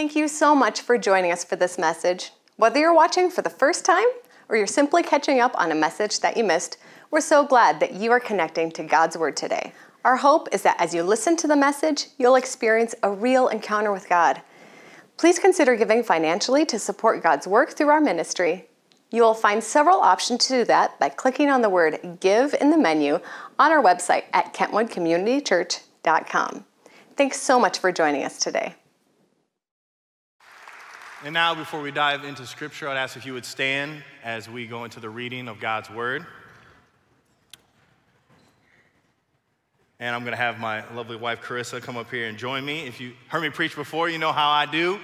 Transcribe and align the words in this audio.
Thank 0.00 0.16
you 0.16 0.28
so 0.28 0.54
much 0.54 0.80
for 0.80 0.96
joining 0.96 1.30
us 1.30 1.44
for 1.44 1.56
this 1.56 1.76
message. 1.76 2.32
Whether 2.56 2.80
you're 2.80 2.94
watching 2.94 3.30
for 3.30 3.42
the 3.42 3.50
first 3.50 3.84
time 3.84 4.06
or 4.48 4.56
you're 4.56 4.66
simply 4.66 5.02
catching 5.02 5.40
up 5.40 5.54
on 5.60 5.70
a 5.70 5.74
message 5.74 6.20
that 6.20 6.38
you 6.38 6.42
missed, 6.42 6.78
we're 7.10 7.20
so 7.20 7.44
glad 7.44 7.80
that 7.80 7.92
you 7.92 8.10
are 8.10 8.18
connecting 8.18 8.72
to 8.72 8.82
God's 8.82 9.18
Word 9.18 9.36
today. 9.36 9.74
Our 10.02 10.16
hope 10.16 10.48
is 10.52 10.62
that 10.62 10.80
as 10.80 10.94
you 10.94 11.02
listen 11.02 11.36
to 11.36 11.46
the 11.46 11.54
message, 11.54 12.06
you'll 12.16 12.36
experience 12.36 12.94
a 13.02 13.10
real 13.10 13.48
encounter 13.48 13.92
with 13.92 14.08
God. 14.08 14.40
Please 15.18 15.38
consider 15.38 15.76
giving 15.76 16.02
financially 16.02 16.64
to 16.64 16.78
support 16.78 17.22
God's 17.22 17.46
work 17.46 17.72
through 17.72 17.90
our 17.90 18.00
ministry. 18.00 18.70
You 19.10 19.20
will 19.20 19.34
find 19.34 19.62
several 19.62 20.00
options 20.00 20.46
to 20.46 20.60
do 20.60 20.64
that 20.64 20.98
by 20.98 21.10
clicking 21.10 21.50
on 21.50 21.60
the 21.60 21.68
word 21.68 22.16
Give 22.20 22.54
in 22.58 22.70
the 22.70 22.78
menu 22.78 23.20
on 23.58 23.70
our 23.70 23.82
website 23.82 24.24
at 24.32 24.54
kentwoodcommunitychurch.com. 24.54 26.64
Thanks 27.18 27.42
so 27.42 27.60
much 27.60 27.78
for 27.78 27.92
joining 27.92 28.24
us 28.24 28.38
today. 28.38 28.76
And 31.22 31.34
now, 31.34 31.54
before 31.54 31.82
we 31.82 31.90
dive 31.90 32.24
into 32.24 32.46
scripture, 32.46 32.88
I'd 32.88 32.96
ask 32.96 33.14
if 33.14 33.26
you 33.26 33.34
would 33.34 33.44
stand 33.44 34.02
as 34.24 34.48
we 34.48 34.66
go 34.66 34.84
into 34.84 35.00
the 35.00 35.10
reading 35.10 35.48
of 35.48 35.60
God's 35.60 35.90
word. 35.90 36.24
And 39.98 40.16
I'm 40.16 40.22
going 40.22 40.32
to 40.32 40.38
have 40.38 40.58
my 40.58 40.82
lovely 40.94 41.16
wife, 41.16 41.42
Carissa, 41.42 41.82
come 41.82 41.98
up 41.98 42.10
here 42.10 42.26
and 42.26 42.38
join 42.38 42.64
me. 42.64 42.86
If 42.86 43.02
you 43.02 43.12
heard 43.28 43.42
me 43.42 43.50
preach 43.50 43.76
before, 43.76 44.08
you 44.08 44.16
know 44.16 44.32
how 44.32 44.48
I 44.48 44.64
do. 44.64 44.98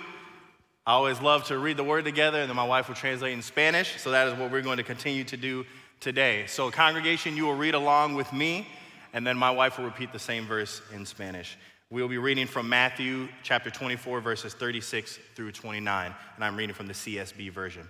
I 0.86 0.92
always 0.92 1.20
love 1.20 1.44
to 1.48 1.58
read 1.58 1.76
the 1.76 1.84
word 1.84 2.06
together, 2.06 2.40
and 2.40 2.48
then 2.48 2.56
my 2.56 2.66
wife 2.66 2.88
will 2.88 2.94
translate 2.94 3.34
in 3.34 3.42
Spanish. 3.42 4.00
So 4.00 4.12
that 4.12 4.26
is 4.26 4.38
what 4.38 4.50
we're 4.50 4.62
going 4.62 4.78
to 4.78 4.84
continue 4.84 5.24
to 5.24 5.36
do 5.36 5.66
today. 6.00 6.46
So, 6.46 6.70
congregation, 6.70 7.36
you 7.36 7.44
will 7.44 7.56
read 7.56 7.74
along 7.74 8.14
with 8.14 8.32
me, 8.32 8.66
and 9.12 9.26
then 9.26 9.36
my 9.36 9.50
wife 9.50 9.76
will 9.76 9.84
repeat 9.84 10.14
the 10.14 10.18
same 10.18 10.46
verse 10.46 10.80
in 10.94 11.04
Spanish. 11.04 11.58
We'll 11.88 12.08
be 12.08 12.18
reading 12.18 12.48
from 12.48 12.68
Matthew 12.68 13.28
chapter 13.44 13.70
24, 13.70 14.20
verses 14.20 14.54
36 14.54 15.20
through 15.36 15.52
29, 15.52 16.12
and 16.34 16.44
I'm 16.44 16.56
reading 16.56 16.74
from 16.74 16.88
the 16.88 16.92
CSB 16.92 17.52
version. 17.52 17.86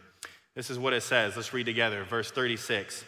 This 0.54 0.68
is 0.68 0.78
what 0.78 0.92
it 0.92 1.02
says. 1.02 1.34
Let's 1.34 1.54
read 1.54 1.64
together. 1.64 2.04
Verse 2.04 2.30
36. 2.30 3.06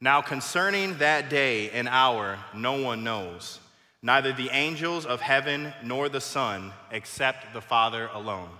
Now, 0.00 0.20
concerning 0.20 0.98
that 0.98 1.30
day 1.30 1.70
and 1.70 1.86
hour, 1.86 2.40
no 2.52 2.72
one 2.72 3.04
knows, 3.04 3.60
neither 4.02 4.32
the 4.32 4.50
angels 4.50 5.06
of 5.06 5.20
heaven 5.20 5.72
nor 5.84 6.08
the 6.08 6.20
Son, 6.20 6.72
except 6.90 7.52
the 7.54 7.60
Father 7.60 8.10
alone. 8.12 8.50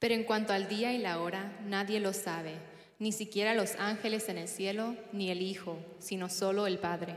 Pero 0.00 0.14
en 0.14 0.24
cuanto 0.24 0.54
al 0.54 0.68
día 0.68 0.90
y 0.94 1.02
la 1.02 1.20
hora, 1.20 1.52
nadie 1.66 2.00
lo 2.00 2.12
sabe, 2.12 2.58
ni 2.98 3.12
siquiera 3.12 3.54
los 3.54 3.74
ángeles 3.76 4.30
en 4.30 4.38
el 4.38 4.48
cielo, 4.48 4.96
ni 5.12 5.30
el 5.30 5.42
Hijo, 5.42 5.78
sino 5.98 6.30
solo 6.30 6.66
el 6.66 6.78
Padre. 6.78 7.14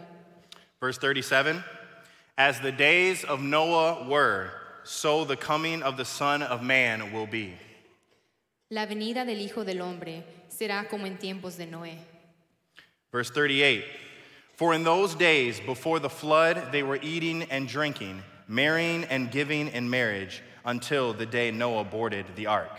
Verse 0.82 1.00
37 1.00 1.64
As 2.38 2.60
the 2.60 2.72
days 2.72 3.24
of 3.24 3.42
Noah 3.42 4.10
were, 4.10 4.52
so 4.84 5.24
the 5.24 5.38
coming 5.38 5.82
of 5.82 5.96
the 5.96 6.04
Son 6.04 6.44
of 6.44 6.62
Man 6.62 7.14
will 7.14 7.28
be. 7.28 7.54
La 8.70 8.86
venida 8.86 9.26
del 9.26 9.38
Hijo 9.38 9.64
del 9.64 9.82
Hombre 9.82 10.22
será 10.50 10.90
como 10.90 11.06
en 11.06 11.18
tiempos 11.18 11.56
de 11.56 11.66
Noé. 11.66 11.96
Verse 13.10 13.30
38 13.30 13.86
For 14.56 14.74
in 14.74 14.84
those 14.84 15.16
days 15.16 15.62
before 15.62 16.00
the 16.00 16.10
flood, 16.10 16.74
they 16.74 16.84
were 16.84 17.00
eating 17.02 17.44
and 17.44 17.70
drinking, 17.70 18.22
marrying 18.50 19.06
and 19.06 19.32
giving 19.32 19.70
in 19.70 19.90
marriage, 19.90 20.44
until 20.66 21.14
the 21.14 21.26
day 21.26 21.52
Noah 21.52 21.86
boarded 21.86 22.26
the 22.36 22.48
ark. 22.48 22.72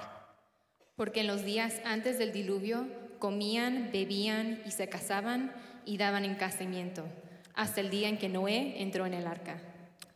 Porque 0.98 1.18
en 1.18 1.28
los 1.28 1.40
días 1.40 1.80
antes 1.86 2.18
del 2.18 2.30
diluvio 2.30 2.86
comían, 3.18 3.90
bebían 3.90 4.60
y 4.66 4.70
se 4.70 4.86
casaban 4.86 5.50
y 5.86 5.96
daban 5.96 6.26
en 6.26 6.34
casamiento, 6.34 7.04
hasta 7.56 7.80
el 7.80 7.90
día 7.90 8.08
en 8.08 8.18
que 8.18 8.28
Noé 8.28 8.80
entró 8.80 9.06
en 9.06 9.14
el 9.14 9.26
arca. 9.26 9.58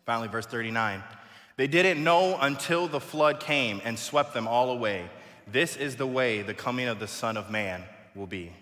Finally, 0.05 0.29
verse 0.29 0.47
39 0.47 1.03
They 1.57 1.67
didn't 1.67 2.03
know 2.03 2.39
until 2.41 2.89
the 2.89 3.01
flood 3.01 3.41
came 3.41 3.83
and 3.85 3.99
swept 3.99 4.33
them 4.33 4.49
all 4.49 4.71
away. 4.71 5.11
This 5.47 5.77
is 5.77 5.97
the 5.97 6.07
way 6.07 6.43
the 6.43 6.55
coming 6.55 6.89
of 6.89 6.99
the 7.01 7.07
Son 7.07 7.37
of 7.37 7.51
Man 7.51 7.85
will 8.15 8.27
be. 8.27 8.53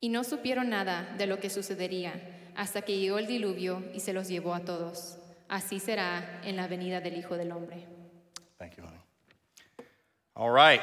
Y 0.00 0.08
no 0.08 0.22
supieron 0.22 0.68
nada 0.68 1.16
de 1.18 1.26
lo 1.26 1.38
que 1.38 1.50
sucedería 1.50 2.12
hasta 2.56 2.82
que 2.82 2.96
llegó 2.96 3.18
el 3.18 3.26
diluvio 3.26 3.82
y 3.92 3.98
se 3.98 4.12
los 4.12 4.28
llevó 4.28 4.54
a 4.54 4.60
todos. 4.60 5.16
Así 5.48 5.80
será 5.80 6.40
en 6.44 6.56
la 6.56 6.68
venida 6.68 7.00
del 7.00 7.16
Hijo 7.16 7.36
del 7.36 7.50
Hombre. 7.50 7.84
Thank 8.58 8.76
you, 8.76 8.84
honey. 8.84 9.00
All 10.36 10.50
right. 10.50 10.82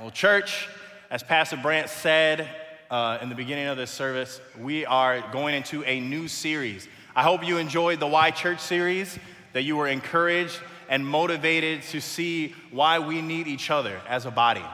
Well, 0.00 0.10
church, 0.10 0.68
as 1.10 1.22
Pastor 1.22 1.56
Brant 1.56 1.88
said 1.88 2.48
uh, 2.90 3.18
in 3.20 3.28
the 3.28 3.34
beginning 3.34 3.66
of 3.66 3.76
this 3.76 3.90
service, 3.90 4.40
we 4.60 4.86
are 4.86 5.20
going 5.32 5.54
into 5.54 5.82
a 5.84 6.00
new 6.00 6.28
series. 6.28 6.88
I 7.14 7.22
hope 7.22 7.46
you 7.46 7.58
enjoyed 7.58 8.00
the 8.00 8.06
Why 8.06 8.30
Church 8.30 8.60
series, 8.60 9.18
that 9.52 9.62
you 9.62 9.76
were 9.76 9.88
encouraged 9.88 10.60
and 10.88 11.06
motivated 11.06 11.82
to 11.82 12.00
see 12.00 12.54
why 12.70 12.98
we 12.98 13.22
need 13.22 13.48
each 13.48 13.70
other 13.70 14.00
as 14.08 14.26
a 14.26 14.30
body. 14.30 14.64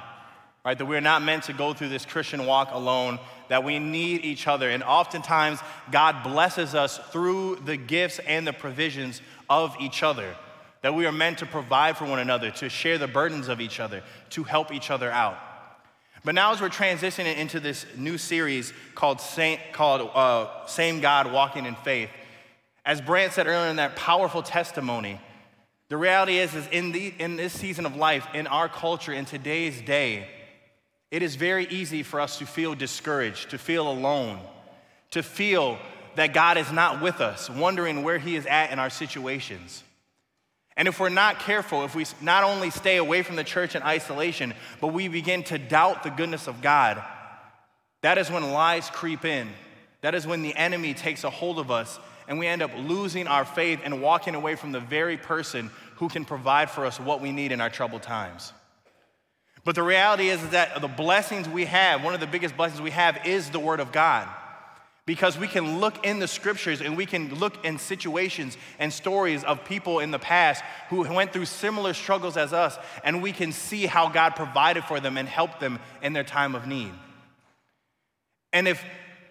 Right? 0.65 0.77
That 0.77 0.87
we're 0.87 1.01
not 1.01 1.23
meant 1.23 1.45
to 1.45 1.53
go 1.53 1.73
through 1.73 1.89
this 1.89 2.05
Christian 2.05 2.47
walk 2.47 2.69
alone, 2.73 3.19
that 3.49 3.65
we 3.65 3.79
need 3.79 4.25
each 4.25 4.47
other. 4.47 4.71
And 4.71 4.83
oftentimes, 4.83 5.61
God 5.91 6.23
blesses 6.23 6.75
us 6.75 6.99
through 7.11 7.57
the 7.65 7.77
gifts 7.77 8.21
and 8.21 8.47
the 8.47 8.53
provisions 8.53 9.21
of 9.49 9.75
each 9.81 10.03
other. 10.03 10.35
That 10.83 10.95
we 10.95 11.07
are 11.07 11.13
meant 11.13 11.39
to 11.39 11.47
provide 11.47 11.97
for 11.97 12.05
one 12.05 12.19
another, 12.19 12.51
to 12.53 12.69
share 12.69 12.99
the 12.99 13.09
burdens 13.09 13.49
of 13.49 13.61
each 13.61 13.81
other, 13.81 14.03
to 14.31 14.45
help 14.45 14.73
each 14.73 14.91
other 14.91 15.11
out. 15.11 15.37
But 16.25 16.35
now, 16.35 16.53
as 16.53 16.61
we're 16.61 16.69
transitioning 16.69 17.37
into 17.37 17.59
this 17.59 17.85
new 17.97 18.17
series 18.17 18.73
called, 18.95 19.21
Saint, 19.21 19.61
called 19.73 20.11
uh, 20.15 20.67
Same 20.67 21.01
God 21.01 21.33
Walking 21.33 21.67
in 21.67 21.75
Faith, 21.77 22.11
as 22.85 23.01
Brant 23.01 23.33
said 23.33 23.47
earlier 23.47 23.71
in 23.71 23.77
that 23.77 23.97
powerful 23.97 24.43
testimony, 24.43 25.21
the 25.89 25.97
reality 25.97 26.39
is, 26.39 26.55
is 26.55 26.67
in, 26.69 26.93
the, 26.93 27.13
in 27.19 27.37
this 27.37 27.53
season 27.53 27.87
of 27.87 27.97
life, 27.97 28.27
in 28.35 28.47
our 28.47 28.69
culture, 28.69 29.13
in 29.13 29.25
today's 29.25 29.81
day, 29.83 30.29
it 31.11 31.23
is 31.23 31.35
very 31.35 31.67
easy 31.67 32.03
for 32.03 32.21
us 32.21 32.39
to 32.39 32.47
feel 32.47 32.75
discouraged, 32.75 33.51
to 33.51 33.59
feel 33.59 33.91
alone, 33.91 34.41
to 35.11 35.23
feel 35.23 35.79
that 36.15 36.33
God 36.33 36.57
is 36.57 36.73
not 36.73 37.03
with 37.03 37.21
us, 37.21 37.51
wondering 37.51 38.03
where 38.03 38.19
He 38.19 38.37
is 38.37 38.47
at 38.47 38.71
in 38.71 38.79
our 38.79 38.91
situations. 38.91 39.83
And 40.77 40.89
if 40.89 40.99
we're 40.99 41.11
not 41.11 41.39
careful, 41.39 41.85
if 41.85 41.95
we 41.95 42.07
not 42.21 42.45
only 42.45 42.71
stay 42.71 42.97
away 42.97 43.23
from 43.23 43.37
the 43.37 43.45
church 43.45 43.75
in 43.75 43.83
isolation, 43.83 44.55
but 44.81 44.89
we 44.89 45.09
begin 45.09 45.43
to 45.45 45.59
doubt 45.59 46.03
the 46.03 46.11
goodness 46.11 46.47
of 46.47 46.63
God, 46.63 47.03
that 48.01 48.19
is 48.19 48.31
when 48.31 48.53
lies 48.53 48.89
creep 48.91 49.25
in. 49.25 49.49
That 50.01 50.15
is 50.15 50.27
when 50.27 50.43
the 50.43 50.55
enemy 50.55 50.95
takes 50.95 51.25
a 51.25 51.31
hold 51.31 51.59
of 51.59 51.71
us 51.71 51.99
and 52.27 52.39
we 52.39 52.47
end 52.47 52.63
up 52.63 52.71
losing 52.77 53.27
our 53.27 53.45
faith 53.45 53.81
and 53.85 54.03
walking 54.03 54.35
away 54.35 54.55
from 54.55 54.73
the 54.73 54.81
very 54.81 55.17
person 55.17 55.71
who 55.97 56.09
can 56.09 56.25
provide 56.25 56.71
for 56.71 56.87
us 56.87 56.99
what 56.99 57.21
we 57.21 57.33
need 57.33 57.53
in 57.53 57.61
our 57.61 57.71
troubled 57.71 58.03
times. 58.03 58.53
But 59.65 59.77
the 59.77 59.83
reality 59.83 60.29
is 60.29 60.49
that 60.49 60.81
the 60.81 60.89
blessings 60.89 61.49
we 61.49 61.67
have, 61.67 62.03
one 62.03 62.15
of 62.15 62.21
the 62.21 62.27
biggest 62.27 62.57
blessings 62.57 62.81
we 62.81 62.91
have 62.91 63.25
is 63.27 63.51
the 63.51 63.61
Word 63.61 63.79
of 63.79 63.93
God. 63.93 64.29
Because 65.05 65.37
we 65.37 65.49
can 65.49 65.81
look 65.81 66.07
in 66.07 66.21
the 66.21 66.29
scriptures 66.29 66.81
and 66.81 66.97
we 66.97 67.07
can 67.07 67.35
look 67.35 67.65
in 67.65 67.79
situations 67.79 68.57
and 68.79 68.93
stories 68.93 69.43
of 69.43 69.65
people 69.65 69.99
in 69.99 70.13
the 70.13 70.19
past 70.19 70.63
who 70.91 71.03
went 71.13 71.33
through 71.33 71.47
similar 71.47 71.93
struggles 71.93 72.37
as 72.37 72.53
us, 72.53 72.79
and 73.03 73.21
we 73.21 73.33
can 73.33 73.51
see 73.51 73.87
how 73.87 74.09
God 74.09 74.37
provided 74.37 74.85
for 74.85 75.01
them 75.01 75.19
and 75.19 75.29
helped 75.29 75.59
them 75.59 75.81
in 76.03 76.13
their 76.13 76.23
time 76.23 76.55
of 76.55 76.69
need. 76.69 76.93
And 78.53 78.69
if 78.69 78.85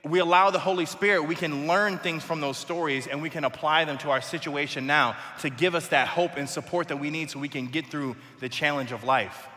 we 0.03 0.19
allow 0.19 0.49
the 0.49 0.59
Holy 0.59 0.85
Spirit, 0.85 1.23
we 1.23 1.35
can 1.35 1.67
learn 1.67 1.99
things 1.99 2.23
from 2.23 2.41
those 2.41 2.57
stories 2.57 3.07
and 3.07 3.21
we 3.21 3.29
can 3.29 3.43
apply 3.43 3.85
them 3.85 3.97
to 3.99 4.09
our 4.09 4.21
situation 4.21 4.87
now 4.87 5.15
to 5.39 5.49
give 5.49 5.75
us 5.75 5.89
that 5.89 6.07
hope 6.07 6.31
and 6.37 6.49
support 6.49 6.87
that 6.87 6.97
we 6.97 7.11
need 7.11 7.29
so 7.29 7.39
we 7.39 7.47
can 7.47 7.67
get 7.67 7.87
through 7.87 8.15
the 8.39 8.49
challenge 8.49 8.91
of 8.91 9.03
life. 9.03 9.47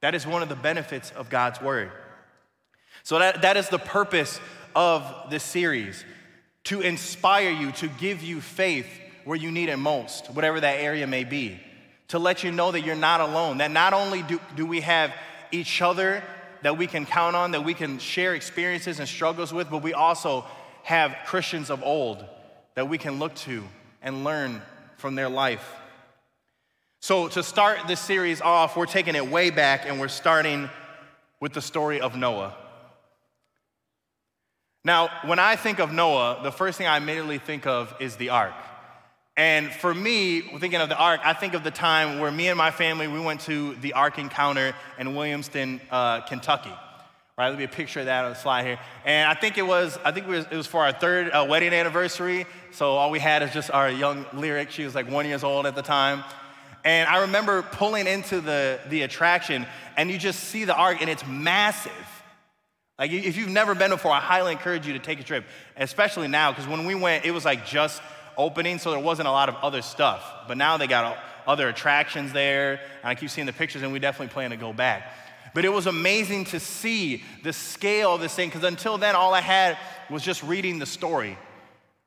That 0.00 0.14
is 0.14 0.26
one 0.26 0.42
of 0.42 0.48
the 0.48 0.56
benefits 0.56 1.10
of 1.10 1.28
God's 1.28 1.60
Word. 1.60 1.90
So, 3.02 3.18
that, 3.18 3.42
that 3.42 3.56
is 3.56 3.68
the 3.68 3.78
purpose 3.78 4.38
of 4.74 5.30
this 5.30 5.42
series 5.42 6.04
to 6.64 6.80
inspire 6.80 7.50
you, 7.50 7.72
to 7.72 7.88
give 7.88 8.22
you 8.22 8.40
faith 8.40 8.86
where 9.24 9.36
you 9.36 9.50
need 9.50 9.68
it 9.68 9.76
most, 9.76 10.30
whatever 10.32 10.60
that 10.60 10.80
area 10.80 11.06
may 11.06 11.24
be, 11.24 11.60
to 12.08 12.18
let 12.18 12.44
you 12.44 12.50
know 12.50 12.70
that 12.70 12.82
you're 12.82 12.94
not 12.94 13.20
alone, 13.20 13.58
that 13.58 13.70
not 13.70 13.92
only 13.92 14.22
do, 14.22 14.40
do 14.56 14.66
we 14.66 14.80
have 14.80 15.12
each 15.50 15.80
other 15.82 16.22
that 16.62 16.78
we 16.78 16.86
can 16.86 17.04
count 17.04 17.36
on, 17.36 17.50
that 17.50 17.62
we 17.62 17.74
can 17.74 17.98
share 17.98 18.34
experiences 18.34 18.98
and 18.98 19.08
struggles 19.08 19.52
with, 19.52 19.70
but 19.70 19.82
we 19.82 19.92
also 19.92 20.44
have 20.82 21.14
Christians 21.26 21.70
of 21.70 21.82
old 21.82 22.24
that 22.74 22.88
we 22.88 22.98
can 22.98 23.18
look 23.18 23.34
to 23.34 23.62
and 24.02 24.24
learn 24.24 24.62
from 24.96 25.14
their 25.14 25.28
life. 25.28 25.74
So, 27.00 27.28
to 27.28 27.42
start 27.42 27.80
this 27.86 28.00
series 28.00 28.40
off, 28.40 28.78
we're 28.78 28.86
taking 28.86 29.14
it 29.14 29.28
way 29.28 29.50
back 29.50 29.84
and 29.86 30.00
we're 30.00 30.08
starting 30.08 30.70
with 31.38 31.52
the 31.52 31.60
story 31.60 32.00
of 32.00 32.16
Noah. 32.16 32.54
Now, 34.84 35.08
when 35.24 35.38
I 35.38 35.56
think 35.56 35.78
of 35.78 35.92
Noah, 35.92 36.40
the 36.42 36.52
first 36.52 36.76
thing 36.76 36.86
I 36.86 36.98
immediately 36.98 37.38
think 37.38 37.66
of 37.66 37.94
is 38.00 38.16
the 38.16 38.28
ark. 38.28 38.52
And 39.36 39.72
for 39.72 39.94
me, 39.94 40.42
thinking 40.42 40.80
of 40.80 40.90
the 40.90 40.96
ark, 40.96 41.20
I 41.24 41.32
think 41.32 41.54
of 41.54 41.64
the 41.64 41.70
time 41.70 42.20
where 42.20 42.30
me 42.30 42.48
and 42.48 42.58
my 42.58 42.70
family, 42.70 43.08
we 43.08 43.18
went 43.18 43.40
to 43.42 43.74
the 43.76 43.94
ark 43.94 44.18
encounter 44.18 44.74
in 44.98 45.14
Williamstown, 45.14 45.80
uh, 45.90 46.20
Kentucky. 46.20 46.72
Right, 47.36 47.46
there'll 47.46 47.58
be 47.58 47.64
a 47.64 47.68
picture 47.68 47.98
of 47.98 48.06
that 48.06 48.26
on 48.26 48.30
the 48.30 48.36
slide 48.36 48.64
here. 48.64 48.78
And 49.04 49.28
I 49.28 49.34
think 49.34 49.58
it 49.58 49.66
was, 49.66 49.98
I 50.04 50.12
think 50.12 50.26
it 50.26 50.30
was, 50.30 50.46
it 50.52 50.56
was 50.56 50.68
for 50.68 50.84
our 50.84 50.92
third 50.92 51.30
uh, 51.30 51.46
wedding 51.48 51.72
anniversary. 51.72 52.46
So 52.70 52.92
all 52.92 53.10
we 53.10 53.18
had 53.18 53.42
is 53.42 53.52
just 53.52 53.72
our 53.72 53.90
young 53.90 54.24
lyric. 54.34 54.70
She 54.70 54.84
was 54.84 54.94
like 54.94 55.10
one 55.10 55.26
years 55.26 55.42
old 55.42 55.66
at 55.66 55.74
the 55.74 55.82
time. 55.82 56.22
And 56.84 57.08
I 57.08 57.22
remember 57.22 57.62
pulling 57.62 58.06
into 58.06 58.40
the, 58.40 58.78
the 58.88 59.02
attraction, 59.02 59.66
and 59.96 60.10
you 60.10 60.18
just 60.18 60.40
see 60.44 60.64
the 60.64 60.76
ark, 60.76 60.98
and 61.00 61.10
it's 61.10 61.26
massive. 61.26 61.92
Like, 62.98 63.10
if 63.10 63.36
you've 63.36 63.50
never 63.50 63.74
been 63.74 63.90
before, 63.90 64.12
I 64.12 64.20
highly 64.20 64.52
encourage 64.52 64.86
you 64.86 64.92
to 64.92 65.00
take 65.00 65.18
a 65.18 65.24
trip, 65.24 65.44
especially 65.76 66.28
now, 66.28 66.52
because 66.52 66.68
when 66.68 66.86
we 66.86 66.94
went, 66.94 67.24
it 67.24 67.32
was 67.32 67.44
like 67.44 67.66
just 67.66 68.00
opening, 68.36 68.78
so 68.78 68.92
there 68.92 69.00
wasn't 69.00 69.26
a 69.26 69.32
lot 69.32 69.48
of 69.48 69.56
other 69.56 69.82
stuff. 69.82 70.24
But 70.46 70.56
now 70.56 70.76
they 70.76 70.86
got 70.86 71.18
other 71.46 71.68
attractions 71.68 72.32
there, 72.32 72.74
and 73.02 73.04
I 73.04 73.14
keep 73.16 73.30
seeing 73.30 73.46
the 73.46 73.52
pictures, 73.52 73.82
and 73.82 73.92
we 73.92 73.98
definitely 73.98 74.32
plan 74.32 74.50
to 74.50 74.56
go 74.56 74.72
back. 74.72 75.10
But 75.54 75.64
it 75.64 75.70
was 75.70 75.86
amazing 75.86 76.46
to 76.46 76.60
see 76.60 77.24
the 77.42 77.52
scale 77.52 78.14
of 78.14 78.20
this 78.20 78.34
thing, 78.34 78.48
because 78.48 78.64
until 78.64 78.96
then, 78.96 79.16
all 79.16 79.34
I 79.34 79.40
had 79.40 79.76
was 80.08 80.22
just 80.22 80.44
reading 80.44 80.78
the 80.78 80.86
story, 80.86 81.36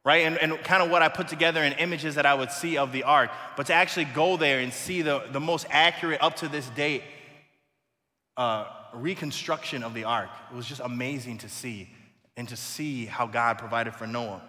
right? 0.06 0.26
And, 0.26 0.38
and 0.38 0.58
kind 0.64 0.82
of 0.82 0.90
what 0.90 1.02
I 1.02 1.10
put 1.10 1.28
together 1.28 1.64
in 1.64 1.74
images 1.74 2.16
that 2.16 2.26
I 2.26 2.34
would 2.34 2.52
see 2.52 2.78
of 2.78 2.94
the 2.94 3.04
ark. 3.04 3.30
But 3.58 3.68
to 3.68 3.74
actually 3.74 4.06
go 4.06 4.38
there 4.38 4.60
and 4.60 4.72
see 4.72 5.02
the, 5.02 5.24
the 5.32 5.42
most 5.42 5.68
accurate, 5.70 6.22
up 6.22 6.38
to 6.38 6.48
this 6.48 6.70
date, 6.70 7.04
uh, 8.38 8.66
reconstruction 8.94 9.84
of 9.84 9.94
the 9.94 10.04
ark, 10.04 10.30
it 10.52 10.56
was 10.56 10.66
just 10.66 10.82
amazing 10.84 11.40
to 11.40 11.50
see 11.50 11.90
and 12.36 12.48
to 12.50 12.56
see 12.56 13.06
how 13.06 13.26
God 13.26 13.58
provided 13.58 13.96
for 13.96 14.08
Noah. 14.08 14.42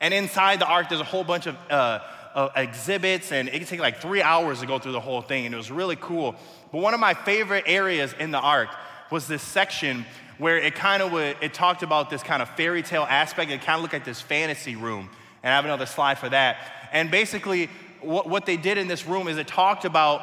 And 0.00 0.12
inside 0.12 0.60
the 0.60 0.66
ark, 0.66 0.88
there's 0.88 1.00
a 1.00 1.04
whole 1.04 1.24
bunch 1.24 1.46
of 1.46 1.56
uh, 1.70 2.48
exhibits, 2.56 3.32
and 3.32 3.48
it 3.48 3.52
can 3.52 3.66
take 3.66 3.80
like 3.80 4.00
three 4.00 4.22
hours 4.22 4.60
to 4.60 4.66
go 4.66 4.78
through 4.78 4.92
the 4.92 5.00
whole 5.00 5.22
thing, 5.22 5.46
and 5.46 5.54
it 5.54 5.58
was 5.58 5.70
really 5.70 5.96
cool. 5.96 6.34
But 6.70 6.80
one 6.80 6.94
of 6.94 7.00
my 7.00 7.14
favorite 7.14 7.64
areas 7.66 8.14
in 8.18 8.30
the 8.30 8.40
ark 8.40 8.70
was 9.10 9.28
this 9.28 9.42
section 9.42 10.06
where 10.38 10.58
it 10.58 10.74
kind 10.74 11.02
of 11.02 11.14
it 11.14 11.54
talked 11.54 11.82
about 11.82 12.10
this 12.10 12.22
kind 12.22 12.42
of 12.42 12.48
fairy 12.50 12.82
tale 12.82 13.06
aspect. 13.08 13.50
It 13.50 13.60
kind 13.60 13.76
of 13.76 13.82
looked 13.82 13.94
like 13.94 14.04
this 14.04 14.20
fantasy 14.20 14.76
room, 14.76 15.10
and 15.42 15.52
I 15.52 15.56
have 15.56 15.64
another 15.64 15.86
slide 15.86 16.18
for 16.18 16.28
that. 16.30 16.88
And 16.92 17.10
basically, 17.10 17.68
what, 18.00 18.28
what 18.28 18.46
they 18.46 18.56
did 18.56 18.78
in 18.78 18.88
this 18.88 19.06
room 19.06 19.28
is 19.28 19.36
it 19.36 19.46
talked 19.46 19.84
about 19.84 20.22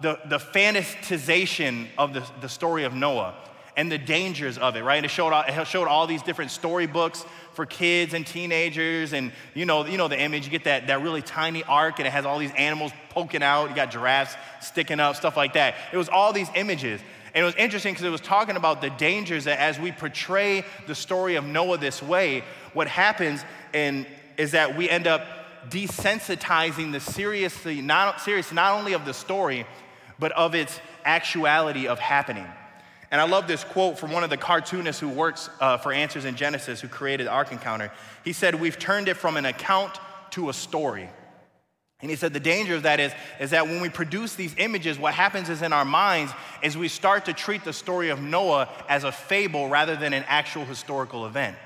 the, 0.00 0.18
the 0.26 0.38
fantasization 0.38 1.86
of 1.96 2.12
the, 2.12 2.24
the 2.40 2.48
story 2.48 2.84
of 2.84 2.94
Noah 2.94 3.34
and 3.76 3.92
the 3.92 3.98
dangers 3.98 4.56
of 4.56 4.74
it, 4.74 4.82
right? 4.82 4.96
And 4.96 5.04
it 5.04 5.10
showed, 5.10 5.32
it 5.46 5.66
showed 5.66 5.86
all 5.86 6.06
these 6.06 6.22
different 6.22 6.50
storybooks 6.50 7.24
for 7.52 7.66
kids 7.66 8.14
and 8.14 8.26
teenagers. 8.26 9.12
And 9.12 9.32
you 9.54 9.66
know, 9.66 9.84
you 9.84 9.98
know 9.98 10.08
the 10.08 10.18
image, 10.18 10.44
you 10.44 10.50
get 10.50 10.64
that, 10.64 10.86
that 10.86 11.02
really 11.02 11.22
tiny 11.22 11.62
ark 11.64 11.98
and 11.98 12.06
it 12.06 12.10
has 12.10 12.24
all 12.24 12.38
these 12.38 12.52
animals 12.56 12.92
poking 13.10 13.42
out. 13.42 13.68
You 13.68 13.76
got 13.76 13.90
giraffes 13.90 14.34
sticking 14.60 14.98
up, 14.98 15.16
stuff 15.16 15.36
like 15.36 15.52
that. 15.54 15.74
It 15.92 15.98
was 15.98 16.08
all 16.08 16.32
these 16.32 16.48
images. 16.54 17.00
And 17.34 17.42
it 17.42 17.46
was 17.46 17.54
interesting 17.56 17.92
because 17.92 18.06
it 18.06 18.10
was 18.10 18.22
talking 18.22 18.56
about 18.56 18.80
the 18.80 18.88
dangers 18.88 19.44
that 19.44 19.58
as 19.58 19.78
we 19.78 19.92
portray 19.92 20.64
the 20.86 20.94
story 20.94 21.34
of 21.34 21.44
Noah 21.44 21.76
this 21.76 22.02
way, 22.02 22.44
what 22.72 22.88
happens 22.88 23.44
in, 23.74 24.06
is 24.38 24.52
that 24.52 24.74
we 24.74 24.88
end 24.88 25.06
up 25.06 25.26
desensitizing 25.68 26.92
the 26.92 27.00
seriously, 27.00 27.82
not, 27.82 28.22
serious 28.22 28.52
not 28.52 28.78
only 28.78 28.94
of 28.94 29.04
the 29.04 29.12
story, 29.12 29.66
but 30.18 30.32
of 30.32 30.54
its 30.54 30.80
actuality 31.04 31.88
of 31.88 31.98
happening. 31.98 32.46
And 33.10 33.20
I 33.20 33.24
love 33.24 33.46
this 33.46 33.62
quote 33.62 33.98
from 33.98 34.10
one 34.10 34.24
of 34.24 34.30
the 34.30 34.36
cartoonists 34.36 35.00
who 35.00 35.08
works 35.08 35.48
uh, 35.60 35.76
for 35.78 35.92
Answers 35.92 36.24
in 36.24 36.36
Genesis, 36.36 36.80
who 36.80 36.88
created 36.88 37.28
Ark 37.28 37.52
Encounter. 37.52 37.92
He 38.24 38.32
said, 38.32 38.56
We've 38.56 38.78
turned 38.78 39.08
it 39.08 39.14
from 39.14 39.36
an 39.36 39.46
account 39.46 39.98
to 40.30 40.48
a 40.48 40.52
story. 40.52 41.08
And 42.00 42.10
he 42.10 42.16
said 42.16 42.34
the 42.34 42.40
danger 42.40 42.74
of 42.74 42.82
that 42.82 43.00
is, 43.00 43.12
is 43.40 43.50
that 43.50 43.66
when 43.66 43.80
we 43.80 43.88
produce 43.88 44.34
these 44.34 44.54
images, 44.58 44.98
what 44.98 45.14
happens 45.14 45.48
is 45.48 45.62
in 45.62 45.72
our 45.72 45.84
minds 45.84 46.32
is 46.62 46.76
we 46.76 46.88
start 46.88 47.24
to 47.24 47.32
treat 47.32 47.64
the 47.64 47.72
story 47.72 48.10
of 48.10 48.20
Noah 48.20 48.68
as 48.88 49.04
a 49.04 49.12
fable 49.12 49.68
rather 49.68 49.96
than 49.96 50.12
an 50.12 50.24
actual 50.26 50.66
historical 50.66 51.24
event. 51.24 51.56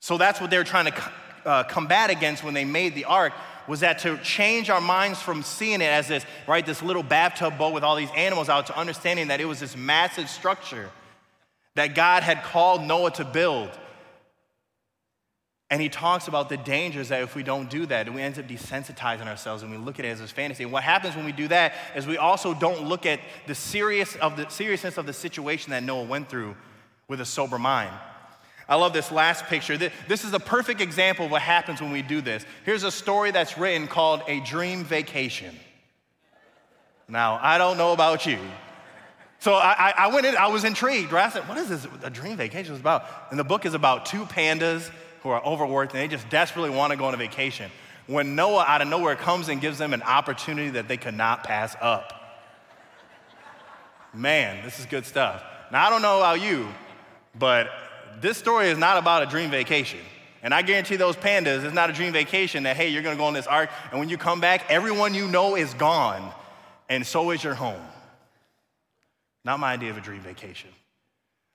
So 0.00 0.16
that's 0.16 0.40
what 0.40 0.50
they're 0.50 0.64
trying 0.64 0.92
to 0.92 1.12
uh, 1.44 1.64
combat 1.64 2.10
against 2.10 2.44
when 2.44 2.54
they 2.54 2.64
made 2.64 2.94
the 2.94 3.06
ark 3.06 3.32
was 3.66 3.80
that 3.80 4.00
to 4.00 4.18
change 4.18 4.70
our 4.70 4.80
minds 4.80 5.20
from 5.20 5.42
seeing 5.42 5.80
it 5.80 5.90
as 5.90 6.08
this, 6.08 6.24
right, 6.46 6.64
this 6.64 6.82
little 6.82 7.02
bathtub 7.02 7.58
boat 7.58 7.72
with 7.72 7.84
all 7.84 7.96
these 7.96 8.10
animals 8.16 8.48
out 8.48 8.66
to 8.66 8.78
understanding 8.78 9.28
that 9.28 9.40
it 9.40 9.46
was 9.46 9.60
this 9.60 9.76
massive 9.76 10.28
structure 10.28 10.90
that 11.74 11.94
God 11.94 12.22
had 12.22 12.42
called 12.42 12.82
Noah 12.82 13.10
to 13.12 13.24
build. 13.24 13.70
And 15.70 15.80
he 15.80 15.88
talks 15.88 16.28
about 16.28 16.48
the 16.48 16.56
dangers 16.56 17.08
that 17.08 17.22
if 17.22 17.34
we 17.34 17.42
don't 17.42 17.68
do 17.68 17.86
that, 17.86 18.12
we 18.12 18.22
end 18.22 18.38
up 18.38 18.46
desensitizing 18.46 19.26
ourselves 19.26 19.62
and 19.62 19.72
we 19.72 19.78
look 19.78 19.98
at 19.98 20.04
it 20.04 20.08
as 20.08 20.20
a 20.20 20.26
fantasy. 20.28 20.62
And 20.62 20.72
what 20.72 20.84
happens 20.84 21.16
when 21.16 21.24
we 21.24 21.32
do 21.32 21.48
that 21.48 21.74
is 21.96 22.06
we 22.06 22.18
also 22.18 22.54
don't 22.54 22.86
look 22.86 23.06
at 23.06 23.18
the, 23.46 23.54
serious 23.54 24.14
of 24.16 24.36
the 24.36 24.48
seriousness 24.48 24.98
of 24.98 25.06
the 25.06 25.12
situation 25.12 25.70
that 25.70 25.82
Noah 25.82 26.04
went 26.04 26.28
through 26.28 26.54
with 27.08 27.20
a 27.20 27.24
sober 27.24 27.58
mind. 27.58 27.90
I 28.68 28.76
love 28.76 28.92
this 28.92 29.12
last 29.12 29.44
picture. 29.46 29.76
This 29.76 30.24
is 30.24 30.32
a 30.32 30.40
perfect 30.40 30.80
example 30.80 31.26
of 31.26 31.30
what 31.30 31.42
happens 31.42 31.80
when 31.80 31.92
we 31.92 32.02
do 32.02 32.20
this. 32.20 32.46
Here's 32.64 32.82
a 32.82 32.90
story 32.90 33.30
that's 33.30 33.58
written 33.58 33.86
called 33.86 34.22
A 34.26 34.40
Dream 34.40 34.84
Vacation. 34.84 35.54
Now, 37.08 37.38
I 37.42 37.58
don't 37.58 37.76
know 37.76 37.92
about 37.92 38.24
you. 38.24 38.38
So 39.40 39.52
I, 39.52 39.92
I 39.98 40.06
went 40.06 40.24
in, 40.24 40.36
I 40.36 40.46
was 40.46 40.64
intrigued, 40.64 41.12
right? 41.12 41.26
I 41.26 41.28
said, 41.28 41.46
what 41.46 41.58
is 41.58 41.68
this 41.68 41.86
a 42.02 42.08
dream 42.08 42.38
vacation 42.38 42.72
is 42.72 42.80
about? 42.80 43.04
And 43.30 43.38
the 43.38 43.44
book 43.44 43.66
is 43.66 43.74
about 43.74 44.06
two 44.06 44.24
pandas 44.24 44.90
who 45.22 45.28
are 45.28 45.44
overworked 45.44 45.92
and 45.92 46.00
they 46.00 46.08
just 46.08 46.30
desperately 46.30 46.70
want 46.70 46.92
to 46.92 46.96
go 46.96 47.04
on 47.04 47.12
a 47.12 47.18
vacation. 47.18 47.70
When 48.06 48.34
Noah 48.34 48.64
out 48.66 48.80
of 48.80 48.88
nowhere 48.88 49.16
comes 49.16 49.50
and 49.50 49.60
gives 49.60 49.76
them 49.76 49.92
an 49.92 50.02
opportunity 50.02 50.70
that 50.70 50.88
they 50.88 50.96
could 50.96 51.14
not 51.14 51.44
pass 51.44 51.76
up. 51.82 52.12
Man, 54.14 54.64
this 54.64 54.80
is 54.80 54.86
good 54.86 55.04
stuff. 55.04 55.42
Now, 55.70 55.86
I 55.86 55.90
don't 55.90 56.00
know 56.00 56.18
about 56.18 56.40
you, 56.40 56.68
but 57.38 57.68
this 58.20 58.38
story 58.38 58.68
is 58.68 58.78
not 58.78 58.98
about 58.98 59.22
a 59.22 59.26
dream 59.26 59.50
vacation. 59.50 60.00
And 60.42 60.52
I 60.52 60.62
guarantee 60.62 60.96
those 60.96 61.16
pandas, 61.16 61.64
it's 61.64 61.74
not 61.74 61.88
a 61.88 61.92
dream 61.92 62.12
vacation 62.12 62.64
that, 62.64 62.76
hey, 62.76 62.88
you're 62.88 63.02
gonna 63.02 63.16
go 63.16 63.24
on 63.24 63.32
this 63.32 63.46
ark, 63.46 63.70
and 63.90 63.98
when 63.98 64.10
you 64.10 64.18
come 64.18 64.40
back, 64.40 64.70
everyone 64.70 65.14
you 65.14 65.26
know 65.26 65.56
is 65.56 65.72
gone, 65.74 66.32
and 66.88 67.06
so 67.06 67.30
is 67.30 67.42
your 67.42 67.54
home. 67.54 67.80
Not 69.44 69.58
my 69.58 69.72
idea 69.72 69.90
of 69.90 69.96
a 69.96 70.02
dream 70.02 70.20
vacation. 70.20 70.70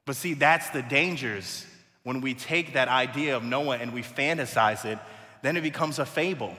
But 0.05 0.15
see, 0.15 0.33
that's 0.33 0.69
the 0.71 0.81
dangers 0.81 1.67
when 2.03 2.21
we 2.21 2.33
take 2.33 2.73
that 2.73 2.87
idea 2.87 3.37
of 3.37 3.43
Noah 3.43 3.77
and 3.77 3.93
we 3.93 4.01
fantasize 4.01 4.85
it, 4.85 4.97
then 5.43 5.55
it 5.55 5.61
becomes 5.61 5.99
a 5.99 6.05
fable. 6.05 6.55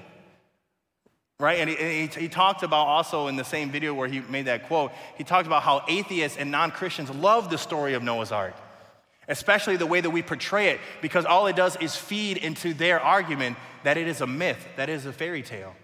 Right? 1.41 1.59
And 1.59 1.71
he, 1.71 1.77
he, 1.77 2.07
he, 2.07 2.29
talked 2.29 2.63
about 2.63 2.87
also 2.87 3.27
in 3.27 3.35
the 3.35 3.45
same 3.45 3.71
video 3.71 3.95
where 3.95 4.07
he 4.07 4.21
made 4.21 4.45
that 4.45 4.69
quote, 4.69 4.93
he 5.17 5.25
talked 5.25 5.47
about 5.47 5.63
how 5.63 5.83
atheists 5.89 6.37
and 6.39 6.51
non 6.51 6.71
Christians 6.71 7.11
love 7.11 7.51
the 7.51 7.57
story 7.59 7.95
of 7.95 8.03
Noah's 8.03 8.31
Ark 8.31 8.55
especially 9.31 9.77
the 9.77 9.87
way 9.87 10.01
that 10.01 10.11
we 10.11 10.23
portray 10.23 10.71
it, 10.71 10.81
because 11.01 11.25
all 11.25 11.47
it 11.47 11.57
does 11.57 11.77
is 11.77 11.95
feed 11.97 12.37
into 12.37 12.75
their 12.75 13.01
argument 13.01 13.57
that 13.85 13.97
it 13.97 14.09
is 14.09 14.21
a 14.21 14.27
myth, 14.27 14.67
that 14.77 14.91
it 14.91 14.95
is 14.95 15.07
a 15.07 15.13
fairy 15.13 15.43
tale. 15.43 15.75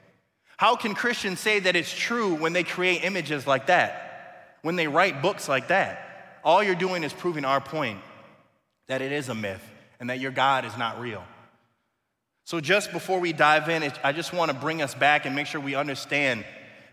How 0.56 0.74
can 0.74 0.94
Christians 0.94 1.38
say 1.38 1.60
that 1.60 1.76
it's 1.76 1.92
true 1.92 2.34
when 2.34 2.52
they 2.52 2.64
create 2.64 3.04
images 3.04 3.46
like 3.46 3.68
that, 3.68 4.56
when 4.62 4.74
they 4.74 4.88
write 4.88 5.22
books 5.22 5.48
like 5.48 5.68
that? 5.68 6.40
All 6.42 6.62
you're 6.62 6.74
doing 6.74 7.04
is 7.04 7.12
proving 7.12 7.44
our 7.44 7.60
point 7.60 8.00
that 8.88 9.00
it 9.00 9.12
is 9.12 9.28
a 9.28 9.34
myth 9.34 9.62
and 10.00 10.10
that 10.10 10.18
your 10.18 10.32
God 10.32 10.64
is 10.64 10.76
not 10.76 11.00
real. 11.00 11.24
So, 12.44 12.60
just 12.60 12.92
before 12.92 13.18
we 13.18 13.32
dive 13.32 13.68
in, 13.68 13.92
I 14.04 14.12
just 14.12 14.32
want 14.32 14.50
to 14.50 14.56
bring 14.56 14.80
us 14.80 14.94
back 14.94 15.26
and 15.26 15.34
make 15.34 15.46
sure 15.46 15.60
we 15.60 15.74
understand 15.74 16.44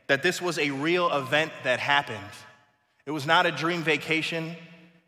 that 0.07 0.23
this 0.23 0.41
was 0.41 0.57
a 0.57 0.71
real 0.71 1.11
event 1.11 1.51
that 1.63 1.79
happened. 1.79 2.17
It 3.05 3.11
was 3.11 3.25
not 3.25 3.45
a 3.45 3.51
dream 3.51 3.83
vacation, 3.83 4.55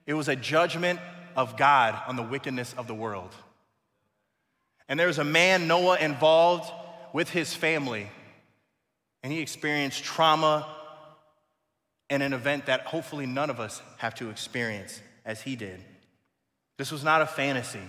it 0.05 0.13
was 0.13 0.27
a 0.27 0.36
judgment 0.36 1.00
of 1.36 1.58
God 1.58 2.00
on 2.08 2.15
the 2.15 2.24
wickedness 2.24 2.74
of 2.77 2.88
the 2.88 2.94
world. 2.94 3.34
And 4.88 5.00
there's 5.00 5.20
a 5.20 5.24
man, 5.24 5.68
Noah, 5.68 5.98
involved 5.98 6.72
with 7.13 7.30
his 7.30 7.54
family, 7.54 8.08
and 9.24 9.32
he 9.32 9.39
experienced 9.39 10.04
trauma 10.04 10.68
in 12.10 12.22
an 12.22 12.34
event 12.34 12.68
that 12.68 12.82
hopefully 12.82 13.25
none 13.25 13.50
of 13.50 13.60
us 13.60 13.82
have 13.98 14.13
to 14.15 14.30
experience 14.30 15.01
as 15.25 15.42
he 15.42 15.56
did. 15.56 15.84
This 16.77 16.92
was 16.92 17.04
not 17.04 17.22
a 17.22 17.25
fantasy, 17.25 17.80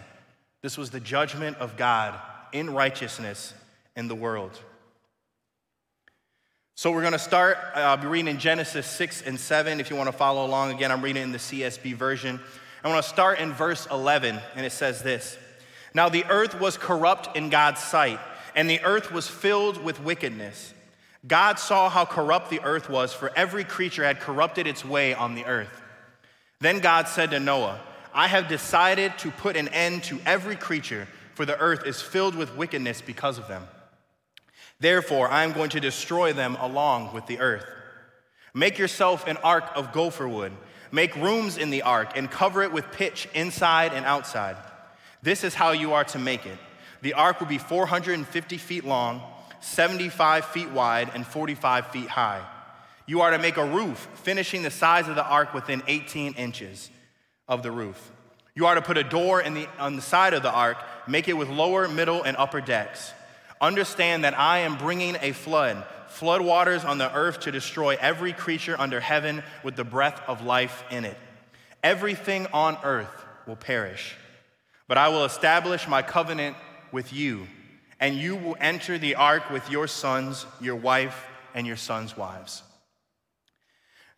this 0.63 0.79
was 0.79 0.91
the 0.91 1.01
judgment 1.01 1.59
of 1.59 1.77
God 1.77 2.19
in 2.53 2.73
righteousness 2.73 3.53
in 3.97 4.09
the 4.09 4.15
world. 4.15 4.59
So 6.79 6.93
we're 6.93 7.01
going 7.01 7.15
to 7.15 7.19
start. 7.19 7.57
Uh, 7.75 7.81
I'll 7.81 7.97
be 7.97 8.07
reading 8.07 8.29
in 8.29 8.39
Genesis 8.39 8.87
6 8.87 9.23
and 9.23 9.41
7. 9.41 9.81
If 9.81 9.89
you 9.89 9.97
want 9.97 10.09
to 10.09 10.17
follow 10.17 10.45
along, 10.45 10.73
again, 10.73 10.93
I'm 10.93 11.01
reading 11.01 11.23
in 11.23 11.33
the 11.33 11.39
CSB 11.39 11.95
version. 11.95 12.39
I 12.87 12.89
want 12.89 13.03
to 13.03 13.11
start 13.11 13.41
in 13.41 13.53
verse 13.53 13.89
11, 13.91 14.39
and 14.55 14.65
it 14.65 14.71
says 14.71 15.03
this 15.03 15.37
Now 15.93 16.09
the 16.09 16.25
earth 16.27 16.61
was 16.61 16.79
corrupt 16.79 17.37
in 17.37 17.51
God's 17.51 17.83
sight, 17.83 18.21
and 18.55 18.71
the 18.71 18.81
earth 18.85 19.11
was 19.11 19.27
filled 19.27 19.83
with 19.83 20.01
wickedness. 20.01 20.73
God 21.27 21.59
saw 21.59 21.89
how 21.89 22.05
corrupt 22.05 22.49
the 22.49 22.61
earth 22.63 22.89
was, 22.89 23.13
for 23.13 23.33
every 23.35 23.65
creature 23.65 24.05
had 24.05 24.21
corrupted 24.21 24.69
its 24.69 24.85
way 24.85 25.15
on 25.15 25.35
the 25.35 25.47
earth. 25.47 25.83
Then 26.61 26.79
God 26.79 27.09
said 27.09 27.33
to 27.33 27.41
Noah, 27.41 27.81
I 28.15 28.29
have 28.29 28.47
decided 28.47 29.19
to 29.19 29.33
put 29.33 29.57
an 29.57 29.67
end 29.71 30.05
to 30.05 30.21
every 30.25 30.55
creature, 30.55 31.09
for 31.35 31.45
the 31.45 31.59
earth 31.59 31.85
is 31.87 32.01
filled 32.01 32.37
with 32.37 32.57
wickedness 32.57 33.03
because 33.03 33.37
of 33.37 33.49
them. 33.49 33.65
Therefore, 34.79 35.29
I 35.29 35.43
am 35.43 35.51
going 35.51 35.71
to 35.71 35.81
destroy 35.81 36.33
them 36.33 36.57
along 36.61 37.13
with 37.13 37.27
the 37.27 37.41
earth. 37.41 37.67
Make 38.55 38.79
yourself 38.79 39.27
an 39.27 39.39
ark 39.39 39.73
of 39.75 39.93
gopher 39.93 40.29
wood 40.29 40.53
Make 40.93 41.17
rooms 41.17 41.57
in 41.57 41.71
the 41.71 41.83
ark 41.83 42.13
and 42.15 42.31
cover 42.31 42.63
it 42.63 42.73
with 42.73 42.91
pitch 42.93 43.29
inside 43.35 43.93
and 43.93 44.07
outside. 44.07 44.57
This 45.23 45.45
is 45.45 45.55
how 45.55 45.73
you 45.73 45.93
are 45.95 46.05
to 46.05 46.19
make 46.19 46.47
it. 46.47 46.59
The 47.03 47.15
ark 47.15 47.41
will 47.41 47.47
be 47.47 47.59
450 47.59 48.57
feet 48.59 48.85
long, 48.85 49.23
75 49.61 50.45
feet 50.47 50.71
wide 50.71 51.11
and 51.15 51.27
45 51.27 51.89
feet 51.89 52.09
high. 52.09 52.45
You 53.07 53.21
are 53.21 53.31
to 53.31 53.39
make 53.39 53.57
a 53.57 53.65
roof, 53.65 54.09
finishing 54.15 54.63
the 54.63 54.71
size 54.71 55.09
of 55.09 55.15
the 55.15 55.25
ark 55.25 55.55
within 55.55 55.83
18 55.87 56.35
inches 56.35 56.91
of 57.49 57.63
the 57.63 57.71
roof. 57.71 58.11
You 58.55 58.67
are 58.67 58.75
to 58.75 58.83
put 58.83 58.97
a 58.97 59.05
door 59.05 59.41
in 59.41 59.55
the, 59.55 59.69
on 59.79 59.97
the 59.97 60.03
side 60.03 60.35
of 60.35 60.43
the 60.43 60.51
ark, 60.51 60.79
make 61.07 61.29
it 61.29 61.35
with 61.35 61.49
lower, 61.49 61.89
middle, 61.89 62.23
and 62.23 62.37
upper 62.37 62.61
decks. 62.61 63.13
Understand 63.61 64.25
that 64.25 64.39
I 64.39 64.59
am 64.59 64.77
bringing 64.77 65.17
a 65.21 65.33
flood, 65.33 65.85
flood 66.09 66.43
waters 66.43 66.85
on 66.85 66.99
the 66.99 67.13
earth 67.15 67.41
to 67.41 67.53
destroy 67.53 67.97
every 68.01 68.33
creature 68.33 68.77
under 68.79 69.01
heaven 69.01 69.43
with 69.63 69.77
the 69.77 69.85
breath 69.85 70.21
of 70.27 70.45
life 70.45 70.85
in 70.91 71.05
it. 71.05 71.17
Everything 71.83 72.47
on 72.53 72.77
earth 72.83 73.25
will 73.47 73.57
perish. 73.57 74.17
But 74.89 74.99
I 74.99 75.09
will 75.09 75.25
establish 75.25 75.89
my 75.89 76.03
covenant 76.03 76.57
with 76.93 77.13
you, 77.13 77.47
and 77.99 78.15
you 78.17 78.37
will 78.37 78.57
enter 78.61 78.99
the 78.99 79.15
ark 79.15 79.51
with 79.51 79.71
your 79.71 79.87
sons, 79.87 80.47
your 80.61 80.77
wife, 80.77 81.27
and 81.55 81.67
your 81.67 81.77
sons' 81.77 82.17
wives. 82.17 82.63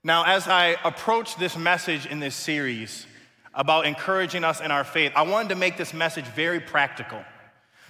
Now, 0.04 0.24
as 0.24 0.46
I 0.46 0.76
approach 0.84 1.36
this 1.36 1.56
message 1.56 2.06
in 2.06 2.20
this 2.20 2.34
series 2.34 3.06
about 3.54 3.86
encouraging 3.86 4.44
us 4.44 4.60
in 4.60 4.70
our 4.70 4.84
faith, 4.84 5.12
I 5.16 5.22
wanted 5.22 5.50
to 5.50 5.54
make 5.54 5.76
this 5.76 5.92
message 5.92 6.24
very 6.24 6.60
practical. 6.60 7.22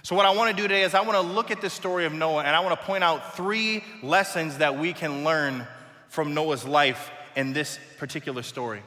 So, 0.01 0.15
what 0.15 0.25
I 0.25 0.31
want 0.31 0.55
to 0.55 0.61
do 0.61 0.67
today 0.67 0.83
is 0.83 0.93
I 0.93 1.01
want 1.01 1.13
to 1.13 1.33
look 1.33 1.51
at 1.51 1.59
the 1.59 1.69
story 1.69 2.05
of 2.05 2.13
Noah 2.13 2.43
and 2.43 2.55
I 2.55 2.61
want 2.61 2.79
to 2.79 2.85
point 2.85 3.03
out 3.03 3.35
three 3.35 3.83
lessons 4.01 4.59
that 4.59 4.77
we 4.77 4.93
can 4.93 5.23
learn 5.23 5.67
from 6.07 6.33
Noah's 6.33 6.65
life 6.65 7.11
in 7.35 7.51
this 7.53 7.77
particular 7.97 8.41
story. 8.41 8.81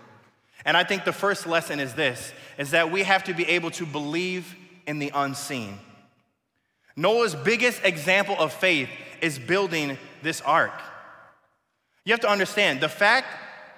And 0.64 0.76
I 0.76 0.84
think 0.84 1.04
the 1.04 1.12
first 1.12 1.46
lesson 1.46 1.80
is 1.80 1.94
this 1.94 2.32
is 2.56 2.70
that 2.70 2.90
we 2.90 3.02
have 3.02 3.24
to 3.24 3.34
be 3.34 3.44
able 3.46 3.70
to 3.72 3.84
believe 3.84 4.54
in 4.86 4.98
the 4.98 5.10
unseen. 5.14 5.78
Noah's 6.96 7.34
biggest 7.34 7.84
example 7.84 8.36
of 8.38 8.52
faith 8.52 8.88
is 9.20 9.38
building 9.38 9.98
this 10.22 10.40
ark. 10.40 10.72
You 12.04 12.12
have 12.12 12.20
to 12.20 12.30
understand 12.30 12.80
the 12.80 12.88
fact 12.88 13.26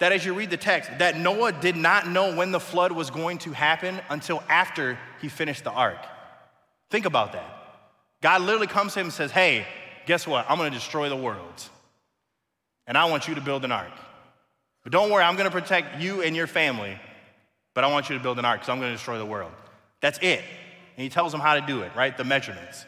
that 0.01 0.13
as 0.13 0.25
you 0.25 0.35
read 0.35 0.51
the 0.51 0.57
text, 0.57 0.91
that 0.99 1.19
Noah 1.19 1.53
did 1.53 1.77
not 1.77 2.09
know 2.09 2.35
when 2.35 2.51
the 2.51 2.61
flood 2.61 2.93
was 2.93 3.11
going 3.11 3.39
to 3.39 3.53
happen 3.53 4.01
until 4.09 4.43
after 4.49 4.99
he 5.21 5.29
finished 5.29 5.65
the 5.65 5.71
ark. 5.71 5.99
Think 6.95 7.07
about 7.07 7.33
that. 7.33 7.81
God 8.23 8.43
literally 8.43 8.69
comes 8.69 8.95
to 8.95 9.01
him 9.01 9.07
and 9.07 9.13
says, 9.13 9.33
Hey, 9.33 9.67
guess 10.07 10.29
what? 10.29 10.49
I'm 10.49 10.59
gonna 10.59 10.71
destroy 10.71 11.09
the 11.09 11.17
world. 11.17 11.69
And 12.87 12.97
I 12.97 13.07
want 13.07 13.27
you 13.27 13.35
to 13.35 13.41
build 13.41 13.65
an 13.65 13.73
ark. 13.73 13.91
But 14.85 14.93
don't 14.93 15.11
worry, 15.11 15.25
I'm 15.25 15.35
gonna 15.35 15.51
protect 15.51 16.01
you 16.01 16.23
and 16.23 16.37
your 16.37 16.47
family, 16.47 16.97
but 17.75 17.83
I 17.83 17.89
want 17.91 18.11
you 18.11 18.17
to 18.17 18.23
build 18.23 18.39
an 18.39 18.45
ark 18.45 18.61
because 18.61 18.69
I'm 18.69 18.79
gonna 18.79 18.93
destroy 18.93 19.19
the 19.19 19.27
world. 19.27 19.51
That's 20.03 20.21
it. 20.23 20.39
And 20.97 21.03
he 21.03 21.09
tells 21.09 21.35
him 21.35 21.41
how 21.41 21.57
to 21.57 21.63
do 21.63 21.83
it, 21.83 21.91
right? 21.97 22.17
The 22.17 22.23
measurements. 22.23 22.85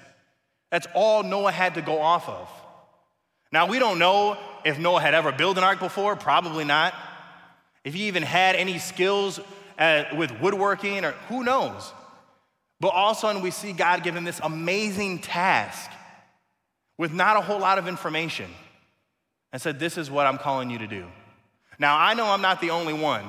That's 0.71 0.87
all 0.95 1.25
Noah 1.25 1.51
had 1.51 1.75
to 1.75 1.83
go 1.83 2.01
off 2.01 2.29
of. 2.29 2.49
Now, 3.51 3.67
we 3.67 3.81
don't 3.81 3.99
know 3.99 4.39
if 4.65 4.79
Noah 4.79 5.01
had 5.01 5.15
ever 5.15 5.33
built 5.33 5.59
an 5.59 5.65
ark 5.65 5.81
before, 5.81 6.15
probably 6.15 6.65
not. 6.65 6.95
If 7.83 7.95
he 7.95 8.05
even 8.05 8.23
had 8.23 8.55
any 8.55 8.79
skills 8.79 9.41
uh, 9.81 10.05
with 10.17 10.31
woodworking, 10.41 11.05
or 11.05 11.11
who 11.29 11.43
knows. 11.43 11.93
But 12.81 12.89
all 12.89 13.13
of 13.13 13.17
a 13.17 13.21
sudden, 13.21 13.43
we 13.43 13.51
see 13.51 13.73
God 13.73 14.03
give 14.03 14.15
him 14.15 14.25
this 14.25 14.41
amazing 14.43 15.21
task 15.21 15.91
with 16.99 17.13
not 17.13 17.37
a 17.37 17.41
whole 17.41 17.59
lot 17.59 17.79
of 17.79 17.89
information 17.89 18.51
and 19.53 19.61
said, 19.61 19.79
This 19.79 19.97
is 19.97 20.11
what 20.11 20.27
I'm 20.27 20.39
calling 20.39 20.71
you 20.71 20.79
to 20.79 20.87
do. 20.87 21.07
Now, 21.79 21.99
I 21.99 22.15
know 22.15 22.27
I'm 22.27 22.43
not 22.43 22.61
the 22.61 22.71
only 22.71 22.93
one 22.93 23.25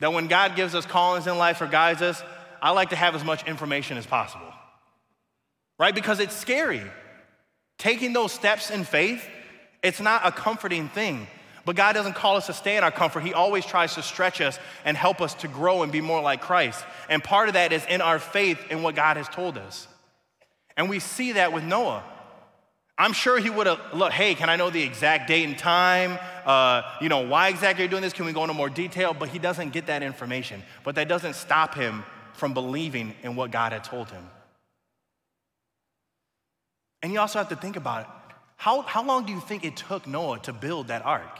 that 0.00 0.12
when 0.12 0.26
God 0.26 0.56
gives 0.56 0.74
us 0.74 0.86
callings 0.86 1.26
in 1.26 1.38
life 1.38 1.60
or 1.60 1.66
guides 1.66 2.02
us, 2.02 2.22
I 2.60 2.70
like 2.70 2.90
to 2.90 2.96
have 2.96 3.14
as 3.14 3.24
much 3.24 3.46
information 3.46 3.96
as 3.96 4.06
possible, 4.06 4.52
right? 5.78 5.94
Because 5.94 6.18
it's 6.20 6.34
scary. 6.34 6.82
Taking 7.78 8.12
those 8.12 8.32
steps 8.32 8.70
in 8.70 8.84
faith, 8.84 9.26
it's 9.82 10.00
not 10.00 10.22
a 10.24 10.32
comforting 10.32 10.88
thing. 10.88 11.26
But 11.64 11.76
God 11.76 11.94
doesn't 11.94 12.14
call 12.14 12.36
us 12.36 12.46
to 12.46 12.52
stay 12.52 12.76
in 12.76 12.84
our 12.84 12.90
comfort. 12.90 13.20
He 13.20 13.32
always 13.32 13.64
tries 13.64 13.94
to 13.94 14.02
stretch 14.02 14.40
us 14.40 14.58
and 14.84 14.96
help 14.96 15.20
us 15.20 15.34
to 15.34 15.48
grow 15.48 15.82
and 15.82 15.90
be 15.90 16.00
more 16.00 16.20
like 16.20 16.40
Christ. 16.40 16.84
And 17.08 17.24
part 17.24 17.48
of 17.48 17.54
that 17.54 17.72
is 17.72 17.84
in 17.86 18.00
our 18.00 18.18
faith 18.18 18.58
in 18.70 18.82
what 18.82 18.94
God 18.94 19.16
has 19.16 19.28
told 19.28 19.56
us. 19.56 19.88
And 20.76 20.90
we 20.90 20.98
see 20.98 21.32
that 21.32 21.52
with 21.52 21.64
Noah. 21.64 22.02
I'm 22.96 23.12
sure 23.12 23.38
he 23.38 23.50
would 23.50 23.66
have, 23.66 23.80
look, 23.92 24.12
hey, 24.12 24.34
can 24.34 24.48
I 24.48 24.56
know 24.56 24.70
the 24.70 24.82
exact 24.82 25.26
date 25.26 25.44
and 25.44 25.58
time? 25.58 26.18
Uh, 26.44 26.82
you 27.00 27.08
know, 27.08 27.26
why 27.26 27.48
exactly 27.48 27.82
are 27.82 27.86
you 27.86 27.90
doing 27.90 28.02
this? 28.02 28.12
Can 28.12 28.26
we 28.26 28.32
go 28.32 28.42
into 28.42 28.54
more 28.54 28.68
detail? 28.68 29.14
But 29.14 29.30
he 29.30 29.38
doesn't 29.38 29.70
get 29.70 29.86
that 29.86 30.02
information. 30.02 30.62
But 30.84 30.94
that 30.96 31.08
doesn't 31.08 31.34
stop 31.34 31.74
him 31.74 32.04
from 32.34 32.54
believing 32.54 33.14
in 33.22 33.36
what 33.36 33.50
God 33.50 33.72
had 33.72 33.84
told 33.84 34.10
him. 34.10 34.24
And 37.02 37.12
you 37.12 37.20
also 37.20 37.38
have 37.38 37.48
to 37.48 37.56
think 37.56 37.76
about 37.76 38.02
it. 38.02 38.06
How, 38.56 38.82
how 38.82 39.04
long 39.04 39.26
do 39.26 39.32
you 39.32 39.40
think 39.40 39.64
it 39.64 39.76
took 39.76 40.06
Noah 40.06 40.38
to 40.40 40.52
build 40.52 40.88
that 40.88 41.04
ark? 41.04 41.38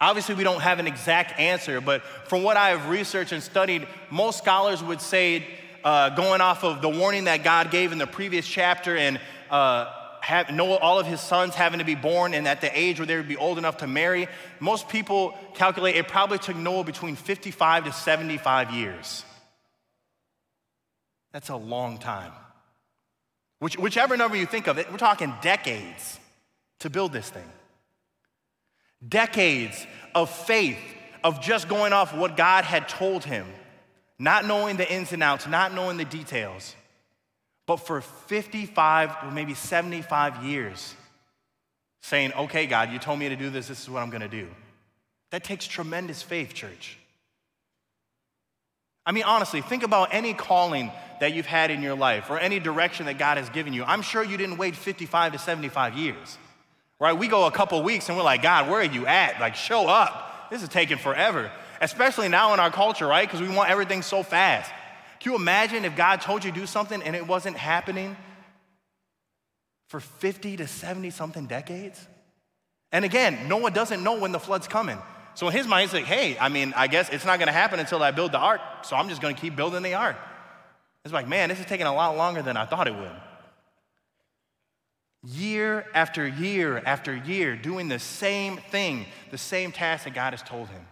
Obviously, 0.00 0.36
we 0.36 0.44
don't 0.44 0.60
have 0.60 0.78
an 0.78 0.86
exact 0.86 1.38
answer, 1.40 1.80
but 1.80 2.02
from 2.28 2.42
what 2.44 2.56
I 2.56 2.70
have 2.70 2.88
researched 2.88 3.32
and 3.32 3.42
studied, 3.42 3.86
most 4.10 4.38
scholars 4.38 4.82
would 4.82 5.00
say, 5.00 5.44
uh, 5.82 6.10
going 6.10 6.40
off 6.40 6.64
of 6.64 6.82
the 6.82 6.88
warning 6.88 7.24
that 7.24 7.42
God 7.42 7.70
gave 7.70 7.92
in 7.92 7.98
the 7.98 8.06
previous 8.06 8.46
chapter 8.46 8.96
and 8.96 9.20
uh, 9.50 9.92
have, 10.20 10.50
Noah, 10.50 10.76
all 10.76 11.00
of 11.00 11.06
his 11.06 11.20
sons 11.20 11.54
having 11.54 11.78
to 11.78 11.84
be 11.84 11.94
born 11.94 12.34
and 12.34 12.46
at 12.46 12.60
the 12.60 12.78
age 12.78 12.98
where 12.98 13.06
they 13.06 13.16
would 13.16 13.28
be 13.28 13.36
old 13.36 13.58
enough 13.58 13.78
to 13.78 13.86
marry, 13.86 14.28
most 14.60 14.88
people 14.88 15.36
calculate 15.54 15.96
it 15.96 16.06
probably 16.06 16.38
took 16.38 16.56
Noah 16.56 16.84
between 16.84 17.16
55 17.16 17.84
to 17.86 17.92
75 17.92 18.70
years. 18.70 19.24
That's 21.32 21.48
a 21.48 21.56
long 21.56 21.98
time. 21.98 22.32
Which, 23.58 23.76
whichever 23.76 24.16
number 24.16 24.36
you 24.36 24.46
think 24.46 24.66
of 24.68 24.78
it, 24.78 24.90
we're 24.90 24.98
talking 24.98 25.34
decades 25.42 26.20
to 26.80 26.90
build 26.90 27.12
this 27.12 27.28
thing. 27.28 27.50
Decades 29.06 29.86
of 30.14 30.30
faith, 30.30 30.78
of 31.22 31.40
just 31.40 31.68
going 31.68 31.92
off 31.92 32.14
what 32.14 32.36
God 32.36 32.64
had 32.64 32.88
told 32.88 33.24
him, 33.24 33.46
not 34.18 34.44
knowing 34.44 34.76
the 34.76 34.92
ins 34.92 35.12
and 35.12 35.22
outs, 35.22 35.46
not 35.46 35.72
knowing 35.72 35.96
the 35.96 36.04
details. 36.04 36.74
But 37.66 37.76
for 37.76 38.00
55 38.00 39.16
or 39.22 39.30
maybe 39.30 39.54
75 39.54 40.42
years, 40.44 40.94
saying, 42.00 42.32
okay, 42.32 42.66
God, 42.66 42.90
you 42.90 42.98
told 42.98 43.18
me 43.18 43.28
to 43.28 43.36
do 43.36 43.50
this, 43.50 43.68
this 43.68 43.80
is 43.80 43.90
what 43.90 44.02
I'm 44.02 44.10
gonna 44.10 44.28
do. 44.28 44.48
That 45.30 45.44
takes 45.44 45.66
tremendous 45.66 46.22
faith, 46.22 46.54
church. 46.54 46.98
I 49.04 49.12
mean, 49.12 49.24
honestly, 49.24 49.60
think 49.60 49.82
about 49.82 50.08
any 50.12 50.34
calling 50.34 50.90
that 51.20 51.32
you've 51.32 51.46
had 51.46 51.70
in 51.70 51.82
your 51.82 51.94
life 51.94 52.30
or 52.30 52.38
any 52.38 52.58
direction 52.58 53.06
that 53.06 53.18
God 53.18 53.38
has 53.38 53.48
given 53.50 53.72
you. 53.72 53.84
I'm 53.84 54.02
sure 54.02 54.22
you 54.22 54.36
didn't 54.36 54.58
wait 54.58 54.76
55 54.76 55.32
to 55.32 55.38
75 55.38 55.94
years 55.94 56.38
right? 57.00 57.12
We 57.12 57.28
go 57.28 57.46
a 57.46 57.50
couple 57.50 57.82
weeks 57.82 58.08
and 58.08 58.16
we're 58.16 58.24
like, 58.24 58.42
God, 58.42 58.68
where 58.68 58.80
are 58.80 58.84
you 58.84 59.06
at? 59.06 59.40
Like, 59.40 59.54
show 59.54 59.86
up. 59.86 60.50
This 60.50 60.62
is 60.62 60.68
taking 60.68 60.98
forever, 60.98 61.50
especially 61.80 62.28
now 62.28 62.54
in 62.54 62.60
our 62.60 62.70
culture, 62.70 63.06
right? 63.06 63.28
Because 63.28 63.46
we 63.46 63.54
want 63.54 63.70
everything 63.70 64.02
so 64.02 64.22
fast. 64.22 64.70
Can 65.20 65.32
you 65.32 65.36
imagine 65.36 65.84
if 65.84 65.96
God 65.96 66.20
told 66.20 66.44
you 66.44 66.52
to 66.52 66.58
do 66.58 66.66
something 66.66 67.02
and 67.02 67.14
it 67.14 67.26
wasn't 67.26 67.56
happening 67.56 68.16
for 69.88 70.00
50 70.00 70.56
to 70.58 70.66
70 70.66 71.10
something 71.10 71.46
decades? 71.46 72.06
And 72.92 73.04
again, 73.04 73.48
Noah 73.48 73.70
doesn't 73.70 74.02
know 74.02 74.18
when 74.18 74.32
the 74.32 74.38
flood's 74.38 74.68
coming. 74.68 74.98
So 75.34 75.46
in 75.48 75.52
his 75.52 75.66
mind, 75.66 75.90
he's 75.90 75.94
like, 75.94 76.06
hey, 76.06 76.38
I 76.38 76.48
mean, 76.48 76.72
I 76.76 76.86
guess 76.86 77.10
it's 77.10 77.24
not 77.24 77.38
gonna 77.38 77.52
happen 77.52 77.78
until 77.78 78.02
I 78.02 78.10
build 78.10 78.32
the 78.32 78.38
ark, 78.38 78.60
so 78.82 78.96
I'm 78.96 79.08
just 79.08 79.20
gonna 79.20 79.34
keep 79.34 79.54
building 79.54 79.82
the 79.82 79.94
ark. 79.94 80.16
It's 81.04 81.14
like, 81.14 81.28
man, 81.28 81.48
this 81.48 81.60
is 81.60 81.66
taking 81.66 81.86
a 81.86 81.94
lot 81.94 82.16
longer 82.16 82.42
than 82.42 82.56
I 82.56 82.64
thought 82.64 82.88
it 82.88 82.94
would. 82.94 83.16
Year 85.24 85.84
after 85.94 86.26
year 86.26 86.80
after 86.86 87.14
year, 87.14 87.56
doing 87.56 87.88
the 87.88 87.98
same 87.98 88.56
thing, 88.56 89.06
the 89.30 89.38
same 89.38 89.72
task 89.72 90.04
that 90.04 90.14
God 90.14 90.32
has 90.32 90.42
told 90.42 90.68
him. 90.68 90.86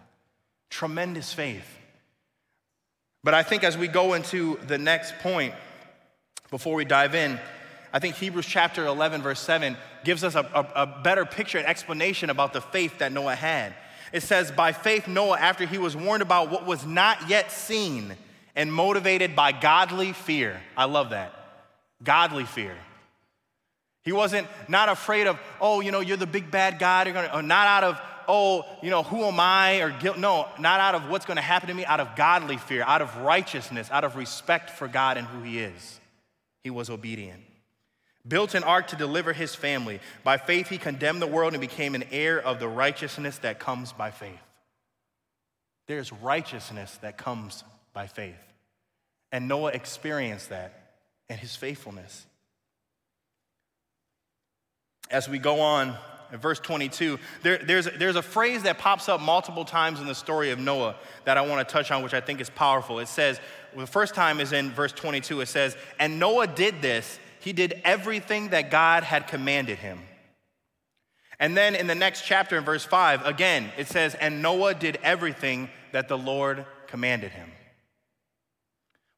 Tremendous 0.69 1.33
faith. 1.33 1.77
But 3.23 3.33
I 3.33 3.43
think 3.43 3.63
as 3.63 3.77
we 3.77 3.87
go 3.87 4.13
into 4.13 4.59
the 4.67 4.77
next 4.77 5.17
point, 5.19 5.53
before 6.49 6.75
we 6.75 6.85
dive 6.85 7.15
in, 7.15 7.39
I 7.93 7.99
think 7.99 8.15
Hebrews 8.15 8.45
chapter 8.45 8.85
11, 8.85 9.21
verse 9.21 9.39
7 9.39 9.77
gives 10.03 10.23
us 10.23 10.35
a, 10.35 10.41
a, 10.41 10.83
a, 10.83 11.01
better 11.03 11.25
picture 11.25 11.57
and 11.57 11.67
explanation 11.67 12.29
about 12.29 12.53
the 12.53 12.61
faith 12.61 12.99
that 12.99 13.11
Noah 13.11 13.35
had. 13.35 13.73
It 14.11 14.23
says, 14.23 14.51
By 14.51 14.71
faith, 14.71 15.07
Noah, 15.07 15.39
after 15.39 15.65
he 15.65 15.77
was 15.77 15.95
warned 15.95 16.21
about 16.21 16.51
what 16.51 16.65
was 16.65 16.85
not 16.85 17.29
yet 17.29 17.51
seen 17.51 18.15
and 18.55 18.71
motivated 18.71 19.35
by 19.35 19.51
godly 19.51 20.13
fear. 20.13 20.61
I 20.75 20.85
love 20.85 21.11
that. 21.11 21.33
Godly 22.03 22.45
fear. 22.45 22.75
He 24.07 24.13
wasn't 24.13 24.47
not 24.69 24.87
afraid 24.87 25.27
of, 25.27 25.37
oh, 25.59 25.81
you 25.81 25.91
know, 25.91 25.99
you're 25.99 26.15
the 26.15 26.25
big 26.25 26.49
bad 26.49 26.79
God. 26.79 27.07
You're 27.07 27.13
gonna, 27.13 27.41
not 27.41 27.67
out 27.67 27.83
of, 27.83 28.01
oh, 28.29 28.63
you 28.81 28.89
know, 28.89 29.03
who 29.03 29.25
am 29.25 29.37
I? 29.37 29.81
Or 29.81 29.89
guilt. 29.89 30.17
No, 30.17 30.47
not 30.57 30.79
out 30.79 30.95
of 30.95 31.09
what's 31.09 31.25
going 31.25 31.35
to 31.35 31.41
happen 31.41 31.67
to 31.67 31.73
me, 31.73 31.83
out 31.83 31.99
of 31.99 32.15
godly 32.15 32.55
fear, 32.55 32.83
out 32.83 33.01
of 33.01 33.13
righteousness, 33.17 33.91
out 33.91 34.05
of 34.05 34.15
respect 34.15 34.69
for 34.69 34.87
God 34.87 35.17
and 35.17 35.27
who 35.27 35.43
He 35.43 35.59
is. 35.59 35.99
He 36.63 36.69
was 36.69 36.89
obedient. 36.89 37.43
Built 38.25 38.55
an 38.55 38.63
ark 38.63 38.87
to 38.87 38.95
deliver 38.95 39.33
his 39.33 39.53
family. 39.53 39.99
By 40.23 40.37
faith, 40.37 40.69
he 40.69 40.77
condemned 40.77 41.21
the 41.21 41.27
world 41.27 41.51
and 41.51 41.59
became 41.59 41.93
an 41.93 42.05
heir 42.09 42.39
of 42.39 42.61
the 42.61 42.67
righteousness 42.69 43.39
that 43.39 43.59
comes 43.59 43.91
by 43.91 44.11
faith. 44.11 44.39
There's 45.87 46.13
righteousness 46.13 46.97
that 47.01 47.17
comes 47.17 47.65
by 47.91 48.07
faith. 48.07 48.39
And 49.33 49.49
Noah 49.49 49.71
experienced 49.71 50.47
that 50.47 50.93
and 51.27 51.37
his 51.37 51.57
faithfulness. 51.57 52.25
As 55.09 55.29
we 55.29 55.39
go 55.39 55.61
on 55.61 55.95
in 56.31 56.39
verse 56.39 56.59
22, 56.59 57.19
there, 57.41 57.57
there's, 57.57 57.87
there's 57.97 58.15
a 58.15 58.21
phrase 58.21 58.63
that 58.63 58.77
pops 58.77 59.07
up 59.07 59.21
multiple 59.21 59.63
times 59.63 60.01
in 60.01 60.07
the 60.07 60.15
story 60.15 60.51
of 60.51 60.59
Noah 60.59 60.95
that 61.25 61.37
I 61.37 61.41
want 61.41 61.65
to 61.67 61.71
touch 61.71 61.89
on, 61.91 62.03
which 62.03 62.13
I 62.13 62.19
think 62.19 62.41
is 62.41 62.49
powerful. 62.49 62.99
It 62.99 63.07
says, 63.07 63.39
well, 63.73 63.85
the 63.85 63.91
first 63.91 64.13
time 64.13 64.39
is 64.39 64.51
in 64.51 64.71
verse 64.71 64.91
22, 64.91 65.41
it 65.41 65.45
says, 65.47 65.77
And 65.99 66.19
Noah 66.19 66.47
did 66.47 66.81
this, 66.81 67.19
he 67.39 67.53
did 67.53 67.81
everything 67.85 68.49
that 68.49 68.71
God 68.71 69.03
had 69.03 69.27
commanded 69.27 69.77
him. 69.77 69.99
And 71.39 71.55
then 71.55 71.75
in 71.75 71.87
the 71.87 71.95
next 71.95 72.25
chapter, 72.25 72.57
in 72.57 72.65
verse 72.65 72.83
5, 72.83 73.25
again, 73.25 73.71
it 73.77 73.87
says, 73.87 74.15
And 74.15 74.41
Noah 74.41 74.73
did 74.73 74.99
everything 75.03 75.69
that 75.91 76.09
the 76.09 76.17
Lord 76.17 76.65
commanded 76.87 77.31
him. 77.31 77.51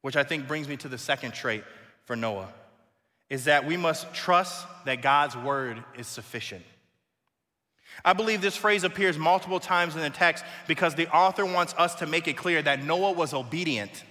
Which 0.02 0.16
I 0.16 0.22
think 0.22 0.46
brings 0.46 0.68
me 0.68 0.76
to 0.78 0.88
the 0.88 0.98
second 0.98 1.32
trait 1.32 1.64
for 2.04 2.14
Noah 2.14 2.52
is 3.30 3.44
that 3.44 3.64
we 3.64 3.76
must 3.76 4.12
trust 4.12 4.66
that 4.84 5.00
God's 5.00 5.36
word 5.36 5.82
is 5.96 6.06
sufficient. 6.08 6.64
I 8.04 8.12
believe 8.12 8.40
this 8.40 8.56
phrase 8.56 8.84
appears 8.84 9.16
multiple 9.18 9.60
times 9.60 9.94
in 9.94 10.02
the 10.02 10.10
text 10.10 10.44
because 10.66 10.94
the 10.94 11.08
author 11.14 11.44
wants 11.44 11.74
us 11.78 11.96
to 11.96 12.06
make 12.06 12.28
it 12.28 12.36
clear 12.36 12.60
that 12.62 12.82
Noah 12.84 13.12
was 13.12 13.32
obedient. 13.32 14.04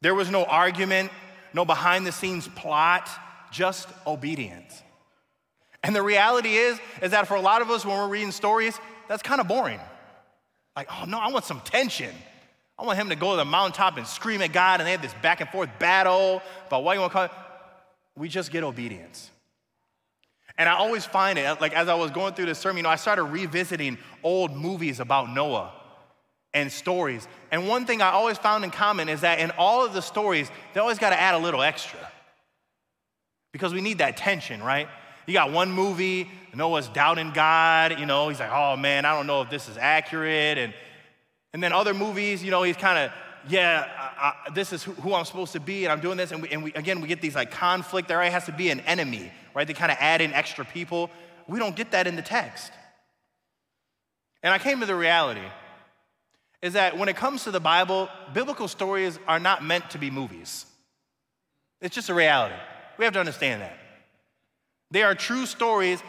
There 0.00 0.14
was 0.14 0.30
no 0.30 0.44
argument, 0.44 1.10
no 1.52 1.64
behind 1.64 2.06
the 2.06 2.12
scenes 2.12 2.48
plot, 2.48 3.08
just 3.50 3.88
obedience. 4.06 4.82
And 5.82 5.94
the 5.94 6.02
reality 6.02 6.54
is 6.54 6.78
is 7.02 7.10
that 7.10 7.26
for 7.26 7.34
a 7.34 7.40
lot 7.40 7.60
of 7.60 7.70
us 7.70 7.84
when 7.84 7.96
we're 7.96 8.08
reading 8.08 8.32
stories, 8.32 8.78
that's 9.08 9.22
kind 9.22 9.40
of 9.40 9.48
boring. 9.48 9.80
Like, 10.76 10.88
oh 10.90 11.04
no, 11.04 11.18
I 11.18 11.28
want 11.28 11.44
some 11.44 11.60
tension. 11.60 12.14
I 12.78 12.84
want 12.84 12.98
him 12.98 13.10
to 13.10 13.16
go 13.16 13.32
to 13.32 13.36
the 13.36 13.44
mountaintop 13.44 13.96
and 13.96 14.06
scream 14.06 14.42
at 14.42 14.52
God 14.52 14.80
and 14.80 14.86
they 14.86 14.92
have 14.92 15.02
this 15.02 15.14
back 15.22 15.40
and 15.40 15.50
forth 15.50 15.70
battle 15.78 16.40
about 16.66 16.84
what 16.84 16.94
you 16.94 17.00
want 17.00 17.12
to 17.12 17.28
call. 17.28 17.41
We 18.16 18.28
just 18.28 18.50
get 18.50 18.64
obedience. 18.64 19.30
And 20.58 20.68
I 20.68 20.74
always 20.74 21.04
find 21.04 21.38
it, 21.38 21.60
like 21.60 21.72
as 21.72 21.88
I 21.88 21.94
was 21.94 22.10
going 22.10 22.34
through 22.34 22.46
this 22.46 22.58
sermon, 22.58 22.78
you 22.78 22.82
know, 22.82 22.90
I 22.90 22.96
started 22.96 23.24
revisiting 23.24 23.98
old 24.22 24.54
movies 24.54 25.00
about 25.00 25.30
Noah 25.30 25.72
and 26.54 26.70
stories. 26.70 27.26
And 27.50 27.66
one 27.66 27.86
thing 27.86 28.02
I 28.02 28.10
always 28.10 28.36
found 28.36 28.64
in 28.64 28.70
common 28.70 29.08
is 29.08 29.22
that 29.22 29.38
in 29.38 29.50
all 29.52 29.84
of 29.84 29.94
the 29.94 30.02
stories, 30.02 30.50
they 30.74 30.80
always 30.80 30.98
got 30.98 31.10
to 31.10 31.20
add 31.20 31.34
a 31.34 31.38
little 31.38 31.62
extra. 31.62 31.98
Because 33.52 33.72
we 33.72 33.80
need 33.80 33.98
that 33.98 34.16
tension, 34.16 34.62
right? 34.62 34.88
You 35.26 35.32
got 35.32 35.52
one 35.52 35.70
movie, 35.70 36.30
Noah's 36.54 36.88
doubting 36.88 37.32
God, 37.32 37.98
you 37.98 38.06
know, 38.06 38.28
he's 38.28 38.40
like, 38.40 38.52
oh 38.52 38.76
man, 38.76 39.04
I 39.04 39.16
don't 39.16 39.26
know 39.26 39.40
if 39.42 39.50
this 39.50 39.68
is 39.68 39.78
accurate. 39.78 40.58
And, 40.58 40.74
and 41.54 41.62
then 41.62 41.72
other 41.72 41.94
movies, 41.94 42.42
you 42.44 42.50
know, 42.50 42.62
he's 42.62 42.76
kind 42.76 42.98
of, 42.98 43.12
yeah, 43.48 43.86
I, 44.18 44.48
I, 44.48 44.50
this 44.50 44.72
is 44.72 44.82
who, 44.82 44.92
who, 44.92 45.14
I'm 45.14 45.24
supposed 45.24 45.52
to 45.52 45.60
be, 45.60 45.84
and 45.84 45.92
I'm 45.92 46.00
doing 46.00 46.16
this. 46.16 46.32
And, 46.32 46.42
we, 46.42 46.48
and 46.50 46.62
we, 46.64 46.72
again, 46.74 47.00
we 47.00 47.08
get 47.08 47.20
these 47.20 47.34
like 47.34 47.50
conflict. 47.50 48.08
There 48.08 48.22
has 48.22 48.46
to 48.46 48.52
be 48.52 48.70
an 48.70 48.80
enemy, 48.80 49.32
right? 49.54 49.66
They 49.66 49.74
kind 49.74 49.90
of 49.90 49.98
add 50.00 50.20
in 50.20 50.32
extra 50.32 50.64
people. 50.64 51.10
We 51.48 51.58
don't 51.58 51.74
get 51.74 51.90
that 51.92 52.06
in 52.06 52.16
the 52.16 52.22
text. 52.22 52.72
And 54.42 54.52
I 54.52 54.58
came 54.58 54.80
to 54.80 54.86
the 54.86 54.94
reality 54.94 55.44
is 56.60 56.74
that 56.74 56.96
when 56.96 57.08
it 57.08 57.16
comes 57.16 57.44
to 57.44 57.50
the 57.50 57.60
Bible, 57.60 58.08
biblical 58.32 58.68
stories 58.68 59.18
are 59.26 59.40
not 59.40 59.64
meant 59.64 59.90
to 59.90 59.98
be 59.98 60.10
movies. 60.10 60.64
It's 61.80 61.94
just 61.94 62.08
a 62.08 62.14
reality. 62.14 62.54
We 62.98 63.04
have 63.04 63.14
to 63.14 63.20
understand 63.20 63.62
that. 63.62 63.76
They 64.92 65.02
are 65.02 65.14
true 65.14 65.46
stories 65.46 66.00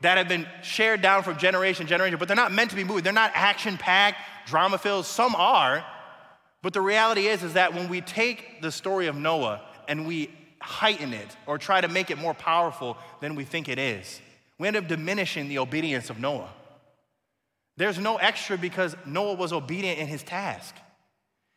that 0.00 0.18
have 0.18 0.28
been 0.28 0.46
shared 0.62 1.02
down 1.02 1.22
from 1.22 1.38
generation 1.38 1.86
to 1.86 1.90
generation, 1.90 2.18
but 2.18 2.26
they're 2.26 2.36
not 2.36 2.52
meant 2.52 2.70
to 2.70 2.76
be 2.76 2.84
movies. 2.84 3.02
They're 3.02 3.12
not 3.12 3.30
action 3.34 3.76
packed, 3.76 4.18
drama 4.46 4.78
filled. 4.78 5.06
Some 5.06 5.34
are, 5.36 5.84
but 6.62 6.72
the 6.72 6.80
reality 6.80 7.26
is, 7.26 7.42
is 7.42 7.54
that 7.54 7.74
when 7.74 7.88
we 7.88 8.00
take 8.00 8.60
the 8.60 8.70
story 8.70 9.06
of 9.06 9.16
Noah 9.16 9.62
and 9.88 10.06
we 10.06 10.30
heighten 10.60 11.14
it 11.14 11.36
or 11.46 11.56
try 11.56 11.80
to 11.80 11.88
make 11.88 12.10
it 12.10 12.18
more 12.18 12.34
powerful 12.34 12.98
than 13.20 13.34
we 13.34 13.44
think 13.44 13.68
it 13.68 13.78
is, 13.78 14.20
we 14.58 14.68
end 14.68 14.76
up 14.76 14.86
diminishing 14.86 15.48
the 15.48 15.58
obedience 15.58 16.10
of 16.10 16.20
Noah. 16.20 16.50
There's 17.78 17.98
no 17.98 18.16
extra 18.16 18.58
because 18.58 18.94
Noah 19.06 19.34
was 19.34 19.54
obedient 19.54 19.98
in 19.98 20.06
his 20.06 20.22
task. 20.22 20.74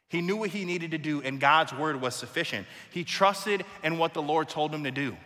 He 0.10 0.22
knew 0.22 0.38
what 0.38 0.52
he 0.52 0.64
needed 0.64 0.92
to 0.92 0.98
do, 0.98 1.22
and 1.22 1.40
God's 1.40 1.74
word 1.74 2.00
was 2.00 2.16
sufficient. 2.16 2.66
He 2.92 3.04
trusted 3.04 3.66
in 3.84 3.98
what 3.98 4.14
the 4.14 4.22
Lord 4.22 4.48
told 4.48 4.74
him 4.74 4.86
to 4.86 4.92
do. 4.92 5.18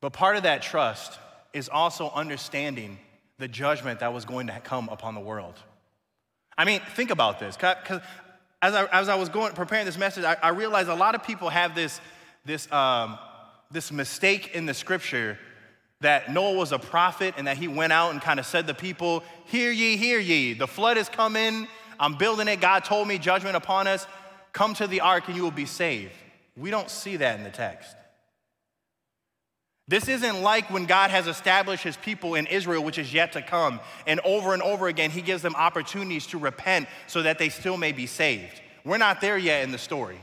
But 0.00 0.12
part 0.12 0.36
of 0.36 0.42
that 0.42 0.62
trust 0.62 1.20
is 1.52 1.68
also 1.68 2.10
understanding 2.10 2.98
the 3.42 3.48
judgment 3.48 3.98
that 3.98 4.14
was 4.14 4.24
going 4.24 4.46
to 4.46 4.60
come 4.60 4.88
upon 4.88 5.16
the 5.16 5.20
world. 5.20 5.54
I 6.56 6.64
mean, 6.64 6.80
think 6.94 7.10
about 7.10 7.40
this. 7.40 7.56
Because 7.56 8.00
as 8.62 8.72
I, 8.72 8.84
as 8.92 9.08
I 9.08 9.16
was 9.16 9.28
going 9.28 9.52
preparing 9.52 9.84
this 9.84 9.98
message, 9.98 10.22
I, 10.22 10.36
I 10.40 10.50
realized 10.50 10.88
a 10.88 10.94
lot 10.94 11.16
of 11.16 11.24
people 11.24 11.48
have 11.48 11.74
this, 11.74 12.00
this, 12.44 12.70
um, 12.70 13.18
this 13.72 13.90
mistake 13.90 14.54
in 14.54 14.64
the 14.64 14.74
scripture 14.74 15.40
that 16.02 16.32
Noah 16.32 16.56
was 16.56 16.70
a 16.70 16.78
prophet 16.78 17.34
and 17.36 17.48
that 17.48 17.56
he 17.56 17.66
went 17.66 17.92
out 17.92 18.12
and 18.12 18.22
kind 18.22 18.38
of 18.38 18.46
said 18.46 18.68
to 18.68 18.74
people, 18.74 19.24
Hear 19.46 19.72
ye, 19.72 19.96
hear 19.96 20.20
ye, 20.20 20.52
the 20.52 20.68
flood 20.68 20.96
is 20.96 21.08
coming. 21.08 21.66
I'm 21.98 22.14
building 22.14 22.46
it. 22.46 22.60
God 22.60 22.84
told 22.84 23.08
me 23.08 23.18
judgment 23.18 23.56
upon 23.56 23.88
us. 23.88 24.06
Come 24.52 24.72
to 24.74 24.86
the 24.86 25.00
ark 25.00 25.24
and 25.26 25.36
you 25.36 25.42
will 25.42 25.50
be 25.50 25.66
saved. 25.66 26.12
We 26.56 26.70
don't 26.70 26.88
see 26.88 27.16
that 27.16 27.38
in 27.38 27.42
the 27.42 27.50
text. 27.50 27.96
This 29.88 30.08
isn't 30.08 30.42
like 30.42 30.70
when 30.70 30.86
God 30.86 31.10
has 31.10 31.26
established 31.26 31.82
his 31.82 31.96
people 31.96 32.34
in 32.34 32.46
Israel, 32.46 32.84
which 32.84 32.98
is 32.98 33.12
yet 33.12 33.32
to 33.32 33.42
come. 33.42 33.80
And 34.06 34.20
over 34.20 34.54
and 34.54 34.62
over 34.62 34.88
again, 34.88 35.10
he 35.10 35.22
gives 35.22 35.42
them 35.42 35.56
opportunities 35.56 36.26
to 36.28 36.38
repent 36.38 36.88
so 37.08 37.22
that 37.22 37.38
they 37.38 37.48
still 37.48 37.76
may 37.76 37.92
be 37.92 38.06
saved. 38.06 38.60
We're 38.84 38.98
not 38.98 39.20
there 39.20 39.36
yet 39.36 39.64
in 39.64 39.72
the 39.72 39.78
story. 39.78 40.18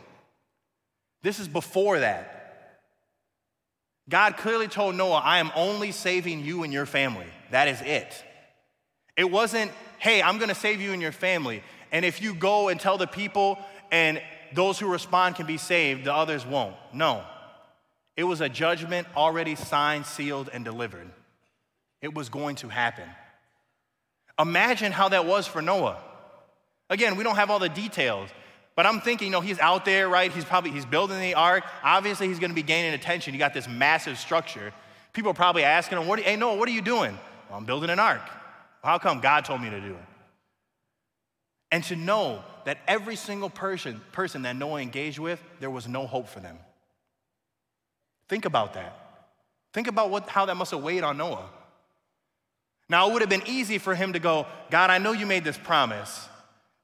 This 1.21 1.39
is 1.39 1.47
before 1.47 1.99
that. 1.99 2.79
God 4.07 4.37
clearly 4.37 4.67
told 4.67 4.95
Noah, 4.95 5.21
I 5.23 5.37
am 5.37 5.51
only 5.55 5.91
saving 5.91 6.43
you 6.43 6.63
and 6.63 6.73
your 6.73 6.85
family. 6.85 7.27
That 7.51 7.67
is 7.67 7.81
it. 7.81 8.23
It 9.15 9.29
wasn't, 9.29 9.71
hey, 9.99 10.21
I'm 10.21 10.39
gonna 10.39 10.55
save 10.55 10.81
you 10.81 10.93
and 10.93 11.01
your 11.01 11.11
family. 11.11 11.61
And 11.91 12.05
if 12.05 12.21
you 12.21 12.33
go 12.33 12.69
and 12.69 12.79
tell 12.79 12.97
the 12.97 13.07
people 13.07 13.59
and 13.91 14.21
those 14.53 14.79
who 14.79 14.87
respond 14.87 15.35
can 15.35 15.45
be 15.45 15.57
saved, 15.57 16.05
the 16.05 16.13
others 16.13 16.45
won't. 16.45 16.75
No. 16.93 17.23
It 18.19 18.27
was 18.27 18.41
a 18.41 18.49
judgment 18.49 19.07
already 19.15 19.55
signed, 19.55 20.05
sealed, 20.05 20.49
and 20.51 20.65
delivered. 20.65 21.09
It 22.01 22.13
was 22.13 22.27
going 22.27 22.57
to 22.57 22.67
happen. 22.67 23.07
Imagine 24.37 24.91
how 24.91 25.07
that 25.07 25.25
was 25.25 25.47
for 25.47 25.61
Noah. 25.61 25.95
Again, 26.89 27.15
we 27.15 27.23
don't 27.23 27.37
have 27.37 27.49
all 27.49 27.59
the 27.59 27.69
details, 27.69 28.29
but 28.75 28.85
I'm 28.85 28.99
thinking, 28.99 29.27
you 29.27 29.31
know, 29.31 29.39
he's 29.39 29.57
out 29.59 29.85
there, 29.85 30.09
right? 30.09 30.29
He's 30.33 30.43
probably 30.43 30.71
he's 30.71 30.85
building 30.85 31.17
the 31.21 31.35
ark. 31.35 31.63
Obviously, 31.81 32.27
he's 32.27 32.39
going 32.39 32.51
to 32.51 32.55
be 32.55 32.61
gaining 32.61 32.93
attention. 32.93 33.33
You 33.33 33.39
got 33.39 33.53
this 33.53 33.69
massive 33.69 34.17
structure. 34.17 34.73
People 35.13 35.31
are 35.31 35.33
probably 35.33 35.63
asking 35.63 35.97
him, 35.97 36.05
what 36.05 36.19
"Hey 36.19 36.35
Noah, 36.35 36.57
what 36.57 36.67
are 36.67 36.73
you 36.73 36.81
doing?" 36.81 37.17
Well, 37.47 37.57
I'm 37.57 37.63
building 37.63 37.89
an 37.89 37.99
ark. 37.99 38.27
How 38.83 38.97
come 38.97 39.21
God 39.21 39.45
told 39.45 39.61
me 39.61 39.69
to 39.69 39.79
do 39.79 39.91
it? 39.91 40.05
And 41.71 41.85
to 41.85 41.95
know 41.95 42.43
that 42.65 42.79
every 42.85 43.15
single 43.15 43.49
person, 43.49 44.01
person 44.11 44.41
that 44.41 44.57
Noah 44.57 44.81
engaged 44.81 45.19
with, 45.19 45.41
there 45.61 45.69
was 45.69 45.87
no 45.87 46.05
hope 46.05 46.27
for 46.27 46.41
them. 46.41 46.57
Think 48.29 48.45
about 48.45 48.75
that. 48.75 48.95
Think 49.73 49.87
about 49.87 50.09
what, 50.09 50.29
how 50.29 50.45
that 50.45 50.55
must 50.55 50.71
have 50.71 50.81
weighed 50.81 51.03
on 51.03 51.17
Noah. 51.17 51.49
Now, 52.87 53.09
it 53.09 53.13
would 53.13 53.21
have 53.21 53.29
been 53.29 53.43
easy 53.45 53.77
for 53.77 53.93
him 53.93 54.13
to 54.13 54.19
go, 54.19 54.47
God, 54.71 54.89
I 54.89 54.97
know 54.97 55.11
you 55.11 55.25
made 55.25 55.43
this 55.43 55.57
promise, 55.57 56.27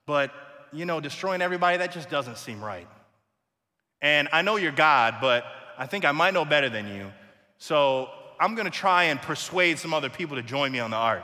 but, 0.05 0.31
you 0.71 0.85
know, 0.85 0.99
destroying 0.99 1.41
everybody, 1.41 1.77
that 1.77 1.91
just 1.91 2.09
doesn't 2.09 2.37
seem 2.37 2.63
right. 2.63 2.87
And 4.01 4.27
I 4.31 4.43
know 4.43 4.57
you're 4.57 4.71
God, 4.71 5.15
but 5.19 5.45
I 5.77 5.87
think 5.87 6.05
I 6.05 6.11
might 6.11 6.33
know 6.33 6.45
better 6.45 6.69
than 6.69 6.87
you. 6.87 7.11
So 7.57 8.09
I'm 8.39 8.53
going 8.53 8.65
to 8.65 8.77
try 8.77 9.05
and 9.05 9.19
persuade 9.19 9.79
some 9.79 9.93
other 9.93 10.09
people 10.09 10.35
to 10.35 10.43
join 10.43 10.71
me 10.71 10.79
on 10.79 10.91
the 10.91 10.97
ark. 10.97 11.23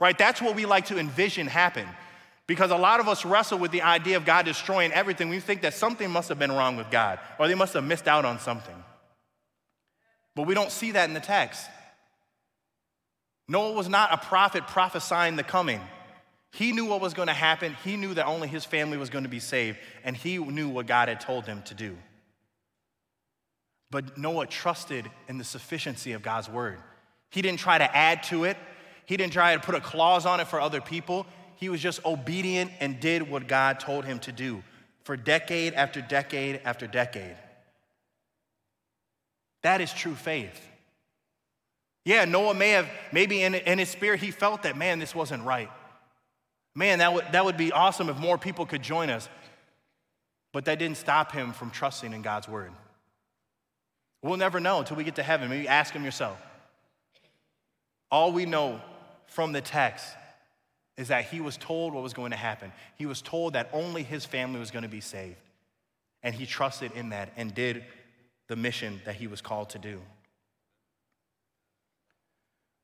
Right? 0.00 0.16
That's 0.16 0.40
what 0.40 0.54
we 0.54 0.64
like 0.64 0.86
to 0.86 0.98
envision 0.98 1.46
happen. 1.46 1.86
Because 2.46 2.70
a 2.70 2.76
lot 2.76 3.00
of 3.00 3.08
us 3.08 3.24
wrestle 3.24 3.58
with 3.58 3.70
the 3.70 3.82
idea 3.82 4.16
of 4.16 4.24
God 4.24 4.46
destroying 4.46 4.92
everything. 4.92 5.28
We 5.28 5.40
think 5.40 5.62
that 5.62 5.74
something 5.74 6.10
must 6.10 6.28
have 6.28 6.38
been 6.38 6.52
wrong 6.52 6.76
with 6.76 6.90
God, 6.90 7.18
or 7.38 7.48
they 7.48 7.54
must 7.54 7.74
have 7.74 7.84
missed 7.84 8.08
out 8.08 8.24
on 8.24 8.38
something. 8.38 8.81
But 10.34 10.46
we 10.46 10.54
don't 10.54 10.70
see 10.70 10.92
that 10.92 11.08
in 11.08 11.14
the 11.14 11.20
text. 11.20 11.68
Noah 13.48 13.72
was 13.72 13.88
not 13.88 14.12
a 14.12 14.16
prophet 14.16 14.66
prophesying 14.66 15.36
the 15.36 15.42
coming. 15.42 15.80
He 16.52 16.72
knew 16.72 16.86
what 16.86 17.00
was 17.00 17.14
going 17.14 17.28
to 17.28 17.34
happen. 17.34 17.76
He 17.84 17.96
knew 17.96 18.14
that 18.14 18.26
only 18.26 18.48
his 18.48 18.64
family 18.64 18.98
was 18.98 19.10
going 19.10 19.24
to 19.24 19.30
be 19.30 19.40
saved, 19.40 19.78
and 20.04 20.16
he 20.16 20.38
knew 20.38 20.68
what 20.68 20.86
God 20.86 21.08
had 21.08 21.20
told 21.20 21.46
him 21.46 21.62
to 21.62 21.74
do. 21.74 21.96
But 23.90 24.16
Noah 24.16 24.46
trusted 24.46 25.10
in 25.28 25.38
the 25.38 25.44
sufficiency 25.44 26.12
of 26.12 26.22
God's 26.22 26.48
word. 26.48 26.78
He 27.30 27.42
didn't 27.42 27.60
try 27.60 27.78
to 27.78 27.96
add 27.96 28.22
to 28.24 28.44
it, 28.44 28.56
he 29.06 29.16
didn't 29.16 29.32
try 29.32 29.54
to 29.54 29.60
put 29.60 29.74
a 29.74 29.80
clause 29.80 30.26
on 30.26 30.40
it 30.40 30.48
for 30.48 30.60
other 30.60 30.80
people. 30.80 31.26
He 31.56 31.68
was 31.68 31.80
just 31.80 32.04
obedient 32.04 32.72
and 32.80 32.98
did 32.98 33.30
what 33.30 33.46
God 33.46 33.78
told 33.78 34.04
him 34.04 34.18
to 34.20 34.32
do 34.32 34.62
for 35.04 35.16
decade 35.16 35.74
after 35.74 36.00
decade 36.00 36.60
after 36.64 36.86
decade. 36.86 37.36
That 39.62 39.80
is 39.80 39.92
true 39.92 40.14
faith. 40.14 40.68
Yeah, 42.04 42.24
Noah 42.24 42.54
may 42.54 42.70
have, 42.70 42.88
maybe 43.12 43.42
in, 43.42 43.54
in 43.54 43.78
his 43.78 43.88
spirit, 43.88 44.20
he 44.20 44.30
felt 44.30 44.64
that, 44.64 44.76
man, 44.76 44.98
this 44.98 45.14
wasn't 45.14 45.44
right. 45.44 45.70
Man, 46.74 46.98
that 46.98 47.12
would, 47.14 47.24
that 47.32 47.44
would 47.44 47.56
be 47.56 47.70
awesome 47.70 48.08
if 48.08 48.16
more 48.18 48.38
people 48.38 48.66
could 48.66 48.82
join 48.82 49.08
us. 49.10 49.28
But 50.52 50.64
that 50.66 50.78
didn't 50.78 50.96
stop 50.96 51.32
him 51.32 51.52
from 51.52 51.70
trusting 51.70 52.12
in 52.12 52.22
God's 52.22 52.48
word. 52.48 52.72
We'll 54.22 54.36
never 54.36 54.60
know 54.60 54.80
until 54.80 54.96
we 54.96 55.04
get 55.04 55.16
to 55.16 55.22
heaven. 55.22 55.48
Maybe 55.48 55.66
ask 55.66 55.94
him 55.94 56.04
yourself. 56.04 56.38
All 58.10 58.32
we 58.32 58.46
know 58.46 58.80
from 59.26 59.52
the 59.52 59.60
text 59.60 60.06
is 60.96 61.08
that 61.08 61.24
he 61.24 61.40
was 61.40 61.56
told 61.56 61.94
what 61.94 62.02
was 62.02 62.12
going 62.12 62.32
to 62.32 62.36
happen. 62.36 62.72
He 62.96 63.06
was 63.06 63.22
told 63.22 63.54
that 63.54 63.70
only 63.72 64.02
his 64.02 64.24
family 64.24 64.60
was 64.60 64.70
going 64.70 64.82
to 64.82 64.88
be 64.88 65.00
saved. 65.00 65.36
And 66.22 66.34
he 66.34 66.46
trusted 66.46 66.92
in 66.92 67.08
that 67.10 67.32
and 67.36 67.54
did 67.54 67.84
the 68.52 68.56
mission 68.56 69.00
that 69.06 69.14
he 69.14 69.26
was 69.26 69.40
called 69.40 69.70
to 69.70 69.78
do. 69.78 69.98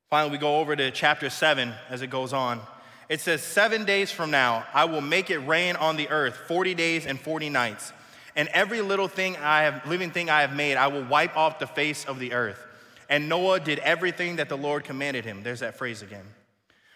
Finally, 0.09 0.33
we 0.33 0.39
go 0.39 0.61
over 0.61 0.75
to 0.75 0.91
chapter 0.91 1.29
7 1.29 1.75
as 1.91 2.01
it 2.01 2.07
goes 2.07 2.33
on. 2.33 2.63
It 3.11 3.21
says, 3.21 3.43
Seven 3.43 3.85
days 3.85 4.11
from 4.11 4.31
now, 4.31 4.65
I 4.73 4.87
will 4.87 5.03
make 5.03 5.29
it 5.29 5.41
rain 5.41 5.77
on 5.77 5.99
the 5.99 6.09
earth 6.09 6.37
40 6.49 6.75
days 6.75 7.05
and 7.05 7.21
40 7.21 7.51
nights. 7.51 7.93
And 8.35 8.49
every 8.55 8.81
little 8.81 9.09
thing 9.09 9.37
I 9.37 9.65
have, 9.65 9.85
living 9.87 10.11
thing 10.11 10.31
I 10.31 10.41
have 10.41 10.57
made, 10.57 10.79
I 10.79 10.87
will 10.87 11.05
wipe 11.05 11.37
off 11.37 11.59
the 11.59 11.67
face 11.67 12.07
of 12.07 12.19
the 12.19 12.33
earth. 12.33 12.65
And 13.11 13.29
Noah 13.29 13.61
did 13.61 13.79
everything 13.81 14.37
that 14.37 14.49
the 14.49 14.57
Lord 14.57 14.85
commanded 14.85 15.27
him. 15.27 15.43
There's 15.43 15.61
that 15.61 15.75
phrase 15.75 16.01
again. 16.01 16.25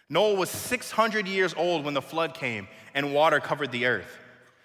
Noah 0.08 0.36
was 0.36 0.48
600 0.48 1.28
years 1.28 1.52
old 1.58 1.84
when 1.84 1.92
the 1.92 2.00
flood 2.00 2.32
came 2.32 2.68
and 2.94 3.12
water 3.12 3.38
covered 3.38 3.70
the 3.70 3.84
earth. 3.84 4.18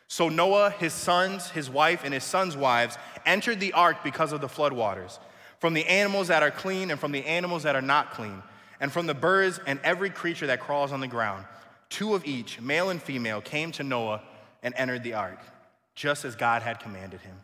So 0.08 0.30
Noah, 0.30 0.72
his 0.72 0.94
sons, 0.94 1.50
his 1.50 1.70
wife, 1.70 2.02
and 2.04 2.14
his 2.14 2.24
sons' 2.24 2.56
wives 2.56 2.98
entered 3.26 3.60
the 3.60 3.74
ark 3.74 3.98
because 4.04 4.32
of 4.32 4.42
the 4.42 4.48
floodwaters, 4.48 5.20
from 5.60 5.74
the 5.74 5.86
animals 5.86 6.30
that 6.30 6.44
are 6.44 6.52
clean 6.52 6.92
and 6.92 7.00
from 7.00 7.12
the 7.12 7.26
animals 7.26 7.64
that 7.64 7.76
are 7.76 7.82
not 7.82 8.12
clean, 8.12 8.42
and 8.80 8.92
from 8.92 9.08
the 9.08 9.14
birds 9.14 9.60
and 9.66 9.80
every 9.84 10.10
creature 10.10 10.48
that 10.48 10.62
crawls 10.62 10.92
on 10.92 11.02
the 11.02 11.08
ground. 11.08 11.46
Two 11.90 12.14
of 12.14 12.26
each, 12.26 12.62
male 12.62 12.90
and 12.90 13.02
female, 13.02 13.42
came 13.42 13.72
to 13.74 13.84
Noah 13.84 14.22
and 14.64 14.74
entered 14.78 15.04
the 15.04 15.14
ark, 15.14 15.40
just 15.96 16.26
as 16.26 16.36
God 16.36 16.62
had 16.62 16.80
commanded 16.80 17.22
him. 17.22 17.36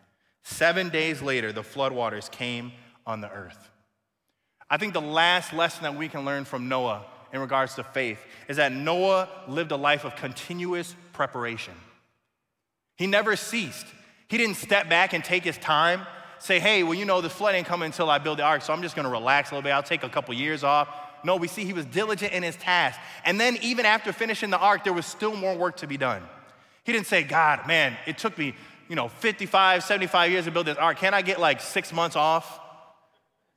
Seven 0.44 0.90
days 0.90 1.22
later, 1.22 1.52
the 1.52 1.62
floodwaters 1.62 2.30
came 2.30 2.72
on 3.06 3.22
the 3.22 3.32
earth. 3.32 3.70
I 4.70 4.78
think 4.78 4.94
the 4.94 5.02
last 5.02 5.54
lesson 5.54 5.84
that 5.84 5.96
we 5.96 6.10
can 6.10 6.26
learn 6.26 6.46
from 6.46 6.68
Noah 6.68 7.06
in 7.32 7.40
regards 7.40 7.76
to 7.76 7.84
faith 7.84 8.20
is 8.48 8.58
that 8.58 8.72
Noah 8.72 9.28
lived 9.48 9.72
a 9.72 9.76
life 9.76 10.06
of 10.06 10.16
continuous 10.16 10.96
preparation. 11.14 11.74
He 12.98 13.08
never 13.08 13.36
ceased. 13.36 13.86
He 14.28 14.38
didn't 14.38 14.56
step 14.56 14.90
back 14.90 15.14
and 15.14 15.24
take 15.24 15.44
his 15.44 15.58
time, 15.58 16.06
say, 16.40 16.60
hey, 16.60 16.84
well, 16.84 16.94
you 16.94 17.06
know, 17.06 17.22
the 17.22 17.30
flood 17.30 17.56
ain't 17.56 17.68
coming 17.68 17.88
until 17.88 18.10
I 18.10 18.18
build 18.18 18.40
the 18.40 18.44
ark, 18.44 18.62
so 18.62 18.74
I'm 18.74 18.82
just 18.82 18.96
gonna 18.96 19.10
relax 19.10 19.52
a 19.52 19.54
little 19.54 19.64
bit. 19.64 19.72
I'll 19.72 19.84
take 19.84 20.04
a 20.04 20.10
couple 20.10 20.34
years 20.34 20.64
off. 20.64 20.90
No, 21.24 21.38
we 21.38 21.48
see 21.48 21.64
he 21.64 21.74
was 21.74 21.86
diligent 21.86 22.34
in 22.34 22.44
his 22.44 22.56
task. 22.56 23.00
And 23.24 23.40
then, 23.40 23.58
even 23.62 23.86
after 23.86 24.12
finishing 24.12 24.50
the 24.50 24.58
ark, 24.58 24.84
there 24.84 24.94
was 24.94 25.06
still 25.06 25.36
more 25.36 25.56
work 25.56 25.78
to 25.78 25.88
be 25.88 25.98
done. 25.98 26.22
He 26.84 26.92
didn't 26.92 27.08
say, 27.08 27.24
God, 27.24 27.66
man, 27.66 27.96
it 28.06 28.18
took 28.18 28.38
me, 28.38 28.56
you 28.90 28.96
know, 28.96 29.08
55, 29.08 29.84
75 29.84 30.32
years 30.32 30.46
to 30.46 30.52
build 30.52 30.66
this 30.66 30.78
ark. 30.78 30.98
Can 30.98 31.14
I 31.14 31.22
get 31.22 31.40
like 31.40 31.62
six 31.62 31.94
months 31.94 32.18
off? 32.18 32.60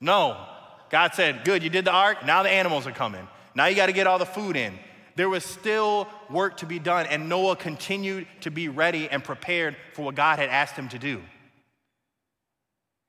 No. 0.01 0.47
God 0.91 1.15
said, 1.15 1.45
Good, 1.45 1.65
you 1.65 1.71
did 1.71 1.85
the 1.85 1.93
ark, 1.93 2.25
now 2.25 2.43
the 2.43 2.51
animals 2.51 2.87
are 2.87 2.93
coming. 2.93 3.27
Now 3.55 3.67
you 3.67 3.75
got 3.75 3.87
to 3.87 3.93
get 3.93 4.07
all 4.07 4.19
the 4.19 4.27
food 4.27 4.55
in 4.57 4.79
there 5.17 5.29
was 5.29 5.45
still 5.45 6.07
work 6.31 6.59
to 6.59 6.67
be 6.67 6.79
done, 6.79 7.07
and 7.07 7.29
Noah 7.29 7.57
continued 7.57 8.27
to 8.43 8.51
be 8.51 8.69
ready 8.69 9.09
and 9.09 9.25
prepared 9.25 9.77
for 9.95 10.03
what 10.03 10.15
God 10.15 10.39
had 10.39 10.51
asked 10.51 10.75
him 10.75 10.89
to 10.91 10.99
do. 10.99 11.23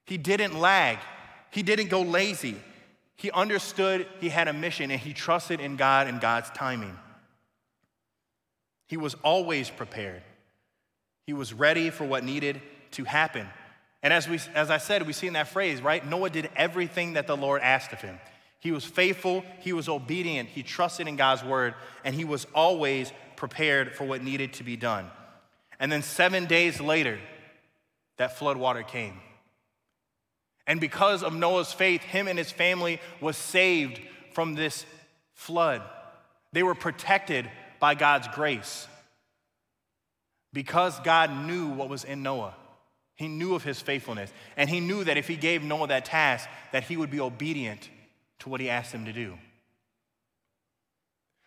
He 0.06 0.18
didn't 0.18 0.58
lag, 0.58 0.98
he 1.52 1.62
didn't 1.64 1.90
go 1.90 2.02
lazy. 2.02 2.56
He 3.18 3.32
understood 3.32 4.08
he 4.20 4.30
had 4.30 4.48
a 4.48 4.54
mission 4.54 4.92
and 4.92 5.00
he 5.00 5.12
trusted 5.12 5.60
in 5.60 5.76
God 5.76 6.06
and 6.06 6.22
God's 6.22 6.52
timing. 6.52 6.96
He 8.88 8.96
was 8.96 9.16
always 9.24 9.72
prepared. 9.72 10.22
He 11.26 11.34
was 11.34 11.52
ready 11.52 11.90
for 11.90 12.06
what 12.06 12.24
needed 12.24 12.62
to 12.92 13.06
happen. 13.06 13.48
And 14.04 14.14
as, 14.14 14.30
we, 14.30 14.40
as 14.54 14.70
I 14.70 14.78
said, 14.78 15.08
we 15.08 15.14
see 15.14 15.26
in 15.26 15.34
that 15.34 15.48
phrase, 15.48 15.82
right? 15.82 16.06
Noah 16.06 16.30
did 16.30 16.50
everything 16.56 17.14
that 17.14 17.26
the 17.26 17.36
Lord 17.36 17.64
asked 17.64 17.92
of 17.92 18.02
him. 18.02 18.20
He 18.60 18.72
was 18.72 18.86
faithful, 18.86 19.44
he 19.60 19.74
was 19.74 19.88
obedient, 19.88 20.50
he 20.50 20.64
trusted 20.64 21.08
in 21.08 21.16
God's 21.16 21.44
word, 21.44 21.76
and 22.04 22.16
he 22.16 22.26
was 22.26 22.48
always 22.56 23.12
prepared 23.36 23.96
for 23.96 24.04
what 24.04 24.24
needed 24.24 24.54
to 24.54 24.64
be 24.64 24.76
done. 24.76 25.10
And 25.80 25.92
then 25.92 26.02
seven 26.02 26.46
days 26.46 26.82
later, 26.82 27.20
that 28.18 28.38
flood 28.38 28.58
water 28.58 28.82
came. 28.82 29.20
And 30.66 30.82
because 30.82 31.22
of 31.24 31.36
Noah's 31.36 31.72
faith, 31.72 32.02
him 32.02 32.28
and 32.28 32.38
his 32.38 32.52
family 32.52 33.00
was 33.22 33.38
saved 33.38 34.02
from 34.34 34.56
this 34.56 34.86
flood. 35.34 35.84
They 36.52 36.64
were 36.64 36.76
protected 36.76 37.50
by 37.80 37.94
God's 37.94 38.28
grace. 38.30 38.88
Because 40.52 41.00
God 41.02 41.46
knew 41.46 41.70
what 41.70 41.90
was 41.90 42.04
in 42.04 42.24
Noah. 42.24 42.56
He 43.16 43.28
knew 43.28 43.54
of 43.54 43.64
his 43.64 43.80
faithfulness, 43.80 44.32
and 44.56 44.70
he 44.70 44.80
knew 44.80 45.04
that 45.04 45.18
if 45.18 45.28
he 45.28 45.36
gave 45.36 45.64
Noah 45.64 45.88
that 45.88 46.06
task, 46.06 46.48
that 46.72 46.84
he 46.84 46.98
would 46.98 47.10
be 47.10 47.20
obedient 47.20 47.90
to 48.40 48.50
what 48.50 48.62
he 48.62 48.70
asked 48.70 48.92
him 48.92 49.06
to 49.06 49.14
do. 49.14 49.38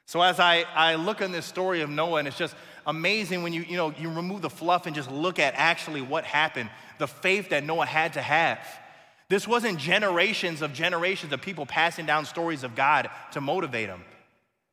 So 0.07 0.23
as 0.23 0.41
I, 0.41 0.65
I 0.75 0.97
look 0.97 1.21
in 1.21 1.31
this 1.31 1.47
story 1.47 1.83
of 1.83 1.91
Noah, 1.91 2.19
and 2.19 2.29
it's 2.29 2.37
just 2.37 2.57
amazing 2.87 3.45
when 3.45 3.53
you, 3.53 3.63
you, 3.63 3.77
know, 3.77 3.95
you 3.97 4.11
remove 4.11 4.43
the 4.43 4.51
fluff 4.51 4.87
and 4.87 4.97
just 4.97 5.11
look 5.11 5.39
at 5.39 5.55
actually 5.57 6.03
what 6.03 6.25
happened, 6.25 6.69
the 6.99 7.07
faith 7.07 7.51
that 7.51 7.65
Noah 7.65 7.87
had 7.87 8.15
to 8.15 8.21
have. 8.21 8.59
This 9.29 9.47
wasn't 9.47 9.79
generations 9.79 10.63
of 10.63 10.73
generations 10.73 11.33
of 11.33 11.41
people 11.41 11.65
passing 11.65 12.07
down 12.07 12.25
stories 12.25 12.65
of 12.65 12.75
God 12.75 13.09
to 13.33 13.41
motivate 13.41 13.87
them. 13.87 14.03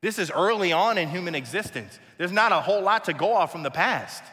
This 0.02 0.18
is 0.18 0.32
early 0.32 0.72
on 0.72 0.98
in 0.98 1.08
human 1.08 1.36
existence. 1.36 2.00
There's 2.18 2.32
not 2.32 2.50
a 2.50 2.60
whole 2.60 2.82
lot 2.82 3.04
to 3.04 3.12
go 3.12 3.34
off 3.34 3.52
from 3.52 3.62
the 3.62 3.70
past. 3.70 4.24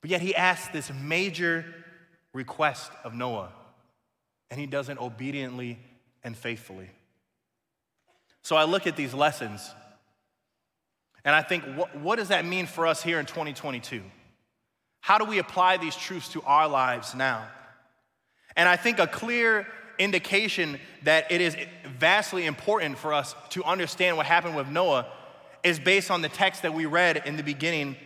But 0.00 0.10
yet 0.10 0.20
he 0.20 0.34
asks 0.34 0.68
this 0.68 0.92
major 0.92 1.64
request 2.32 2.92
of 3.02 3.14
Noah, 3.14 3.50
and 4.50 4.60
he 4.60 4.66
doesn't 4.66 5.00
obediently 5.00 5.78
and 6.24 6.36
faithfully. 6.36 6.90
So 8.42 8.56
I 8.56 8.64
look 8.64 8.86
at 8.86 8.96
these 8.96 9.14
lessons 9.14 9.70
and 11.24 11.34
I 11.34 11.42
think, 11.42 11.64
what, 11.76 11.96
what 11.96 12.16
does 12.16 12.28
that 12.28 12.44
mean 12.44 12.66
for 12.66 12.86
us 12.86 13.02
here 13.02 13.20
in 13.20 13.26
2022? 13.26 14.02
How 15.00 15.18
do 15.18 15.24
we 15.24 15.38
apply 15.38 15.76
these 15.76 15.96
truths 15.96 16.30
to 16.30 16.42
our 16.42 16.68
lives 16.68 17.14
now? 17.14 17.46
And 18.56 18.68
I 18.68 18.76
think 18.76 18.98
a 18.98 19.06
clear 19.06 19.66
indication 19.98 20.78
that 21.02 21.30
it 21.30 21.40
is 21.40 21.56
vastly 21.98 22.46
important 22.46 22.98
for 22.98 23.12
us 23.12 23.34
to 23.50 23.64
understand 23.64 24.16
what 24.16 24.26
happened 24.26 24.56
with 24.56 24.68
Noah 24.68 25.06
is 25.62 25.78
based 25.78 26.10
on 26.10 26.22
the 26.22 26.28
text 26.28 26.62
that 26.62 26.72
we 26.72 26.86
read 26.86 27.22
in 27.26 27.36
the 27.36 27.42
beginning 27.42 27.96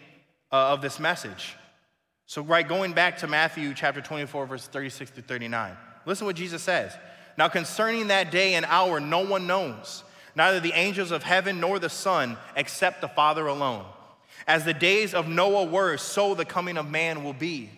uh, 0.51 0.72
of 0.72 0.81
this 0.81 0.98
message. 0.98 1.55
So, 2.27 2.42
right, 2.42 2.66
going 2.66 2.92
back 2.92 3.18
to 3.18 3.27
Matthew 3.27 3.75
chapter 3.75 4.01
24, 4.01 4.46
verse 4.46 4.66
36 4.66 5.11
to 5.12 5.22
39, 5.22 5.77
listen 6.07 6.27
what 6.27 6.37
Jesus 6.37 6.62
says. 6.62 6.92
Now, 7.38 7.49
concerning 7.49 8.09
that 8.09 8.31
day 8.31 8.55
and 8.55 8.66
hour, 8.66 9.01
no 9.01 9.21
one 9.21 9.47
knows, 9.47 10.05
neither 10.35 10.61
the 10.61 10.73
angels 10.73 11.11
of 11.11 11.23
heaven 11.23 11.61
nor 11.61 11.79
the 11.79 11.88
Son, 11.88 12.37
except 12.57 13.01
the 13.01 13.09
Father 13.09 13.47
alone. 13.47 13.85
As 14.47 14.64
the 14.64 14.75
days 14.75 15.14
of 15.14 15.29
Noah 15.29 15.64
were, 15.64 15.97
so 15.97 16.35
the 16.35 16.45
coming 16.45 16.77
of 16.77 16.90
man 16.90 17.25
will 17.25 17.33
be. 17.33 17.71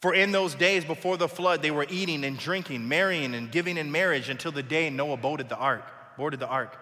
For 0.00 0.12
in 0.12 0.32
those 0.32 0.54
days 0.54 0.84
before 0.84 1.16
the 1.16 1.28
flood, 1.28 1.62
they 1.62 1.70
were 1.70 1.86
eating 1.88 2.24
and 2.24 2.38
drinking, 2.38 2.86
marrying 2.88 3.34
and 3.34 3.50
giving 3.50 3.78
in 3.78 3.90
marriage 3.90 4.28
until 4.28 4.52
the 4.52 4.62
day 4.62 4.90
Noah 4.90 5.16
boarded 5.16 5.48
the 5.48 5.56
ark. 5.56 5.84
Boarded 6.18 6.40
the 6.40 6.46
ark. 6.46 6.76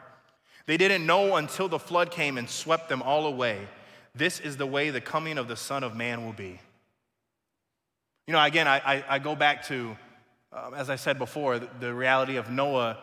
They 0.66 0.76
didn't 0.76 1.06
know 1.06 1.36
until 1.36 1.68
the 1.68 1.78
flood 1.78 2.10
came 2.10 2.38
and 2.38 2.48
swept 2.48 2.88
them 2.88 3.02
all 3.02 3.26
away. 3.26 3.68
This 4.14 4.40
is 4.40 4.56
the 4.56 4.66
way 4.66 4.90
the 4.90 5.00
coming 5.00 5.38
of 5.38 5.48
the 5.48 5.56
Son 5.56 5.84
of 5.84 5.94
Man 5.94 6.24
will 6.24 6.32
be. 6.32 6.58
You 8.26 8.32
know, 8.32 8.42
again, 8.42 8.68
I, 8.68 8.78
I, 8.78 9.04
I 9.08 9.18
go 9.18 9.34
back 9.34 9.66
to 9.66 9.96
um, 10.52 10.74
as 10.74 10.90
I 10.90 10.96
said 10.96 11.18
before, 11.18 11.58
the, 11.58 11.68
the 11.80 11.94
reality 11.94 12.36
of 12.36 12.50
Noah 12.50 12.98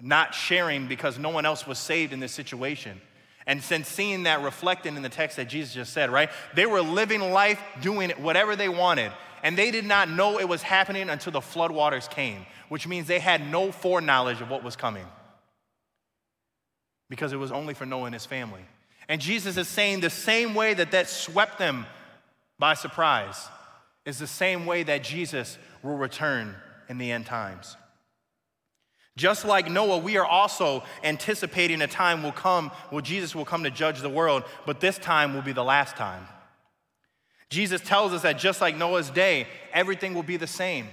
not 0.00 0.34
sharing 0.34 0.86
because 0.86 1.18
no 1.18 1.30
one 1.30 1.46
else 1.46 1.66
was 1.66 1.78
saved 1.78 2.12
in 2.12 2.20
this 2.20 2.32
situation. 2.32 3.00
And 3.46 3.62
since 3.62 3.88
seeing 3.88 4.22
that 4.22 4.42
reflected 4.42 4.96
in 4.96 5.02
the 5.02 5.08
text 5.08 5.36
that 5.36 5.48
Jesus 5.48 5.74
just 5.74 5.92
said, 5.92 6.10
right? 6.10 6.30
They 6.54 6.66
were 6.66 6.80
living 6.80 7.20
life 7.32 7.60
doing 7.82 8.10
whatever 8.10 8.56
they 8.56 8.68
wanted. 8.68 9.12
And 9.42 9.58
they 9.58 9.70
did 9.70 9.84
not 9.84 10.08
know 10.08 10.38
it 10.38 10.48
was 10.48 10.62
happening 10.62 11.10
until 11.10 11.32
the 11.32 11.40
floodwaters 11.40 12.08
came, 12.08 12.46
which 12.70 12.88
means 12.88 13.06
they 13.06 13.18
had 13.18 13.50
no 13.50 13.70
foreknowledge 13.70 14.40
of 14.40 14.48
what 14.48 14.64
was 14.64 14.76
coming. 14.76 15.04
Because 17.10 17.34
it 17.34 17.36
was 17.36 17.52
only 17.52 17.74
for 17.74 17.84
Noah 17.84 18.06
and 18.06 18.14
his 18.14 18.24
family. 18.24 18.62
And 19.06 19.20
Jesus 19.20 19.58
is 19.58 19.68
saying 19.68 20.00
the 20.00 20.08
same 20.08 20.54
way 20.54 20.72
that 20.72 20.92
that 20.92 21.10
swept 21.10 21.58
them 21.58 21.84
by 22.58 22.72
surprise 22.72 23.48
is 24.04 24.18
the 24.18 24.26
same 24.26 24.66
way 24.66 24.82
that 24.82 25.02
Jesus 25.02 25.58
will 25.82 25.96
return 25.96 26.54
in 26.88 26.98
the 26.98 27.10
end 27.10 27.26
times. 27.26 27.76
Just 29.16 29.44
like 29.44 29.70
Noah, 29.70 29.98
we 29.98 30.16
are 30.16 30.26
also 30.26 30.82
anticipating 31.04 31.80
a 31.82 31.86
time 31.86 32.22
will 32.22 32.32
come 32.32 32.70
where 32.90 33.02
Jesus 33.02 33.34
will 33.34 33.44
come 33.44 33.62
to 33.62 33.70
judge 33.70 34.00
the 34.00 34.10
world, 34.10 34.42
but 34.66 34.80
this 34.80 34.98
time 34.98 35.34
will 35.34 35.42
be 35.42 35.52
the 35.52 35.64
last 35.64 35.96
time. 35.96 36.26
Jesus 37.48 37.80
tells 37.80 38.12
us 38.12 38.22
that 38.22 38.38
just 38.38 38.60
like 38.60 38.76
Noah's 38.76 39.10
day, 39.10 39.46
everything 39.72 40.14
will 40.14 40.24
be 40.24 40.36
the 40.36 40.46
same. 40.46 40.88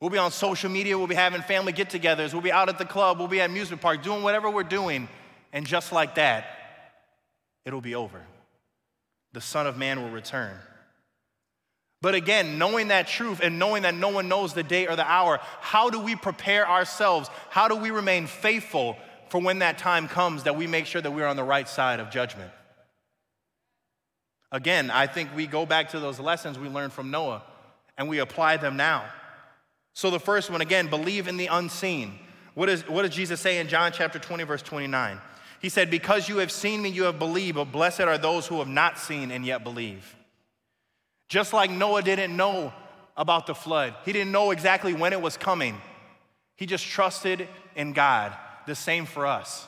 We'll 0.00 0.10
be 0.10 0.18
on 0.18 0.30
social 0.30 0.70
media, 0.70 0.96
we'll 0.96 1.06
be 1.06 1.14
having 1.14 1.42
family 1.42 1.72
get 1.72 1.90
togethers, 1.90 2.32
we'll 2.32 2.42
be 2.42 2.52
out 2.52 2.68
at 2.68 2.78
the 2.78 2.84
club, 2.84 3.18
we'll 3.18 3.28
be 3.28 3.40
at 3.40 3.50
amusement 3.50 3.82
park, 3.82 4.02
doing 4.02 4.22
whatever 4.22 4.50
we're 4.50 4.62
doing, 4.62 5.08
and 5.52 5.66
just 5.66 5.92
like 5.92 6.16
that, 6.16 6.46
it'll 7.64 7.80
be 7.80 7.94
over. 7.94 8.22
The 9.32 9.40
Son 9.40 9.66
of 9.66 9.76
Man 9.76 10.02
will 10.02 10.10
return. 10.10 10.56
But 12.02 12.14
again, 12.14 12.58
knowing 12.58 12.88
that 12.88 13.06
truth 13.06 13.40
and 13.42 13.58
knowing 13.58 13.82
that 13.82 13.94
no 13.94 14.08
one 14.08 14.28
knows 14.28 14.52
the 14.52 14.62
day 14.62 14.86
or 14.86 14.96
the 14.96 15.10
hour, 15.10 15.40
how 15.60 15.90
do 15.90 15.98
we 15.98 16.14
prepare 16.14 16.68
ourselves? 16.68 17.30
How 17.50 17.68
do 17.68 17.76
we 17.76 17.90
remain 17.90 18.26
faithful 18.26 18.96
for 19.28 19.40
when 19.40 19.60
that 19.60 19.78
time 19.78 20.06
comes 20.06 20.44
that 20.44 20.56
we 20.56 20.66
make 20.66 20.86
sure 20.86 21.00
that 21.00 21.10
we're 21.10 21.26
on 21.26 21.36
the 21.36 21.44
right 21.44 21.68
side 21.68 22.00
of 22.00 22.10
judgment? 22.10 22.50
Again, 24.52 24.90
I 24.90 25.06
think 25.06 25.30
we 25.34 25.46
go 25.46 25.66
back 25.66 25.90
to 25.90 26.00
those 26.00 26.20
lessons 26.20 26.58
we 26.58 26.68
learned 26.68 26.92
from 26.92 27.10
Noah 27.10 27.42
and 27.98 28.08
we 28.08 28.18
apply 28.18 28.58
them 28.58 28.76
now. 28.76 29.04
So, 29.94 30.10
the 30.10 30.20
first 30.20 30.50
one, 30.50 30.60
again, 30.60 30.88
believe 30.88 31.26
in 31.26 31.38
the 31.38 31.46
unseen. 31.46 32.18
What, 32.54 32.68
is, 32.68 32.86
what 32.88 33.02
does 33.02 33.14
Jesus 33.14 33.40
say 33.40 33.58
in 33.58 33.68
John 33.68 33.92
chapter 33.92 34.18
20, 34.18 34.44
verse 34.44 34.62
29? 34.62 35.18
He 35.60 35.68
said, 35.70 35.90
Because 35.90 36.28
you 36.28 36.38
have 36.38 36.52
seen 36.52 36.82
me, 36.82 36.90
you 36.90 37.04
have 37.04 37.18
believed, 37.18 37.56
but 37.56 37.72
blessed 37.72 38.00
are 38.02 38.18
those 38.18 38.46
who 38.46 38.58
have 38.58 38.68
not 38.68 38.98
seen 38.98 39.30
and 39.30 39.44
yet 39.44 39.64
believe. 39.64 40.15
Just 41.28 41.52
like 41.52 41.70
Noah 41.70 42.02
didn't 42.02 42.36
know 42.36 42.72
about 43.16 43.46
the 43.46 43.54
flood, 43.54 43.94
he 44.04 44.12
didn't 44.12 44.32
know 44.32 44.50
exactly 44.50 44.94
when 44.94 45.12
it 45.12 45.20
was 45.20 45.36
coming. 45.36 45.80
He 46.56 46.66
just 46.66 46.84
trusted 46.84 47.48
in 47.74 47.92
God. 47.92 48.36
The 48.66 48.74
same 48.74 49.06
for 49.06 49.26
us. 49.26 49.66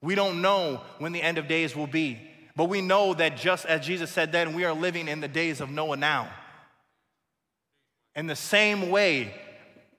We 0.00 0.14
don't 0.14 0.42
know 0.42 0.80
when 0.98 1.12
the 1.12 1.22
end 1.22 1.38
of 1.38 1.48
days 1.48 1.74
will 1.74 1.86
be, 1.86 2.18
but 2.56 2.64
we 2.64 2.80
know 2.80 3.14
that 3.14 3.36
just 3.36 3.66
as 3.66 3.86
Jesus 3.86 4.10
said 4.10 4.32
then, 4.32 4.54
we 4.54 4.64
are 4.64 4.72
living 4.72 5.08
in 5.08 5.20
the 5.20 5.28
days 5.28 5.60
of 5.60 5.70
Noah 5.70 5.96
now. 5.96 6.30
In 8.14 8.26
the 8.26 8.36
same 8.36 8.90
way 8.90 9.32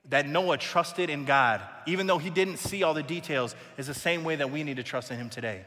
that 0.08 0.26
Noah 0.26 0.58
trusted 0.58 1.08
in 1.08 1.24
God, 1.24 1.62
even 1.86 2.06
though 2.06 2.18
he 2.18 2.30
didn't 2.30 2.58
see 2.58 2.82
all 2.82 2.94
the 2.94 3.02
details, 3.02 3.54
is 3.78 3.86
the 3.86 3.94
same 3.94 4.24
way 4.24 4.36
that 4.36 4.50
we 4.50 4.62
need 4.62 4.76
to 4.76 4.82
trust 4.82 5.10
in 5.10 5.16
him 5.16 5.30
today. 5.30 5.64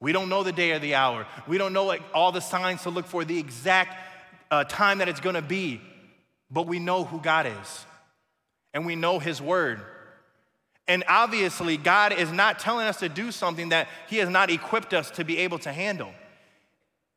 We 0.00 0.12
don't 0.12 0.28
know 0.28 0.42
the 0.42 0.52
day 0.52 0.72
or 0.72 0.78
the 0.78 0.94
hour. 0.94 1.26
We 1.46 1.58
don't 1.58 1.72
know 1.72 1.96
all 2.14 2.32
the 2.32 2.40
signs 2.40 2.82
to 2.82 2.90
look 2.90 3.06
for, 3.06 3.24
the 3.24 3.38
exact 3.38 3.96
uh, 4.50 4.64
time 4.64 4.98
that 4.98 5.08
it's 5.08 5.20
gonna 5.20 5.42
be, 5.42 5.80
but 6.50 6.66
we 6.66 6.78
know 6.78 7.04
who 7.04 7.20
God 7.20 7.46
is 7.46 7.86
and 8.72 8.86
we 8.86 8.96
know 8.96 9.18
His 9.18 9.42
word. 9.42 9.80
And 10.86 11.04
obviously, 11.08 11.76
God 11.76 12.12
is 12.12 12.32
not 12.32 12.58
telling 12.58 12.86
us 12.86 13.00
to 13.00 13.08
do 13.08 13.32
something 13.32 13.70
that 13.70 13.88
He 14.08 14.18
has 14.18 14.28
not 14.28 14.50
equipped 14.50 14.94
us 14.94 15.10
to 15.12 15.24
be 15.24 15.38
able 15.38 15.58
to 15.60 15.72
handle. 15.72 16.12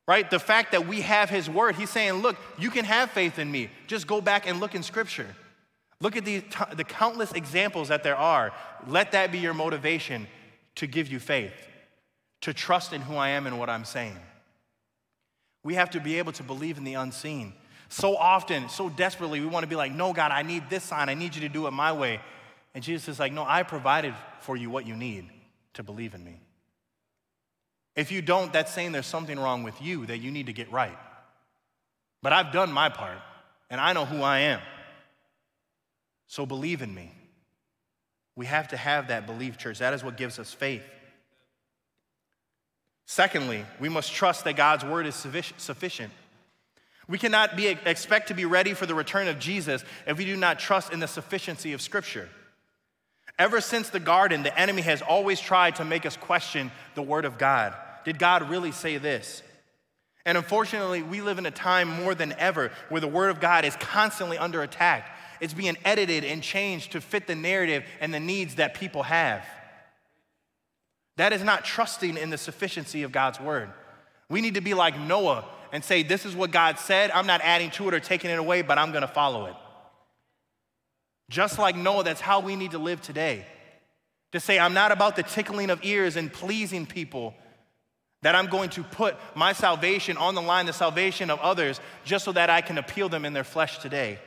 Right? 0.08 0.30
The 0.30 0.39
fact 0.39 0.72
that 0.72 0.88
we 0.88 1.02
have 1.02 1.30
His 1.30 1.50
word, 1.50 1.76
He's 1.76 1.89
saying, 1.89 2.15
Look, 2.15 2.36
you 2.58 2.70
can 2.70 2.84
have 2.84 3.12
faith 3.12 3.39
in 3.39 3.50
me. 3.52 3.70
Just 3.88 4.08
go 4.08 4.20
back 4.20 4.48
and 4.48 4.60
look 4.60 4.76
in 4.76 4.84
Scripture. 4.84 5.36
Look 6.02 6.17
at 6.17 6.26
the, 6.26 6.44
the 6.76 6.84
countless 6.84 7.32
examples 7.32 7.89
that 7.89 8.04
there 8.04 8.17
are. 8.17 8.52
Let 8.88 9.12
that 9.12 9.32
be 9.32 9.38
your 9.38 9.54
motivation 9.54 10.28
to 10.76 10.88
give 10.88 11.08
you 11.08 11.20
faith 11.20 11.54
to 12.41 12.54
trust 12.54 12.93
in 12.93 13.01
who 13.01 13.15
I 13.15 13.30
am 13.30 13.47
and 13.47 13.60
what 13.60 13.69
I'm 13.69 13.86
saying. 13.86 14.17
We 15.63 15.75
have 15.75 15.91
to 15.91 15.99
be 15.99 16.17
able 16.17 16.32
to 16.34 16.43
believe 16.43 16.77
in 16.77 16.84
the 16.84 16.95
unseen. 16.95 17.54
So 17.89 18.15
often, 18.15 18.69
so 18.69 18.89
desperately, 18.89 19.39
we 19.39 19.45
want 19.45 19.63
to 19.63 19.67
be 19.67 19.75
like, 19.75 19.91
no, 19.91 20.13
God, 20.13 20.32
I 20.32 20.43
need 20.43 20.69
this 20.69 20.84
sign. 20.84 21.10
I 21.10 21.13
need 21.13 21.36
you 21.36 21.41
to 21.41 21.49
do 21.49 21.67
it 21.67 21.71
my 21.71 21.91
way. 21.91 22.19
And 22.73 22.84
Jesus 22.84 23.10
is 23.10 23.19
like, 23.19 23.34
no, 23.34 23.43
I 23.45 23.63
provided 23.63 24.15
for 24.39 24.56
you 24.56 24.69
what 24.69 24.88
you 24.88 24.95
need 24.95 25.30
to 25.73 25.84
believe 25.84 26.13
in 26.13 26.23
me. 26.23 26.39
If 27.95 28.12
you 28.12 28.21
don't, 28.21 28.54
that's 28.54 28.73
saying 28.73 28.93
there's 28.93 29.06
something 29.06 29.38
wrong 29.38 29.63
with 29.63 29.82
you 29.82 30.06
that 30.06 30.19
you 30.19 30.32
need 30.32 30.45
to 30.45 30.54
get 30.54 30.71
right. 30.71 30.97
But 32.21 32.34
I've 32.34 32.54
done 32.54 32.71
my 32.71 32.89
part, 32.89 33.17
and 33.69 33.82
I 33.82 33.93
know 33.93 34.06
who 34.06 34.21
I 34.21 34.39
am. 34.39 34.62
So 36.27 36.45
believe 36.45 36.82
in 36.82 36.95
me. 36.95 37.12
We 38.38 38.45
have 38.45 38.69
to 38.69 38.77
have 38.77 39.10
that 39.10 39.27
belief, 39.27 39.58
church. 39.58 39.80
That 39.80 39.93
is 39.93 40.04
what 40.04 40.15
gives 40.15 40.39
us 40.39 40.54
faith. 40.54 40.84
Secondly, 43.12 43.65
we 43.78 43.89
must 43.89 44.13
trust 44.13 44.45
that 44.45 44.56
God's 44.56 44.86
word 44.86 45.06
is 45.06 45.15
sufficient. 45.15 46.13
We 47.10 47.17
cannot 47.17 47.58
be, 47.58 47.67
expect 47.67 48.30
to 48.30 48.34
be 48.34 48.45
ready 48.45 48.74
for 48.74 48.86
the 48.86 48.95
return 48.95 49.28
of 49.28 49.38
Jesus 49.38 49.84
if 50.08 50.17
we 50.17 50.24
do 50.24 50.38
not 50.38 50.60
trust 50.60 50.93
in 50.93 51.02
the 51.02 51.10
sufficiency 51.10 51.74
of 51.74 51.82
Scripture. 51.82 52.30
Ever 53.38 53.60
since 53.60 53.89
the 53.89 54.00
garden, 54.00 54.43
the 54.43 54.58
enemy 54.58 54.82
has 54.84 55.02
always 55.02 55.41
tried 55.41 55.76
to 55.76 55.84
make 55.84 56.06
us 56.06 56.15
question 56.15 56.71
the 56.95 57.02
word 57.02 57.26
of 57.26 57.38
God. 57.38 57.76
Did 58.06 58.17
God 58.17 58.50
really 58.50 58.71
say 58.71 58.95
this? 58.95 59.43
And 60.26 60.38
unfortunately, 60.38 61.04
we 61.04 61.19
live 61.19 61.38
in 61.38 61.45
a 61.45 61.52
time 61.52 61.89
more 61.89 62.15
than 62.15 62.32
ever 62.38 62.71
where 62.88 63.02
the 63.02 63.10
word 63.10 63.30
of 63.30 63.41
God 63.41 63.65
is 63.65 63.76
constantly 63.76 64.38
under 64.38 64.63
attack. 64.63 65.17
It's 65.41 65.54
being 65.54 65.76
edited 65.84 66.24
and 66.24 66.41
changed 66.41 66.93
to 66.93 67.02
fit 67.02 67.28
the 67.28 67.36
narrative 67.36 67.84
and 68.00 68.13
the 68.13 68.21
needs 68.21 68.56
that 68.56 68.74
people 68.74 69.04
have. 69.04 69.43
That 71.21 71.34
is 71.34 71.43
not 71.43 71.63
trusting 71.63 72.17
in 72.17 72.31
the 72.31 72.38
sufficiency 72.39 73.03
of 73.03 73.12
God's 73.12 73.39
word. 73.39 73.69
We 74.27 74.41
need 74.41 74.55
to 74.55 74.62
be 74.62 74.73
like 74.73 74.99
Noah 74.99 75.45
and 75.71 75.84
say, 75.84 76.01
This 76.01 76.25
is 76.25 76.36
what 76.36 76.49
God 76.49 76.79
said. 76.79 77.12
I'm 77.12 77.27
not 77.27 77.41
adding 77.43 77.69
to 77.73 77.88
it 77.88 77.93
or 77.93 77.99
taking 77.99 78.31
it 78.31 78.39
away, 78.39 78.63
but 78.63 78.79
I'm 78.79 78.89
going 78.89 79.03
to 79.03 79.07
follow 79.07 79.45
it. 79.45 79.53
Just 81.29 81.60
like 81.60 81.75
Noah, 81.75 82.05
that's 82.05 82.21
how 82.21 82.39
we 82.39 82.55
need 82.55 82.71
to 82.71 82.79
live 82.79 83.03
today. 83.03 83.45
To 84.31 84.39
say, 84.39 84.57
I'm 84.57 84.73
not 84.73 84.91
about 84.91 85.15
the 85.15 85.21
tickling 85.21 85.69
of 85.69 85.86
ears 85.86 86.15
and 86.15 86.34
pleasing 86.34 86.88
people, 86.88 87.36
that 88.23 88.34
I'm 88.34 88.47
going 88.47 88.71
to 88.71 88.84
put 88.84 89.15
my 89.36 89.53
salvation 89.53 90.17
on 90.17 90.34
the 90.34 90.41
line, 90.41 90.65
the 90.65 90.73
salvation 90.73 91.29
of 91.29 91.39
others, 91.41 91.79
just 92.03 92.25
so 92.25 92.31
that 92.31 92.49
I 92.49 92.62
can 92.62 92.79
appeal 92.79 93.10
them 93.10 93.25
in 93.25 93.34
their 93.34 93.43
flesh 93.43 93.77
today. 93.77 94.17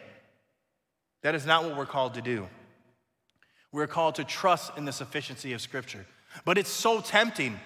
That 1.25 1.35
is 1.35 1.45
not 1.45 1.65
what 1.65 1.77
we're 1.77 1.87
called 1.87 2.15
to 2.15 2.23
do. 2.23 2.47
We're 3.73 3.89
called 3.89 4.15
to 4.15 4.25
trust 4.25 4.79
in 4.79 4.85
the 4.85 4.93
sufficiency 4.93 5.55
of 5.55 5.61
Scripture. 5.61 6.07
But 6.45 6.59
it's 6.59 6.71
so 6.71 7.01
tempting. 7.01 7.59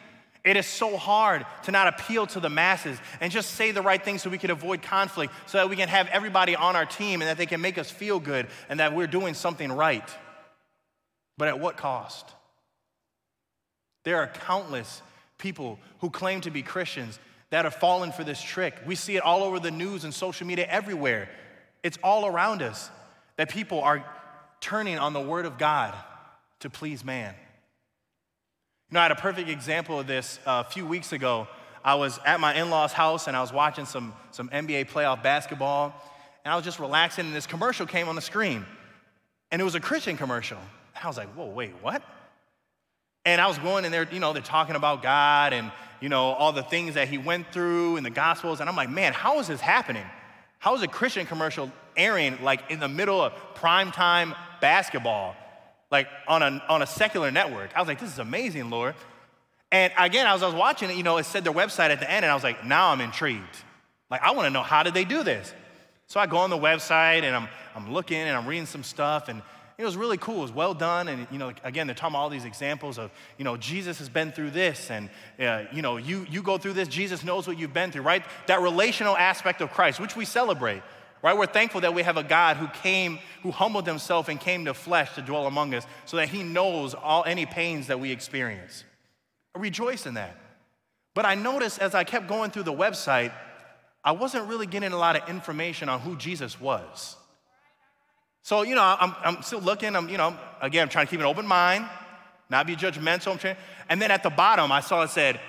It 0.44 0.57
is 0.57 0.66
so 0.66 0.96
hard 0.96 1.44
to 1.64 1.72
not 1.72 1.88
appeal 1.88 2.26
to 2.28 2.40
the 2.40 2.48
masses 2.48 2.98
and 3.20 3.33
just 3.33 3.50
say 3.50 3.70
the 3.70 3.83
right 3.83 4.02
things 4.02 4.22
so 4.22 4.31
we 4.31 4.38
can 4.38 4.50
avoid 4.50 4.83
conflict, 4.83 5.33
so 5.46 5.59
that 5.59 5.68
we 5.68 5.76
can 5.76 5.88
have 5.88 6.09
everybody 6.09 6.57
on 6.57 6.76
our 6.76 6.87
team 6.87 7.20
and 7.20 7.28
that 7.28 7.37
they 7.37 7.46
can 7.46 7.61
make 7.61 7.76
us 7.76 7.90
feel 7.90 8.18
good 8.20 8.46
and 8.68 8.81
that 8.81 8.94
we're 8.94 9.07
doing 9.07 9.35
something 9.35 9.70
right. 9.70 10.09
But 11.37 11.48
at 11.48 11.61
what 11.61 11.76
cost? 11.76 12.31
There 14.04 14.16
are 14.16 14.26
countless 14.26 15.02
people 15.38 15.78
who 16.00 16.11
claim 16.11 16.40
to 16.42 16.50
be 16.50 16.62
Christians 16.62 17.18
that 17.50 17.64
have 17.64 17.74
fallen 17.74 18.12
for 18.12 18.24
this 18.24 18.40
trick. 18.40 18.74
We 18.87 18.94
see 18.94 19.16
it 19.16 19.22
all 19.22 19.42
over 19.42 19.59
the 19.59 19.70
news 19.70 20.04
and 20.04 20.12
social 20.12 20.46
media 20.46 20.66
everywhere. 20.68 21.28
It's 21.83 21.98
all 22.02 22.26
around 22.26 22.62
us 22.62 22.90
that 23.37 23.48
people 23.48 23.81
are 23.81 24.04
turning 24.61 24.98
on 24.98 25.12
the 25.12 25.20
Word 25.20 25.46
of 25.46 25.59
God 25.59 25.94
to 26.61 26.70
please 26.70 27.04
man. 27.04 27.35
You 28.90 28.94
know, 28.94 29.01
I 29.01 29.03
had 29.03 29.12
a 29.12 29.16
perfect 29.16 29.51
example 29.51 30.01
of 30.01 30.07
this 30.07 30.38
uh, 30.46 30.64
a 30.66 30.70
few 30.70 30.87
weeks 30.87 31.12
ago. 31.12 31.46
I 31.85 31.96
was 31.96 32.18
at 32.24 32.40
my 32.40 32.55
in 32.55 32.70
law's 32.70 32.94
house 32.94 33.27
and 33.27 33.37
I 33.37 33.42
was 33.42 33.53
watching 33.53 33.85
some, 33.85 34.14
some 34.31 34.48
NBA 34.48 34.88
playoff 34.88 35.22
basketball, 35.22 35.92
and 36.42 36.51
I 36.51 36.57
was 36.57 36.64
just 36.64 36.79
relaxing, 36.79 37.27
and 37.27 37.35
this 37.35 37.46
commercial 37.46 37.85
came 37.85 38.09
on 38.09 38.14
the 38.14 38.22
screen. 38.22 38.64
And 39.51 39.61
it 39.61 39.64
was 39.64 39.74
a 39.74 39.81
Christian 39.81 40.16
commercial. 40.16 40.57
And 40.57 41.05
I 41.05 41.07
was 41.07 41.18
like, 41.18 41.29
whoa, 41.35 41.51
wait, 41.51 41.72
what? 41.83 42.03
And 43.27 43.42
I 43.42 43.46
was 43.46 43.59
going 43.59 43.85
and 43.85 43.92
they're, 43.92 44.09
you 44.11 44.20
know, 44.20 44.33
they're 44.33 44.40
talking 44.40 44.74
about 44.74 45.03
God 45.03 45.53
and, 45.53 45.70
you 46.01 46.09
know, 46.09 46.29
all 46.29 46.53
the 46.53 46.62
things 46.62 46.94
that 46.94 47.09
he 47.09 47.18
went 47.18 47.53
through 47.53 47.98
in 47.98 48.05
the 48.05 48.11
Gospels. 48.11 48.61
And 48.61 48.70
I'm 48.70 48.77
like, 48.77 48.88
man, 48.88 49.12
how 49.12 49.38
is 49.38 49.48
this 49.48 49.61
happening? 49.61 50.07
How 50.61 50.74
is 50.74 50.83
a 50.83 50.88
Christian 50.88 51.27
commercial 51.27 51.70
airing 51.94 52.42
like 52.42 52.70
in 52.70 52.81
the 52.81 52.88
middle 52.88 53.20
of 53.20 53.35
prime 53.55 53.92
time 53.92 54.35
basketball? 54.62 55.37
Like 55.90 56.09
on 56.27 56.42
a, 56.42 56.62
on 56.68 56.83
a 56.83 56.87
secular 56.87 57.31
network. 57.31 57.70
I 57.74 57.81
was 57.81 57.88
like, 57.88 58.01
this 58.01 58.12
is 58.12 58.18
amazing, 58.18 58.70
Lord. 58.70 58.94
And 59.70 59.92
again, 59.98 60.27
as 60.27 60.42
I 60.42 60.46
was 60.46 60.55
watching 60.55 60.90
it, 60.90 60.96
you 60.96 61.03
know, 61.03 61.18
it 61.18 61.24
said 61.24 61.44
their 61.44 61.53
website 61.53 61.90
at 61.90 62.01
the 62.01 62.11
end, 62.11 62.24
and 62.24 62.31
I 62.31 62.35
was 62.35 62.44
like, 62.44 62.64
now 62.64 62.90
I'm 62.90 63.01
intrigued. 63.01 63.42
Like, 64.11 64.22
I 64.22 64.31
want 64.31 64.46
to 64.46 64.51
know 64.51 64.62
how 64.62 64.83
did 64.83 64.94
they 64.94 65.05
do 65.05 65.22
this? 65.22 65.53
So 66.07 66.18
I 66.18 66.27
go 66.27 66.38
on 66.38 66.48
the 66.48 66.57
website 66.57 67.22
and 67.22 67.37
I'm, 67.37 67.48
I'm 67.74 67.92
looking 67.92 68.16
and 68.16 68.35
I'm 68.35 68.46
reading 68.46 68.66
some 68.66 68.83
stuff, 68.83 69.29
and 69.29 69.42
it 69.77 69.85
was 69.85 69.96
really 69.96 70.16
cool. 70.16 70.38
It 70.38 70.42
was 70.42 70.53
well 70.53 70.74
done. 70.74 71.09
And, 71.09 71.27
you 71.31 71.38
know, 71.38 71.53
again, 71.62 71.87
they're 71.87 71.94
talking 71.94 72.14
about 72.14 72.22
all 72.22 72.31
these 72.31 72.46
examples 72.46 72.98
of, 72.98 73.11
you 73.37 73.44
know, 73.44 73.57
Jesus 73.57 73.98
has 73.98 74.09
been 74.09 74.33
through 74.33 74.51
this, 74.51 74.90
and, 74.90 75.11
uh, 75.38 75.64
you 75.72 75.83
know, 75.83 75.98
you, 75.98 76.27
you 76.31 76.42
go 76.42 76.57
through 76.57 76.72
this, 76.72 76.88
Jesus 76.88 77.22
knows 77.22 77.46
what 77.46 77.59
you've 77.59 77.74
been 77.74 77.92
through, 77.92 78.03
right? 78.03 78.24
That 78.46 78.62
relational 78.62 79.16
aspect 79.16 79.61
of 79.61 79.70
Christ, 79.70 80.01
which 80.01 80.16
we 80.16 80.24
celebrate 80.24 80.83
right? 81.22 81.37
We're 81.37 81.46
thankful 81.46 81.81
that 81.83 81.94
we 81.94 82.02
have 82.02 82.16
a 82.16 82.22
God 82.22 82.57
who 82.57 82.68
came, 82.68 83.18
who 83.42 83.50
humbled 83.50 83.87
himself 83.87 84.28
and 84.28 84.40
came 84.40 84.64
to 84.66 84.74
flesh 84.74 85.14
to 85.14 85.22
dwell 85.22 85.46
among 85.46 85.74
us 85.74 85.87
so 86.04 86.16
that 86.16 86.28
he 86.28 86.42
knows 86.42 86.94
all 86.94 87.24
any 87.24 87.46
pains 87.46 87.88
that 87.88 88.00
we 88.00 88.11
experience. 88.12 88.85
I 89.54 89.61
rejoice 89.61 90.07
in 90.07 90.14
that. 90.14 90.37
But 91.14 91.26
I 91.26 91.35
noticed 91.35 91.81
as 91.81 91.94
I 91.94 92.04
kept 92.04 92.28
going 92.28 92.50
through 92.50 92.62
the 92.64 92.72
website, 92.72 93.33
I 94.04 94.12
wasn't 94.12 94.48
really 94.48 94.66
getting 94.66 94.92
a 94.92 94.96
lot 94.96 95.16
of 95.16 95.28
information 95.28 95.88
on 95.88 96.00
who 96.00 96.16
Jesus 96.16 96.61
was. 96.61 97.16
So, 98.42 98.62
you 98.62 98.74
know, 98.74 98.83
I'm, 98.83 99.14
I'm 99.24 99.42
still 99.42 99.61
looking, 99.61 99.94
I'm, 99.96 100.09
you 100.09 100.16
know, 100.16 100.37
again, 100.62 100.85
I'm 100.85 100.88
trying 100.88 101.07
to 101.07 101.11
keep 101.11 101.20
an 101.20 101.26
open 101.26 101.46
mind, 101.46 101.87
not 102.48 102.66
be 102.66 102.76
judgmental. 102.76 103.33
I'm 103.33 103.38
trying, 103.38 103.57
and 103.88 104.00
then 104.00 104.11
at 104.11 104.22
the 104.22 104.31
bottom, 104.31 104.72
I 104.72 104.81
saw 104.81 105.02
it 105.02 105.11
said, 105.11 105.40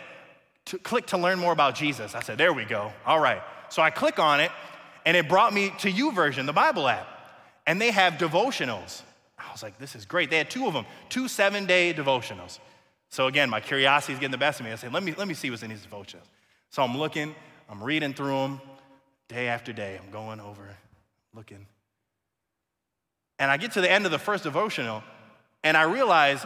to 0.65 0.77
click 0.77 1.08
to 1.08 1.17
learn 1.17 1.39
more 1.39 1.53
about 1.53 1.75
Jesus. 1.75 2.13
I 2.13 2.21
said, 2.21 2.38
there 2.38 2.51
we 2.51 2.65
go. 2.65 2.91
All 3.05 3.19
right. 3.19 3.41
So 3.69 3.82
I 3.82 3.89
click 3.89 4.19
on 4.19 4.39
it, 4.39 4.51
and 5.05 5.15
it 5.15 5.27
brought 5.27 5.53
me 5.53 5.71
to 5.79 5.91
YouVersion, 5.91 6.45
the 6.45 6.53
Bible 6.53 6.88
app. 6.88 7.07
And 7.65 7.79
they 7.79 7.91
have 7.91 8.13
devotionals. 8.13 9.01
I 9.38 9.51
was 9.51 9.63
like, 9.63 9.77
this 9.77 9.95
is 9.95 10.05
great. 10.05 10.29
They 10.29 10.38
had 10.38 10.49
two 10.49 10.67
of 10.67 10.73
them, 10.73 10.85
two 11.09 11.27
seven 11.27 11.65
day 11.65 11.93
devotionals. 11.93 12.59
So 13.09 13.27
again, 13.27 13.49
my 13.49 13.59
curiosity 13.59 14.13
is 14.13 14.19
getting 14.19 14.31
the 14.31 14.38
best 14.38 14.59
of 14.59 14.65
me. 14.65 14.71
I 14.71 14.75
said, 14.75 14.93
let 14.93 15.03
me, 15.03 15.13
let 15.17 15.27
me 15.27 15.33
see 15.33 15.49
what's 15.49 15.63
in 15.63 15.69
these 15.69 15.85
devotionals. 15.85 16.27
So 16.69 16.83
I'm 16.83 16.97
looking, 16.97 17.35
I'm 17.69 17.83
reading 17.83 18.13
through 18.13 18.39
them. 18.39 18.62
Day 19.27 19.47
after 19.47 19.71
day, 19.71 19.99
I'm 20.03 20.12
going 20.12 20.39
over, 20.39 20.75
looking. 21.35 21.67
And 23.38 23.51
I 23.51 23.57
get 23.57 23.73
to 23.73 23.81
the 23.81 23.89
end 23.89 24.05
of 24.05 24.12
the 24.12 24.17
first 24.17 24.43
devotional, 24.43 25.03
and 25.63 25.77
I 25.77 25.83
realize 25.83 26.43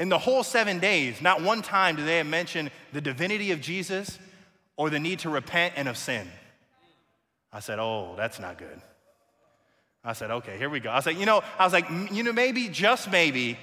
in 0.00 0.08
the 0.08 0.18
whole 0.18 0.42
seven 0.42 0.78
days, 0.78 1.20
not 1.20 1.42
one 1.42 1.60
time 1.60 1.94
do 1.94 2.04
they 2.04 2.22
mention 2.22 2.70
the 2.92 3.00
divinity 3.00 3.52
of 3.52 3.60
Jesus 3.60 4.18
or 4.76 4.88
the 4.88 4.98
need 4.98 5.20
to 5.20 5.30
repent 5.30 5.74
and 5.76 5.88
of 5.88 5.96
sin. 5.96 6.26
I 7.52 7.60
said, 7.60 7.78
Oh, 7.78 8.14
that's 8.16 8.38
not 8.38 8.58
good. 8.58 8.80
I 10.04 10.14
said, 10.14 10.30
Okay, 10.30 10.56
here 10.58 10.70
we 10.70 10.80
go. 10.80 10.90
I 10.90 11.00
said, 11.00 11.16
You 11.16 11.26
know, 11.26 11.42
I 11.58 11.64
was 11.64 11.72
like, 11.72 11.88
You 12.10 12.22
know, 12.22 12.32
maybe, 12.32 12.68
just 12.68 13.10
maybe, 13.10 13.58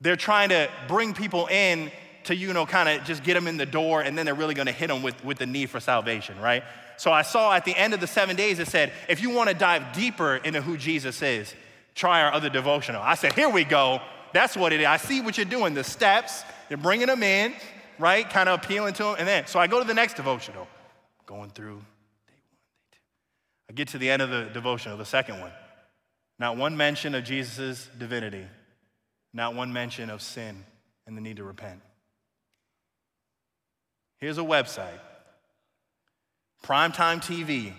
they're 0.00 0.16
trying 0.16 0.50
to 0.50 0.68
bring 0.86 1.12
people 1.12 1.46
in 1.48 1.90
to, 2.24 2.36
you 2.36 2.52
know, 2.52 2.66
kind 2.66 2.88
of 2.88 3.06
just 3.06 3.24
get 3.24 3.34
them 3.34 3.48
in 3.48 3.56
the 3.56 3.66
door, 3.66 4.02
and 4.02 4.16
then 4.16 4.26
they're 4.26 4.34
really 4.34 4.54
gonna 4.54 4.72
hit 4.72 4.88
them 4.88 5.02
with, 5.02 5.22
with 5.24 5.38
the 5.38 5.46
need 5.46 5.70
for 5.70 5.80
salvation, 5.80 6.38
right? 6.40 6.62
So 6.96 7.12
I 7.12 7.22
saw 7.22 7.52
at 7.54 7.64
the 7.64 7.76
end 7.76 7.94
of 7.94 8.00
the 8.00 8.06
seven 8.06 8.36
days, 8.36 8.58
it 8.58 8.68
said, 8.68 8.92
If 9.08 9.22
you 9.22 9.30
wanna 9.30 9.54
dive 9.54 9.92
deeper 9.92 10.36
into 10.36 10.60
who 10.60 10.76
Jesus 10.76 11.22
is, 11.22 11.54
try 11.94 12.22
our 12.22 12.32
other 12.32 12.48
devotional. 12.48 13.02
I 13.02 13.14
said, 13.14 13.32
Here 13.32 13.48
we 13.48 13.64
go. 13.64 14.00
That's 14.32 14.56
what 14.56 14.72
it 14.72 14.80
is. 14.80 14.86
I 14.86 14.98
see 14.98 15.20
what 15.20 15.38
you're 15.38 15.46
doing. 15.46 15.74
The 15.74 15.84
steps, 15.84 16.44
you're 16.68 16.76
bringing 16.76 17.06
them 17.06 17.22
in, 17.22 17.54
right? 17.98 18.28
Kind 18.28 18.48
of 18.48 18.62
appealing 18.62 18.94
to 18.94 19.02
them. 19.04 19.16
And 19.18 19.26
then, 19.26 19.46
so 19.46 19.58
I 19.58 19.66
go 19.66 19.80
to 19.80 19.86
the 19.86 19.94
next 19.94 20.14
devotional, 20.14 20.68
going 21.26 21.50
through 21.50 21.76
day 22.26 22.34
one, 22.50 22.68
day 22.92 22.92
two. 22.92 22.98
I 23.68 23.74
get 23.74 23.88
to 23.88 23.98
the 23.98 24.10
end 24.10 24.22
of 24.22 24.30
the 24.30 24.44
devotional, 24.44 24.96
the 24.96 25.04
second 25.04 25.40
one. 25.40 25.52
Not 26.38 26.56
one 26.56 26.76
mention 26.76 27.14
of 27.14 27.24
Jesus' 27.24 27.88
divinity, 27.98 28.46
not 29.32 29.54
one 29.54 29.72
mention 29.72 30.08
of 30.08 30.22
sin 30.22 30.64
and 31.06 31.16
the 31.16 31.20
need 31.20 31.36
to 31.36 31.44
repent. 31.44 31.80
Here's 34.18 34.38
a 34.38 34.42
website, 34.42 34.98
Primetime 36.64 37.22
TV, 37.22 37.72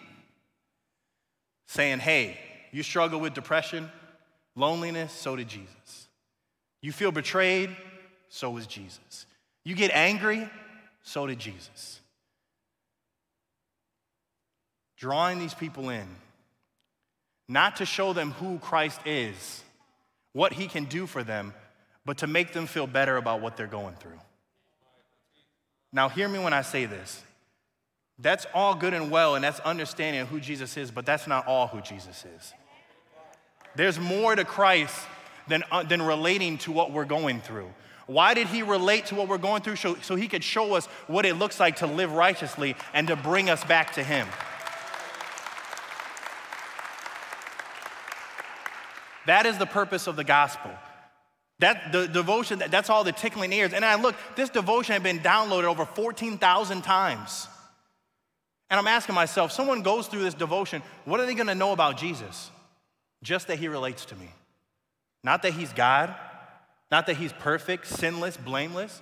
saying, 1.68 2.00
hey, 2.00 2.38
you 2.72 2.84
struggle 2.84 3.20
with 3.20 3.34
depression, 3.34 3.90
loneliness, 4.56 5.12
so 5.12 5.36
did 5.36 5.48
Jesus. 5.48 6.08
You 6.82 6.92
feel 6.92 7.12
betrayed, 7.12 7.76
so 8.30 8.52
was 8.52 8.68
Jesus. 8.68 9.26
You 9.64 9.76
get 9.76 9.92
angry, 9.92 10.50
so 11.04 11.28
did 11.28 11.40
Jesus. 11.40 12.00
Drawing 15.00 15.40
these 15.40 15.54
people 15.54 15.90
in, 15.90 16.06
not 17.48 17.78
to 17.78 17.86
show 17.86 18.14
them 18.14 18.32
who 18.32 18.60
Christ 18.60 19.00
is, 19.06 19.64
what 20.34 20.54
he 20.54 20.68
can 20.68 20.86
do 20.86 21.08
for 21.08 21.24
them, 21.24 21.54
but 22.06 22.20
to 22.20 22.28
make 22.28 22.54
them 22.54 22.68
feel 22.68 22.86
better 22.86 23.18
about 23.18 23.42
what 23.42 23.56
they're 23.56 23.66
going 23.66 23.96
through. 23.96 24.20
Now, 25.92 26.10
hear 26.10 26.28
me 26.28 26.38
when 26.38 26.54
I 26.54 26.62
say 26.62 26.86
this. 26.86 27.24
That's 28.20 28.46
all 28.54 28.76
good 28.76 28.94
and 28.94 29.10
well, 29.10 29.36
and 29.36 29.44
that's 29.44 29.62
understanding 29.62 30.26
who 30.26 30.42
Jesus 30.42 30.76
is, 30.76 30.92
but 30.92 31.06
that's 31.06 31.26
not 31.26 31.48
all 31.48 31.68
who 31.68 31.82
Jesus 31.82 32.26
is. 32.38 32.54
There's 33.76 33.98
more 33.98 34.36
to 34.36 34.44
Christ 34.44 34.96
than, 35.48 35.64
uh, 35.72 35.84
than 35.84 36.02
relating 36.02 36.58
to 36.60 36.72
what 36.74 36.92
we're 36.92 37.06
going 37.06 37.40
through. 37.40 37.72
Why 38.08 38.34
did 38.34 38.48
he 38.48 38.64
relate 38.64 39.06
to 39.08 39.16
what 39.16 39.30
we're 39.30 39.38
going 39.38 39.62
through? 39.62 39.78
So, 39.78 39.96
so 40.02 40.16
he 40.16 40.28
could 40.28 40.44
show 40.44 40.74
us 40.74 40.88
what 41.08 41.26
it 41.26 41.36
looks 41.36 41.60
like 41.60 41.78
to 41.78 41.88
live 41.88 42.12
righteously 42.12 42.76
and 42.94 43.08
to 43.08 43.16
bring 43.16 43.50
us 43.50 43.64
back 43.64 43.94
to 43.94 44.04
him. 44.04 44.28
That 49.26 49.46
is 49.46 49.58
the 49.58 49.66
purpose 49.66 50.08
of 50.08 50.16
the 50.16 50.24
gospel. 50.24 50.72
That 51.60 51.92
the 51.92 52.08
devotion, 52.08 52.62
that's 52.70 52.90
all 52.90 53.04
the 53.04 53.12
tickling 53.12 53.52
ears. 53.52 53.74
And 53.74 53.84
I 53.84 53.96
look, 53.96 54.16
this 54.36 54.50
devotion 54.50 54.94
had 54.94 55.04
been 55.04 55.20
downloaded 55.20 55.66
over 55.66 55.86
14,000 55.86 56.82
times. 56.82 57.48
And 58.70 58.80
I'm 58.80 58.88
asking 58.88 59.16
myself, 59.16 59.52
someone 59.52 59.82
goes 59.82 60.08
through 60.08 60.22
this 60.22 60.34
devotion, 60.34 60.82
what 61.06 61.20
are 61.20 61.26
they 61.26 61.36
gonna 61.36 61.56
know 61.56 61.74
about 61.74 61.98
Jesus? 61.98 62.52
Just 63.24 63.48
that 63.48 63.60
he 63.60 63.68
relates 63.68 64.06
to 64.06 64.16
me. 64.16 64.30
Not 65.24 65.42
that 65.42 65.54
he's 65.54 65.74
God, 65.74 66.16
not 66.92 67.08
that 67.08 67.18
he's 67.18 67.34
perfect, 67.34 67.88
sinless, 67.88 68.38
blameless, 68.38 69.02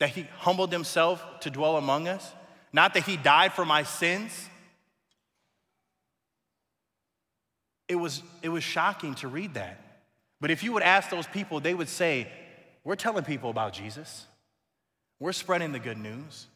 that 0.00 0.10
he 0.10 0.26
humbled 0.38 0.72
himself 0.72 1.22
to 1.40 1.50
dwell 1.50 1.76
among 1.76 2.08
us, 2.08 2.32
not 2.72 2.94
that 2.94 3.04
he 3.04 3.16
died 3.16 3.52
for 3.52 3.64
my 3.64 3.84
sins. 3.84 4.48
It 7.88 7.96
was, 7.96 8.22
it 8.42 8.48
was 8.48 8.64
shocking 8.64 9.14
to 9.16 9.28
read 9.28 9.54
that. 9.54 9.80
But 10.40 10.50
if 10.50 10.62
you 10.62 10.72
would 10.72 10.82
ask 10.82 11.10
those 11.10 11.26
people, 11.26 11.60
they 11.60 11.74
would 11.74 11.88
say, 11.88 12.28
We're 12.84 12.96
telling 12.96 13.24
people 13.24 13.50
about 13.50 13.72
Jesus, 13.72 14.26
we're 15.20 15.32
spreading 15.32 15.72
the 15.72 15.78
good 15.78 15.98
news. 15.98 16.46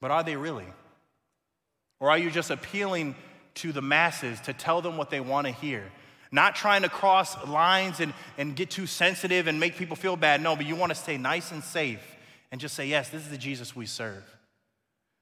But 0.00 0.10
are 0.10 0.22
they 0.22 0.36
really? 0.36 0.66
Or 2.00 2.10
are 2.10 2.18
you 2.18 2.30
just 2.30 2.50
appealing 2.50 3.14
to 3.54 3.72
the 3.72 3.80
masses 3.80 4.40
to 4.42 4.52
tell 4.52 4.82
them 4.82 4.96
what 4.96 5.10
they 5.10 5.20
want 5.20 5.46
to 5.46 5.52
hear? 5.52 5.84
Not 6.30 6.54
trying 6.54 6.82
to 6.82 6.88
cross 6.88 7.46
lines 7.46 8.00
and, 8.00 8.12
and 8.36 8.54
get 8.54 8.70
too 8.70 8.86
sensitive 8.86 9.46
and 9.46 9.58
make 9.58 9.76
people 9.76 9.96
feel 9.96 10.16
bad. 10.16 10.42
No, 10.42 10.54
but 10.54 10.66
you 10.66 10.76
want 10.76 10.90
to 10.90 10.96
stay 10.96 11.16
nice 11.16 11.52
and 11.52 11.64
safe 11.64 12.02
and 12.52 12.60
just 12.60 12.74
say, 12.74 12.86
yes, 12.86 13.08
this 13.08 13.22
is 13.22 13.30
the 13.30 13.38
Jesus 13.38 13.74
we 13.74 13.86
serve. 13.86 14.22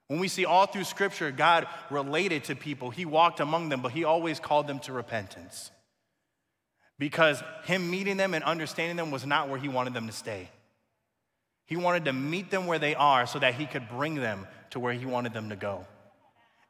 When 0.09 0.21
we 0.21 0.29
see 0.29 0.45
all 0.45 0.67
through 0.67 0.85
Scripture, 0.85 1.31
God 1.31 1.67
related 1.91 2.45
to 2.45 2.57
people, 2.57 2.91
He 2.91 3.05
walked 3.05 3.41
among 3.41 3.71
them, 3.71 3.81
but 3.81 3.93
He 3.93 4.05
always 4.05 4.39
called 4.39 4.67
them 4.67 4.79
to 4.81 4.93
repentance. 4.93 5.71
Because 6.99 7.43
Him 7.65 7.91
meeting 7.91 8.17
them 8.17 8.35
and 8.35 8.45
understanding 8.45 8.97
them 8.97 9.11
was 9.11 9.25
not 9.25 9.49
where 9.49 9.59
He 9.59 9.69
wanted 9.69 9.95
them 9.95 10.07
to 10.07 10.13
stay. 10.13 10.51
He 11.67 11.77
wanted 11.77 12.05
to 12.05 12.13
meet 12.13 12.51
them 12.51 12.67
where 12.67 12.79
they 12.79 12.95
are 12.95 13.27
so 13.27 13.39
that 13.39 13.55
He 13.55 13.65
could 13.65 13.89
bring 13.89 14.17
them 14.17 14.47
to 14.71 14.81
where 14.81 14.93
He 14.93 15.07
wanted 15.07 15.33
them 15.33 15.49
to 15.49 15.57
go. 15.57 15.87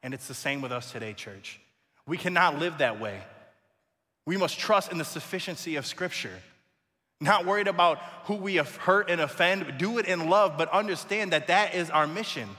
And 0.01 0.13
it's 0.13 0.27
the 0.27 0.33
same 0.33 0.61
with 0.61 0.71
us 0.71 0.91
today, 0.91 1.13
church. 1.13 1.59
We 2.07 2.17
cannot 2.17 2.59
live 2.59 2.77
that 2.77 3.01
way. 3.01 3.19
We 4.25 4.37
must 4.37 4.57
trust 4.57 4.91
in 4.91 4.97
the 4.97 5.05
sufficiency 5.05 5.75
of 5.75 5.85
Scripture. 5.85 6.41
Not 7.19 7.45
worried 7.45 7.67
about 7.67 7.99
who 8.25 8.35
we 8.35 8.55
have 8.55 8.75
hurt 8.75 9.09
and 9.09 9.19
offend. 9.19 9.77
Do 9.77 9.97
it 9.97 10.05
in 10.05 10.29
love, 10.29 10.57
but 10.57 10.69
understand 10.71 11.33
that 11.33 11.47
that 11.47 11.75
is 11.75 11.89
our 11.89 12.07
mission. 12.07 12.49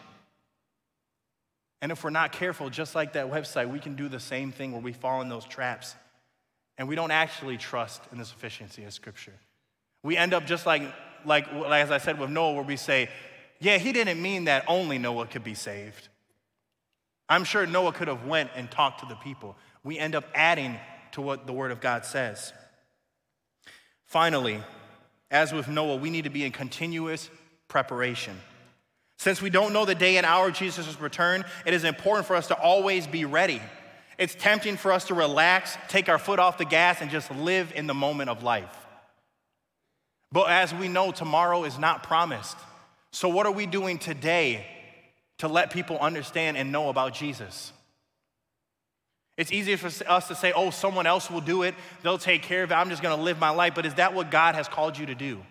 And 1.82 1.92
if 1.92 2.02
we're 2.02 2.10
not 2.10 2.32
careful, 2.32 2.70
just 2.70 2.94
like 2.94 3.12
that 3.12 3.30
website, 3.30 3.70
we 3.70 3.78
can 3.78 3.96
do 3.96 4.08
the 4.08 4.20
same 4.20 4.52
thing 4.52 4.72
where 4.72 4.80
we 4.80 4.92
fall 4.92 5.20
in 5.20 5.28
those 5.28 5.44
traps 5.44 5.94
and 6.78 6.88
we 6.88 6.94
don't 6.94 7.10
actually 7.10 7.56
trust 7.56 8.02
in 8.12 8.18
the 8.18 8.24
sufficiency 8.24 8.84
of 8.84 8.92
Scripture. 8.92 9.32
We 10.02 10.16
end 10.16 10.34
up 10.34 10.46
just 10.46 10.66
like, 10.66 10.82
like, 11.24 11.52
like 11.52 11.82
as 11.82 11.90
I 11.90 11.98
said 11.98 12.18
with 12.18 12.30
Noah, 12.30 12.54
where 12.54 12.62
we 12.62 12.76
say, 12.76 13.08
yeah, 13.60 13.78
he 13.78 13.92
didn't 13.92 14.20
mean 14.20 14.44
that 14.44 14.64
only 14.68 14.98
Noah 14.98 15.26
could 15.26 15.44
be 15.44 15.54
saved. 15.54 16.08
I'm 17.28 17.44
sure 17.44 17.66
Noah 17.66 17.92
could 17.92 18.08
have 18.08 18.24
went 18.26 18.50
and 18.54 18.70
talked 18.70 19.00
to 19.00 19.06
the 19.06 19.16
people. 19.16 19.56
We 19.82 19.98
end 19.98 20.14
up 20.14 20.24
adding 20.34 20.78
to 21.12 21.22
what 21.22 21.46
the 21.46 21.52
Word 21.52 21.72
of 21.72 21.80
God 21.80 22.04
says. 22.04 22.52
Finally, 24.04 24.62
as 25.30 25.52
with 25.52 25.66
Noah, 25.66 25.96
we 25.96 26.10
need 26.10 26.24
to 26.24 26.30
be 26.30 26.44
in 26.44 26.52
continuous 26.52 27.28
preparation. 27.68 28.38
Since 29.18 29.40
we 29.40 29.50
don't 29.50 29.72
know 29.72 29.85
the 29.85 29.94
day 29.94 30.16
and 30.18 30.26
hour 30.26 30.48
of 30.48 30.55
Jesus' 30.55 31.00
return, 31.00 31.44
it 31.64 31.74
is 31.74 31.85
important 31.85 32.26
for 32.26 32.37
us 32.37 32.48
to 32.48 32.55
always 32.55 33.07
be 33.07 33.24
ready. 33.24 33.61
It's 34.18 34.35
tempting 34.35 34.76
for 34.76 34.92
us 34.92 35.07
to 35.07 35.14
relax, 35.14 35.76
take 35.88 36.09
our 36.09 36.18
foot 36.18 36.38
off 36.38 36.59
the 36.59 36.64
gas, 36.64 37.00
and 37.00 37.11
just 37.11 37.31
live 37.31 37.72
in 37.74 37.87
the 37.87 37.94
moment 37.94 38.31
of 38.31 38.42
life. 38.42 38.87
But 40.33 40.50
as 40.50 40.74
we 40.74 40.88
know, 40.88 41.12
tomorrow 41.12 41.64
is 41.64 41.79
not 41.79 42.02
promised. 42.02 42.57
So, 43.11 43.29
what 43.29 43.46
are 43.46 43.52
we 43.52 43.66
doing 43.66 43.98
today 43.98 44.66
to 45.38 45.48
let 45.48 45.70
people 45.70 45.98
understand 45.98 46.57
and 46.57 46.72
know 46.72 46.88
about 46.88 47.14
Jesus? 47.14 47.72
It's 49.37 49.52
easier 49.52 49.76
for 49.76 49.90
us 50.09 50.29
to 50.29 50.35
say, 50.35 50.52
oh, 50.52 50.70
someone 50.70 51.07
else 51.07 51.31
will 51.31 51.42
do 51.42 51.62
it, 51.62 51.74
they'll 52.02 52.16
take 52.16 52.42
care 52.42 52.62
of 52.62 52.70
it, 52.70 52.74
I'm 52.74 52.88
just 52.88 53.02
gonna 53.02 53.22
live 53.22 53.38
my 53.38 53.50
life. 53.50 53.74
But 53.74 53.85
is 53.87 53.94
that 53.94 54.14
what 54.14 54.31
God 54.31 54.55
has 54.55 54.66
called 54.66 54.96
you 54.98 55.07
to 55.07 55.14
do? 55.14 55.42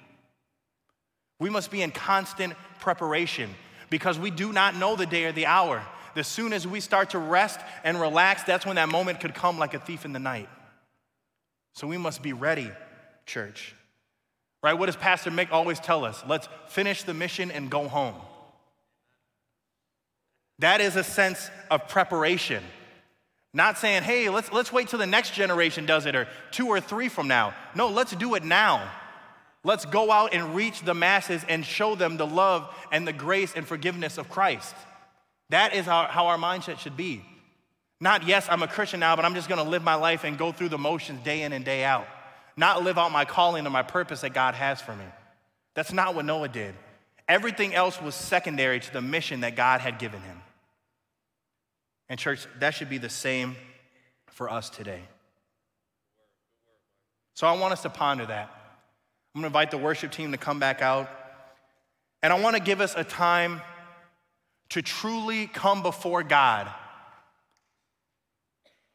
We 1.39 1.49
must 1.49 1.71
be 1.71 1.81
in 1.81 1.91
constant 1.91 2.53
preparation 2.79 3.53
because 3.89 4.17
we 4.17 4.31
do 4.31 4.53
not 4.53 4.75
know 4.75 4.95
the 4.95 5.05
day 5.05 5.25
or 5.25 5.31
the 5.31 5.45
hour. 5.45 5.83
As 6.15 6.27
soon 6.27 6.53
as 6.53 6.65
we 6.65 6.79
start 6.79 7.09
to 7.09 7.19
rest 7.19 7.59
and 7.83 7.99
relax, 7.99 8.43
that's 8.43 8.65
when 8.65 8.77
that 8.77 8.89
moment 8.89 9.19
could 9.19 9.33
come 9.33 9.59
like 9.59 9.73
a 9.73 9.79
thief 9.79 10.05
in 10.05 10.13
the 10.13 10.19
night. 10.19 10.47
So 11.73 11.87
we 11.87 11.97
must 11.97 12.23
be 12.23 12.31
ready, 12.31 12.71
church. 13.25 13.75
Right? 14.63 14.73
What 14.73 14.85
does 14.85 14.95
Pastor 14.95 15.29
Mick 15.29 15.51
always 15.51 15.79
tell 15.79 16.05
us? 16.05 16.23
Let's 16.25 16.47
finish 16.67 17.03
the 17.03 17.13
mission 17.13 17.51
and 17.51 17.69
go 17.69 17.87
home. 17.87 18.15
That 20.59 20.79
is 20.79 20.95
a 20.95 21.03
sense 21.03 21.49
of 21.69 21.89
preparation. 21.89 22.63
Not 23.53 23.77
saying, 23.77 24.03
hey, 24.03 24.29
let's, 24.29 24.51
let's 24.51 24.71
wait 24.71 24.87
till 24.87 24.99
the 24.99 25.05
next 25.05 25.33
generation 25.33 25.85
does 25.85 26.05
it 26.05 26.15
or 26.15 26.27
two 26.51 26.67
or 26.67 26.79
three 26.79 27.09
from 27.09 27.27
now. 27.27 27.53
No, 27.75 27.89
let's 27.89 28.15
do 28.15 28.35
it 28.35 28.43
now. 28.43 28.89
Let's 29.65 29.83
go 29.83 30.11
out 30.11 30.35
and 30.35 30.55
reach 30.55 30.81
the 30.81 30.93
masses 30.93 31.43
and 31.49 31.65
show 31.65 31.95
them 31.95 32.17
the 32.17 32.27
love 32.27 32.71
and 32.91 33.07
the 33.07 33.11
grace 33.11 33.51
and 33.55 33.67
forgiveness 33.67 34.19
of 34.19 34.29
Christ. 34.29 34.75
That 35.49 35.73
is 35.73 35.87
our, 35.87 36.07
how 36.07 36.27
our 36.27 36.37
mindset 36.37 36.77
should 36.77 36.95
be. 36.95 37.25
Not, 37.99 38.27
yes, 38.27 38.45
I'm 38.47 38.61
a 38.61 38.67
Christian 38.67 38.99
now, 38.99 39.15
but 39.15 39.25
I'm 39.25 39.33
just 39.33 39.49
gonna 39.49 39.63
live 39.63 39.81
my 39.81 39.95
life 39.95 40.23
and 40.23 40.37
go 40.37 40.51
through 40.51 40.69
the 40.69 40.77
motions 40.77 41.23
day 41.23 41.41
in 41.41 41.51
and 41.51 41.65
day 41.65 41.83
out. 41.83 42.05
Not 42.55 42.83
live 42.83 42.99
out 42.99 43.11
my 43.11 43.25
calling 43.25 43.65
and 43.65 43.73
my 43.73 43.81
purpose 43.81 44.21
that 44.21 44.35
God 44.35 44.53
has 44.53 44.81
for 44.81 44.95
me. 44.95 45.05
That's 45.73 45.91
not 45.91 46.13
what 46.13 46.25
Noah 46.25 46.47
did. 46.47 46.75
Everything 47.27 47.73
else 47.73 47.99
was 47.99 48.13
secondary 48.13 48.79
to 48.79 48.93
the 48.93 49.01
mission 49.01 49.39
that 49.39 49.55
God 49.55 49.81
had 49.81 49.97
given 49.97 50.21
him. 50.21 50.41
And, 52.07 52.19
church, 52.19 52.45
that 52.59 52.75
should 52.75 52.89
be 52.89 52.99
the 52.99 53.09
same 53.09 53.55
for 54.27 54.47
us 54.47 54.69
today. 54.69 55.01
So, 57.33 57.47
I 57.47 57.57
want 57.57 57.73
us 57.73 57.81
to 57.81 57.89
ponder 57.89 58.27
that. 58.27 58.64
I'm 59.35 59.41
gonna 59.41 59.47
invite 59.47 59.69
the 59.69 59.77
worship 59.77 60.13
team 60.13 60.31
to 60.31 60.37
come 60.37 60.59
back 60.59 60.81
out. 60.81 61.09
And 62.23 62.31
I 62.31 62.39
wanna 62.39 62.61
give 62.61 62.79
us 62.79 62.93
a 62.95 63.03
time 63.03 63.61
to 64.69 64.81
truly 64.81 65.47
come 65.47 65.83
before 65.83 66.23
God 66.23 66.71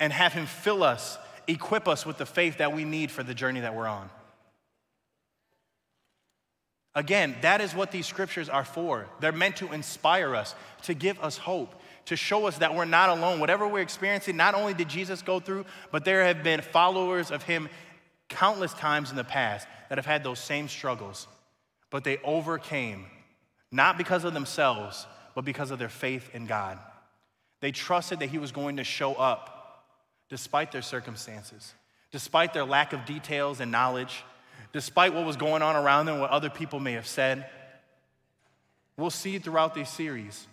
and 0.01 0.13
have 0.15 0.33
Him 0.33 0.47
fill 0.47 0.83
us, 0.83 1.19
equip 1.47 1.87
us 1.87 2.07
with 2.07 2.17
the 2.17 2.25
faith 2.25 2.57
that 2.57 2.73
we 2.73 2.85
need 2.85 3.11
for 3.11 3.23
the 3.23 3.35
journey 3.35 3.61
that 3.61 3.75
we're 3.75 3.87
on. 3.87 4.09
Again, 6.95 7.37
that 7.43 7.61
is 7.61 7.75
what 7.75 7.93
these 7.93 8.07
scriptures 8.07 8.49
are 8.49 8.65
for. 8.65 9.07
They're 9.21 9.31
meant 9.31 9.57
to 9.57 9.73
inspire 9.73 10.35
us, 10.35 10.55
to 10.83 10.95
give 10.95 11.21
us 11.21 11.37
hope, 11.37 11.81
to 12.07 12.17
show 12.17 12.47
us 12.47 12.59
that 12.59 12.75
we're 12.75 12.87
not 12.87 13.11
alone. 13.11 13.39
Whatever 13.39 13.69
we're 13.69 13.83
experiencing, 13.83 14.37
not 14.37 14.55
only 14.55 14.75
did 14.75 14.89
Jesus 14.89 15.23
go 15.23 15.39
through, 15.39 15.67
but 15.93 16.05
there 16.05 16.25
have 16.25 16.43
been 16.43 16.63
followers 16.63 17.31
of 17.31 17.45
him 17.45 17.69
countless 18.31 18.73
times 18.73 19.11
in 19.11 19.17
the 19.17 19.25
past 19.25 19.69
that 19.89 19.99
have 19.99 20.07
had 20.07 20.25
those 20.25 20.39
same 20.39 20.69
struggles, 20.69 21.29
but 21.91 22.05
they 22.05 22.19
overcame, 22.25 23.05
not 23.71 23.99
because 23.99 24.25
of 24.25 24.33
themselves, 24.33 25.07
but 25.35 25.45
because 25.45 25.71
of 25.71 25.79
their 25.79 25.89
faith 25.89 26.31
in 26.33 26.47
God. 26.47 26.79
They 27.61 27.73
trusted 27.73 28.21
that 28.21 28.31
he 28.31 28.39
was 28.39 28.53
going 28.53 28.79
to 28.79 28.85
show 28.85 29.15
up 29.15 29.85
despite 30.31 30.73
their 30.73 30.83
circumstances, 30.83 31.75
despite 32.11 32.55
their 32.55 32.65
lack 32.65 32.93
of 32.93 33.05
details 33.05 33.61
and 33.61 33.71
knowledge 33.71 34.25
despite 34.73 35.15
what 35.15 35.27
was 35.27 35.37
going 35.37 35.63
on 35.63 35.77
around 35.77 36.07
them, 36.07 36.21
what 36.21 36.31
other 36.31 36.51
people 36.51 36.81
may 36.81 36.93
have 36.93 37.07
said. 37.07 37.47
We'll 38.97 39.11
see 39.11 39.39
throughout 39.39 39.75
this 39.75 39.91
series 39.91 40.47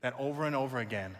that 0.00 0.14
over 0.18 0.44
and 0.44 0.54
over 0.54 0.78
again, 0.78 1.16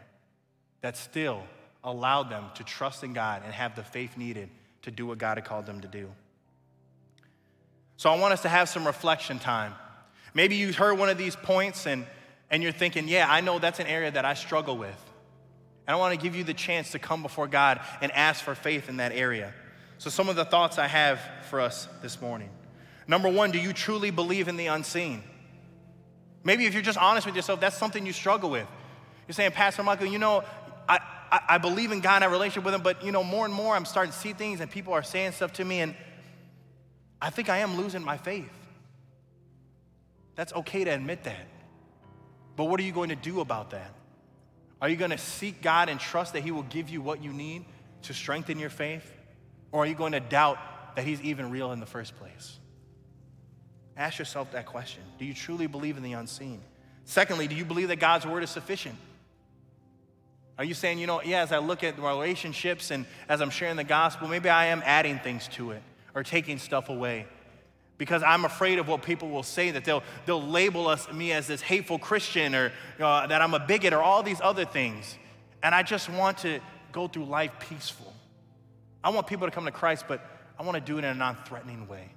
that 0.80 0.96
still 0.96 1.42
allowed 1.82 2.30
them 2.30 2.44
to 2.56 2.64
trust 2.64 3.02
in 3.04 3.12
God 3.12 3.42
and 3.44 3.52
have 3.52 3.76
the 3.76 3.82
faith 3.82 4.16
needed 4.16 4.50
to 4.88 4.94
do 4.96 5.06
what 5.06 5.18
God 5.18 5.36
had 5.36 5.44
called 5.44 5.66
them 5.66 5.82
to 5.82 5.88
do. 5.88 6.10
So 7.96 8.10
I 8.10 8.18
want 8.18 8.32
us 8.32 8.42
to 8.42 8.48
have 8.48 8.68
some 8.68 8.86
reflection 8.86 9.38
time. 9.38 9.74
Maybe 10.34 10.56
you 10.56 10.72
heard 10.72 10.98
one 10.98 11.08
of 11.08 11.18
these 11.18 11.36
points 11.36 11.86
and, 11.86 12.06
and 12.50 12.62
you're 12.62 12.72
thinking, 12.72 13.08
yeah, 13.08 13.26
I 13.28 13.40
know 13.40 13.58
that's 13.58 13.80
an 13.80 13.86
area 13.86 14.10
that 14.10 14.24
I 14.24 14.34
struggle 14.34 14.76
with. 14.76 15.04
And 15.86 15.94
I 15.94 15.98
want 15.98 16.18
to 16.18 16.22
give 16.22 16.36
you 16.36 16.44
the 16.44 16.54
chance 16.54 16.92
to 16.92 16.98
come 16.98 17.22
before 17.22 17.46
God 17.48 17.80
and 18.00 18.12
ask 18.12 18.42
for 18.44 18.54
faith 18.54 18.88
in 18.88 18.98
that 18.98 19.12
area. 19.12 19.52
So, 19.98 20.10
some 20.10 20.28
of 20.28 20.36
the 20.36 20.44
thoughts 20.44 20.78
I 20.78 20.86
have 20.86 21.18
for 21.50 21.60
us 21.60 21.88
this 22.02 22.20
morning. 22.20 22.50
Number 23.06 23.28
one, 23.28 23.50
do 23.50 23.58
you 23.58 23.72
truly 23.72 24.10
believe 24.10 24.48
in 24.48 24.56
the 24.56 24.66
unseen? 24.66 25.22
Maybe 26.44 26.66
if 26.66 26.74
you're 26.74 26.82
just 26.82 26.98
honest 26.98 27.26
with 27.26 27.34
yourself, 27.34 27.58
that's 27.58 27.76
something 27.76 28.06
you 28.06 28.12
struggle 28.12 28.50
with. 28.50 28.66
You're 29.26 29.34
saying, 29.34 29.52
Pastor 29.52 29.82
Michael, 29.82 30.06
you 30.06 30.18
know, 30.18 30.44
I, 30.88 31.00
I, 31.30 31.40
I 31.48 31.58
believe 31.58 31.92
in 31.92 32.00
God 32.00 32.16
and 32.16 32.24
I 32.24 32.26
have 32.26 32.32
a 32.32 32.34
relationship 32.34 32.64
with 32.64 32.74
Him, 32.74 32.82
but 32.82 33.04
you 33.04 33.12
know, 33.12 33.24
more 33.24 33.44
and 33.44 33.54
more 33.54 33.74
I'm 33.74 33.84
starting 33.84 34.12
to 34.12 34.18
see 34.18 34.32
things 34.32 34.60
and 34.60 34.70
people 34.70 34.92
are 34.92 35.02
saying 35.02 35.32
stuff 35.32 35.52
to 35.54 35.64
me, 35.64 35.80
and 35.80 35.94
I 37.20 37.30
think 37.30 37.48
I 37.48 37.58
am 37.58 37.76
losing 37.76 38.02
my 38.02 38.16
faith. 38.16 38.50
That's 40.34 40.52
okay 40.52 40.84
to 40.84 40.90
admit 40.90 41.24
that. 41.24 41.46
But 42.56 42.64
what 42.64 42.80
are 42.80 42.84
you 42.84 42.92
going 42.92 43.08
to 43.10 43.16
do 43.16 43.40
about 43.40 43.70
that? 43.70 43.92
Are 44.80 44.88
you 44.88 44.96
going 44.96 45.10
to 45.10 45.18
seek 45.18 45.62
God 45.62 45.88
and 45.88 45.98
trust 45.98 46.34
that 46.34 46.42
He 46.42 46.50
will 46.50 46.62
give 46.64 46.88
you 46.88 47.00
what 47.00 47.22
you 47.22 47.32
need 47.32 47.64
to 48.02 48.14
strengthen 48.14 48.58
your 48.58 48.70
faith? 48.70 49.12
Or 49.72 49.82
are 49.82 49.86
you 49.86 49.94
going 49.94 50.12
to 50.12 50.20
doubt 50.20 50.58
that 50.96 51.04
he's 51.04 51.20
even 51.22 51.50
real 51.50 51.72
in 51.72 51.80
the 51.80 51.86
first 51.86 52.16
place? 52.16 52.58
Ask 53.96 54.18
yourself 54.18 54.52
that 54.52 54.66
question. 54.66 55.02
Do 55.18 55.24
you 55.24 55.34
truly 55.34 55.66
believe 55.66 55.96
in 55.96 56.02
the 56.02 56.12
unseen? 56.12 56.60
Secondly, 57.04 57.48
do 57.48 57.54
you 57.54 57.64
believe 57.64 57.88
that 57.88 58.00
God's 58.00 58.26
word 58.26 58.42
is 58.42 58.50
sufficient? 58.50 58.94
Are 60.58 60.64
you 60.64 60.74
saying, 60.74 60.98
you 60.98 61.06
know, 61.06 61.22
yeah, 61.22 61.42
as 61.42 61.52
I 61.52 61.58
look 61.58 61.84
at 61.84 61.96
my 61.98 62.10
relationships 62.10 62.90
and 62.90 63.06
as 63.28 63.40
I'm 63.40 63.50
sharing 63.50 63.76
the 63.76 63.84
gospel, 63.84 64.26
maybe 64.26 64.48
I 64.48 64.66
am 64.66 64.82
adding 64.84 65.20
things 65.20 65.46
to 65.52 65.70
it 65.70 65.82
or 66.16 66.24
taking 66.24 66.58
stuff 66.58 66.88
away? 66.88 67.26
Because 67.96 68.24
I'm 68.24 68.44
afraid 68.44 68.80
of 68.80 68.88
what 68.88 69.02
people 69.02 69.28
will 69.28 69.44
say, 69.44 69.70
that 69.70 69.84
they'll, 69.84 70.02
they'll 70.26 70.42
label 70.42 70.88
us, 70.88 71.10
me 71.12 71.32
as 71.32 71.46
this 71.46 71.60
hateful 71.60 71.98
Christian 71.98 72.56
or 72.56 72.72
uh, 72.98 73.28
that 73.28 73.40
I'm 73.40 73.54
a 73.54 73.60
bigot 73.60 73.92
or 73.92 74.02
all 74.02 74.24
these 74.24 74.40
other 74.40 74.64
things. 74.64 75.16
And 75.62 75.74
I 75.74 75.84
just 75.84 76.10
want 76.10 76.38
to 76.38 76.60
go 76.90 77.06
through 77.06 77.26
life 77.26 77.52
peaceful. 77.60 78.12
I 79.02 79.10
want 79.10 79.28
people 79.28 79.46
to 79.46 79.52
come 79.52 79.64
to 79.64 79.70
Christ, 79.70 80.06
but 80.08 80.24
I 80.58 80.64
want 80.64 80.74
to 80.74 80.80
do 80.80 80.96
it 80.96 81.04
in 81.04 81.10
a 81.10 81.14
non 81.14 81.36
threatening 81.44 81.86
way. 81.86 82.10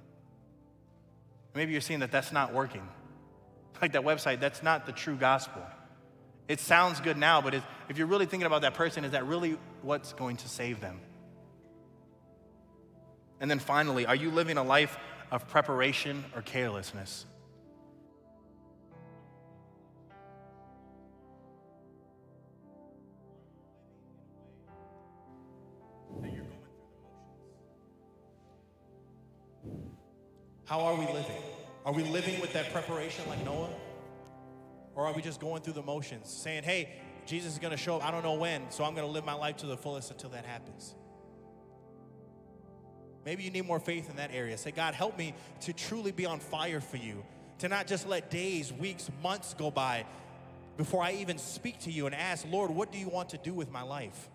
Maybe 1.54 1.72
you're 1.72 1.80
seeing 1.80 2.00
that 2.00 2.10
that's 2.10 2.32
not 2.32 2.52
working. 2.52 2.88
Like 3.80 3.92
that 3.92 4.02
website, 4.02 4.40
that's 4.40 4.62
not 4.62 4.86
the 4.86 4.92
true 4.92 5.16
gospel. 5.16 5.62
It 6.48 6.60
sounds 6.60 7.00
good 7.00 7.16
now, 7.16 7.40
but 7.40 7.54
if 7.54 7.96
you're 7.96 8.06
really 8.06 8.26
thinking 8.26 8.46
about 8.46 8.62
that 8.62 8.74
person, 8.74 9.04
is 9.04 9.12
that 9.12 9.26
really 9.26 9.58
what's 9.82 10.12
going 10.12 10.36
to 10.38 10.48
save 10.48 10.80
them? 10.80 11.00
And 13.40 13.50
then 13.50 13.58
finally, 13.58 14.06
are 14.06 14.14
you 14.14 14.30
living 14.30 14.56
a 14.56 14.62
life 14.62 14.96
of 15.30 15.48
preparation 15.48 16.24
or 16.34 16.42
carelessness? 16.42 17.26
How 30.66 30.80
are 30.80 30.94
we 30.94 31.04
living? 31.06 31.42
Are 31.84 31.92
we 31.92 32.02
living 32.04 32.40
with 32.40 32.54
that 32.54 32.72
preparation 32.72 33.28
like 33.28 33.44
Noah? 33.44 33.68
Or 34.94 35.06
are 35.06 35.12
we 35.12 35.22
just 35.22 35.40
going 35.40 35.62
through 35.62 35.72
the 35.74 35.82
motions, 35.82 36.28
saying, 36.30 36.64
hey, 36.64 36.90
Jesus 37.24 37.54
is 37.54 37.58
gonna 37.58 37.76
show 37.76 37.96
up, 37.96 38.04
I 38.04 38.10
don't 38.10 38.22
know 38.22 38.34
when, 38.34 38.70
so 38.70 38.84
I'm 38.84 38.94
gonna 38.94 39.06
live 39.06 39.24
my 39.24 39.34
life 39.34 39.56
to 39.58 39.66
the 39.66 39.76
fullest 39.76 40.10
until 40.10 40.30
that 40.30 40.44
happens? 40.44 40.94
Maybe 43.24 43.44
you 43.44 43.50
need 43.50 43.66
more 43.66 43.80
faith 43.80 44.10
in 44.10 44.16
that 44.16 44.30
area. 44.32 44.58
Say, 44.58 44.72
God, 44.72 44.94
help 44.94 45.16
me 45.16 45.34
to 45.60 45.72
truly 45.72 46.12
be 46.12 46.26
on 46.26 46.40
fire 46.40 46.80
for 46.80 46.96
you, 46.96 47.24
to 47.58 47.68
not 47.68 47.86
just 47.86 48.06
let 48.08 48.30
days, 48.30 48.72
weeks, 48.72 49.08
months 49.22 49.54
go 49.54 49.70
by 49.70 50.04
before 50.76 51.02
I 51.02 51.12
even 51.12 51.38
speak 51.38 51.80
to 51.80 51.90
you 51.90 52.06
and 52.06 52.14
ask, 52.14 52.46
Lord, 52.50 52.70
what 52.70 52.90
do 52.90 52.98
you 52.98 53.08
want 53.08 53.30
to 53.30 53.38
do 53.38 53.54
with 53.54 53.70
my 53.70 53.82
life? 53.82 54.28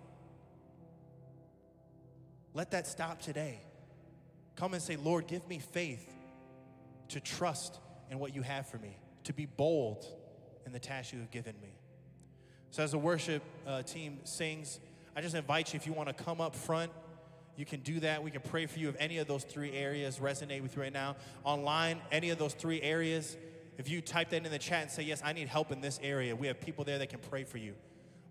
Let 2.53 2.71
that 2.71 2.87
stop 2.87 3.21
today. 3.21 3.59
Come 4.55 4.73
and 4.73 4.81
say, 4.81 4.95
Lord, 4.95 5.27
give 5.27 5.47
me 5.47 5.59
faith 5.59 6.15
to 7.09 7.19
trust 7.19 7.79
in 8.09 8.19
what 8.19 8.33
you 8.33 8.41
have 8.41 8.67
for 8.67 8.77
me, 8.77 8.97
to 9.25 9.33
be 9.33 9.45
bold 9.45 10.05
in 10.67 10.73
the 10.73 10.79
task 10.79 11.13
you 11.13 11.19
have 11.19 11.31
given 11.31 11.55
me. 11.61 11.69
So, 12.69 12.83
as 12.83 12.91
the 12.91 12.97
worship 12.99 13.41
uh, 13.65 13.81
team 13.81 14.19
sings, 14.25 14.79
I 15.15 15.21
just 15.21 15.33
invite 15.33 15.73
you 15.73 15.77
if 15.77 15.87
you 15.87 15.93
want 15.93 16.09
to 16.15 16.23
come 16.23 16.41
up 16.41 16.53
front, 16.53 16.91
you 17.55 17.65
can 17.65 17.79
do 17.79 18.01
that. 18.01 18.21
We 18.21 18.29
can 18.29 18.41
pray 18.41 18.67
for 18.67 18.77
you 18.77 18.89
if 18.89 18.95
any 18.99 19.17
of 19.17 19.27
those 19.27 19.43
three 19.43 19.71
areas 19.71 20.19
resonate 20.19 20.61
with 20.61 20.75
you 20.75 20.83
right 20.83 20.93
now. 20.93 21.15
Online, 21.43 21.99
any 22.11 22.29
of 22.29 22.37
those 22.37 22.53
three 22.53 22.81
areas, 22.81 23.35
if 23.77 23.89
you 23.89 24.01
type 24.01 24.29
that 24.29 24.45
in 24.45 24.51
the 24.51 24.59
chat 24.59 24.83
and 24.83 24.91
say, 24.91 25.03
Yes, 25.03 25.21
I 25.23 25.33
need 25.33 25.47
help 25.47 25.71
in 25.71 25.81
this 25.81 25.99
area, 26.03 26.35
we 26.35 26.47
have 26.47 26.59
people 26.59 26.83
there 26.83 26.99
that 26.99 27.09
can 27.09 27.19
pray 27.19 27.45
for 27.45 27.57
you. 27.57 27.73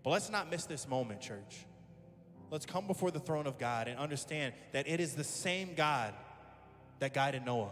But 0.04 0.10
let's 0.10 0.30
not 0.30 0.50
miss 0.50 0.66
this 0.66 0.86
moment, 0.86 1.22
church. 1.22 1.64
Let's 2.50 2.66
come 2.66 2.86
before 2.86 3.10
the 3.10 3.18
throne 3.18 3.46
of 3.46 3.58
God 3.58 3.88
and 3.88 3.98
understand 3.98 4.54
that 4.72 4.86
it 4.86 5.00
is 5.00 5.14
the 5.14 5.24
same 5.24 5.74
God 5.74 6.14
that 7.00 7.12
guided 7.12 7.44
Noah. 7.44 7.70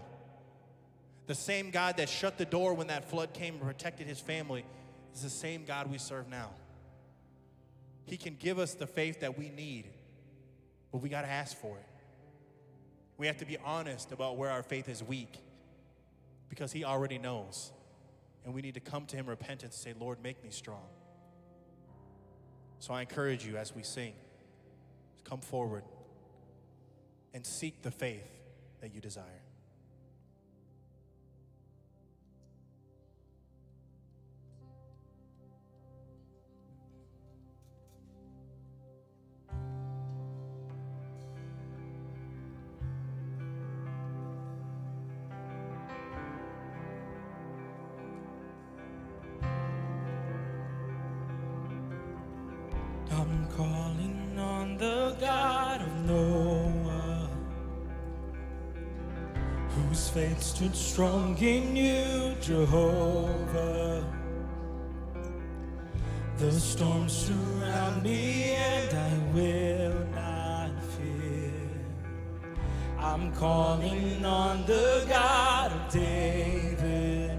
The 1.26 1.34
same 1.34 1.70
God 1.70 1.96
that 1.96 2.08
shut 2.08 2.36
the 2.36 2.44
door 2.44 2.74
when 2.74 2.88
that 2.88 3.08
flood 3.08 3.32
came 3.32 3.54
and 3.54 3.62
protected 3.62 4.06
his 4.06 4.20
family 4.20 4.64
is 5.14 5.22
the 5.22 5.30
same 5.30 5.64
God 5.64 5.90
we 5.90 5.98
serve 5.98 6.28
now. 6.28 6.50
He 8.04 8.16
can 8.16 8.36
give 8.38 8.58
us 8.58 8.74
the 8.74 8.86
faith 8.86 9.20
that 9.20 9.38
we 9.38 9.48
need, 9.48 9.86
but 10.92 10.98
we 10.98 11.08
got 11.08 11.22
to 11.22 11.30
ask 11.30 11.56
for 11.56 11.76
it. 11.78 11.86
We 13.16 13.26
have 13.26 13.38
to 13.38 13.46
be 13.46 13.56
honest 13.64 14.12
about 14.12 14.36
where 14.36 14.50
our 14.50 14.62
faith 14.62 14.88
is 14.88 15.02
weak 15.02 15.38
because 16.48 16.72
He 16.72 16.84
already 16.84 17.16
knows. 17.16 17.72
And 18.44 18.52
we 18.52 18.60
need 18.60 18.74
to 18.74 18.80
come 18.80 19.06
to 19.06 19.16
Him 19.16 19.26
repentant 19.26 19.62
and 19.62 19.72
say, 19.72 19.94
Lord, 19.98 20.22
make 20.22 20.42
me 20.44 20.50
strong. 20.50 20.84
So 22.80 22.92
I 22.92 23.00
encourage 23.00 23.46
you 23.46 23.56
as 23.56 23.74
we 23.74 23.82
sing, 23.82 24.12
come 25.22 25.40
forward 25.40 25.84
and 27.32 27.46
seek 27.46 27.80
the 27.80 27.90
faith 27.90 28.28
that 28.82 28.94
you 28.94 29.00
desire. 29.00 29.43
Faith 59.94 60.42
stood 60.42 60.74
strong 60.74 61.36
in 61.38 61.76
you, 61.76 62.34
Jehovah. 62.40 64.04
The 66.38 66.52
storms 66.52 67.12
surround 67.12 68.02
me 68.02 68.54
and 68.54 68.98
I 68.98 69.18
will 69.32 70.06
not 70.14 70.82
fear. 70.82 71.52
I'm 72.98 73.32
calling 73.34 74.24
on 74.24 74.66
the 74.66 75.06
God 75.08 75.72
of 75.72 75.92
David, 75.92 77.38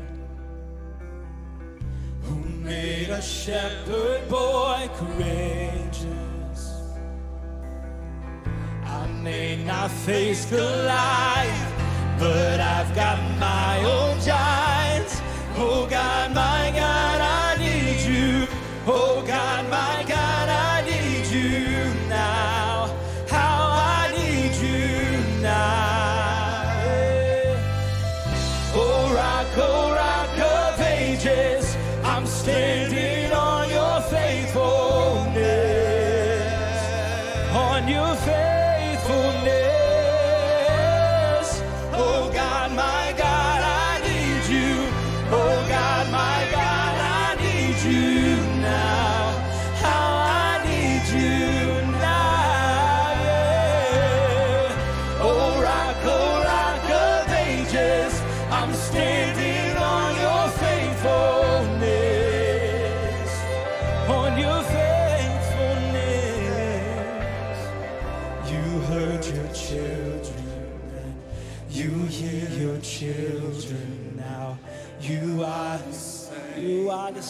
who 2.22 2.36
made 2.64 3.10
a 3.10 3.22
shepherd 3.22 4.30
boy 4.30 4.90
courageous. 4.96 6.06
I 8.86 9.08
may 9.08 9.64
not 9.66 9.92
face 9.92 10.46
the 10.46 10.58
Goliath, 10.58 11.75
but 12.20 12.60
I've 12.60 12.94
got 12.96 13.18
my 13.40 13.84
own 13.84 14.20
giants. 14.22 15.22
Oh 15.58 15.88
God, 15.90 16.34
my 16.34 16.55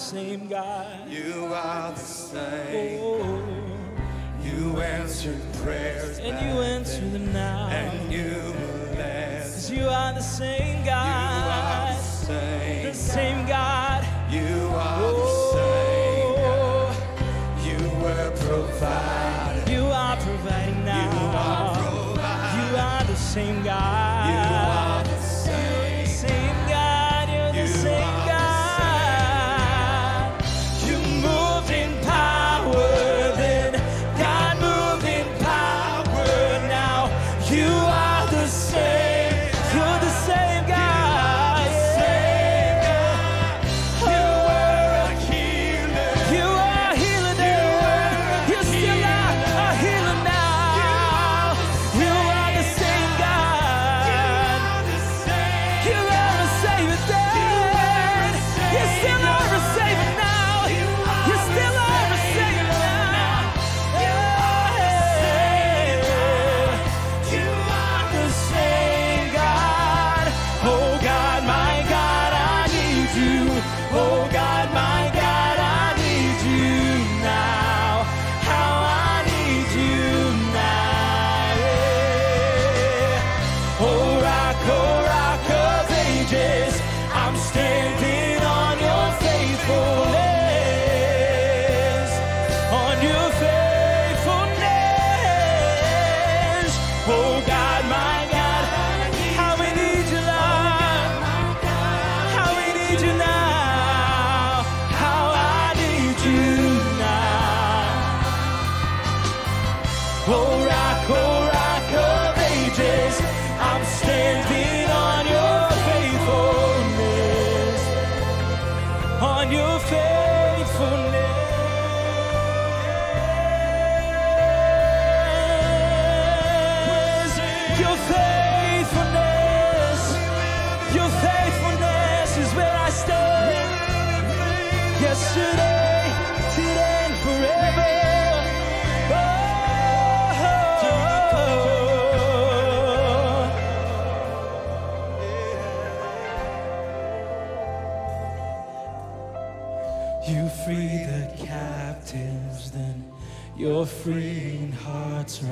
same 0.06 0.48
God. 0.48 1.10
You 1.10 1.50
are 1.52 1.92
the 1.92 1.98
same. 1.98 2.65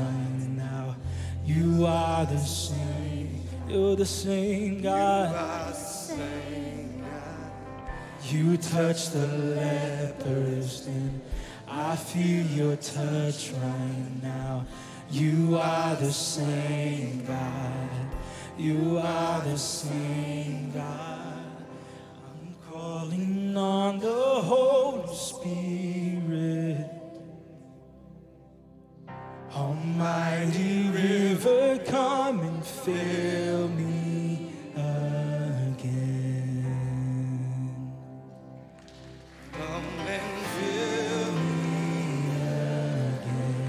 Right 0.03 0.49
now. 0.49 0.95
You 1.45 1.85
are 1.85 2.25
the 2.25 2.37
same, 2.37 3.41
you're 3.67 3.95
the 3.95 4.05
same 4.05 4.81
God. 4.81 5.75
You 8.29 8.57
touch 8.57 9.09
the 9.09 9.27
lepers, 9.27 10.85
then 10.85 11.21
I 11.67 11.95
feel 11.95 12.45
your 12.47 12.75
touch 12.77 13.51
right 13.51 14.09
now. 14.23 14.65
You 15.11 15.59
are 15.61 15.95
the 15.95 16.11
same 16.11 17.25
God. 17.25 17.89
You 18.57 18.99
are 19.03 19.41
the 19.41 19.57
same 19.57 20.71
God. 20.71 21.45
I'm 22.25 22.55
calling 22.71 23.55
on 23.55 23.99
the 23.99 24.41
Holy 24.51 25.15
Spirit. 25.15 26.12
Almighty 29.93 30.89
river, 30.89 31.77
come 31.85 32.39
and 32.39 32.65
fill 32.65 33.67
me 33.67 34.51
again. 34.73 35.85
Come 39.51 39.83
and 40.07 40.45
fill 40.47 41.31
me 41.33 42.25
again. 43.21 43.67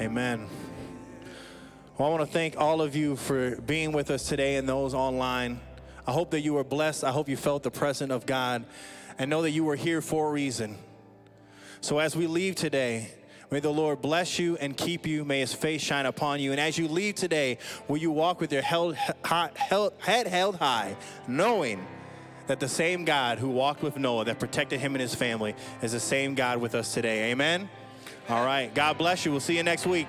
Amen. 0.00 0.46
Well, 1.96 2.08
I 2.08 2.10
want 2.10 2.26
to 2.26 2.30
thank 2.30 2.58
all 2.58 2.82
of 2.82 2.94
you 2.94 3.16
for 3.16 3.56
being 3.62 3.92
with 3.92 4.10
us 4.10 4.28
today 4.28 4.56
and 4.56 4.68
those 4.68 4.92
online. 4.92 5.62
I 6.06 6.12
hope 6.12 6.32
that 6.32 6.42
you 6.42 6.52
were 6.52 6.64
blessed. 6.64 7.02
I 7.02 7.12
hope 7.12 7.30
you 7.30 7.38
felt 7.38 7.62
the 7.62 7.70
presence 7.70 8.12
of 8.12 8.26
God 8.26 8.66
and 9.18 9.30
know 9.30 9.40
that 9.40 9.52
you 9.52 9.64
were 9.64 9.76
here 9.76 10.02
for 10.02 10.28
a 10.28 10.30
reason. 10.30 10.76
So 11.80 11.98
as 11.98 12.16
we 12.16 12.26
leave 12.26 12.54
today, 12.54 13.10
may 13.50 13.60
the 13.60 13.70
Lord 13.70 14.02
bless 14.02 14.38
you 14.38 14.56
and 14.56 14.76
keep 14.76 15.06
you. 15.06 15.24
May 15.24 15.40
his 15.40 15.54
face 15.54 15.80
shine 15.80 16.06
upon 16.06 16.40
you. 16.40 16.52
And 16.52 16.60
as 16.60 16.76
you 16.76 16.88
leave 16.88 17.14
today, 17.14 17.58
will 17.86 17.98
you 17.98 18.10
walk 18.10 18.40
with 18.40 18.52
your 18.52 18.62
held, 18.62 18.94
held, 18.94 19.92
head 19.98 20.26
held 20.26 20.56
high, 20.56 20.96
knowing 21.26 21.86
that 22.46 22.60
the 22.60 22.68
same 22.68 23.04
God 23.04 23.38
who 23.38 23.48
walked 23.50 23.82
with 23.82 23.96
Noah, 23.96 24.24
that 24.24 24.38
protected 24.38 24.80
him 24.80 24.94
and 24.94 25.02
his 25.02 25.14
family, 25.14 25.54
is 25.82 25.92
the 25.92 26.00
same 26.00 26.34
God 26.34 26.58
with 26.58 26.74
us 26.74 26.94
today. 26.94 27.30
Amen? 27.30 27.68
All 28.28 28.44
right. 28.44 28.74
God 28.74 28.98
bless 28.98 29.24
you. 29.24 29.30
We'll 29.30 29.40
see 29.40 29.56
you 29.56 29.62
next 29.62 29.86
week. 29.86 30.08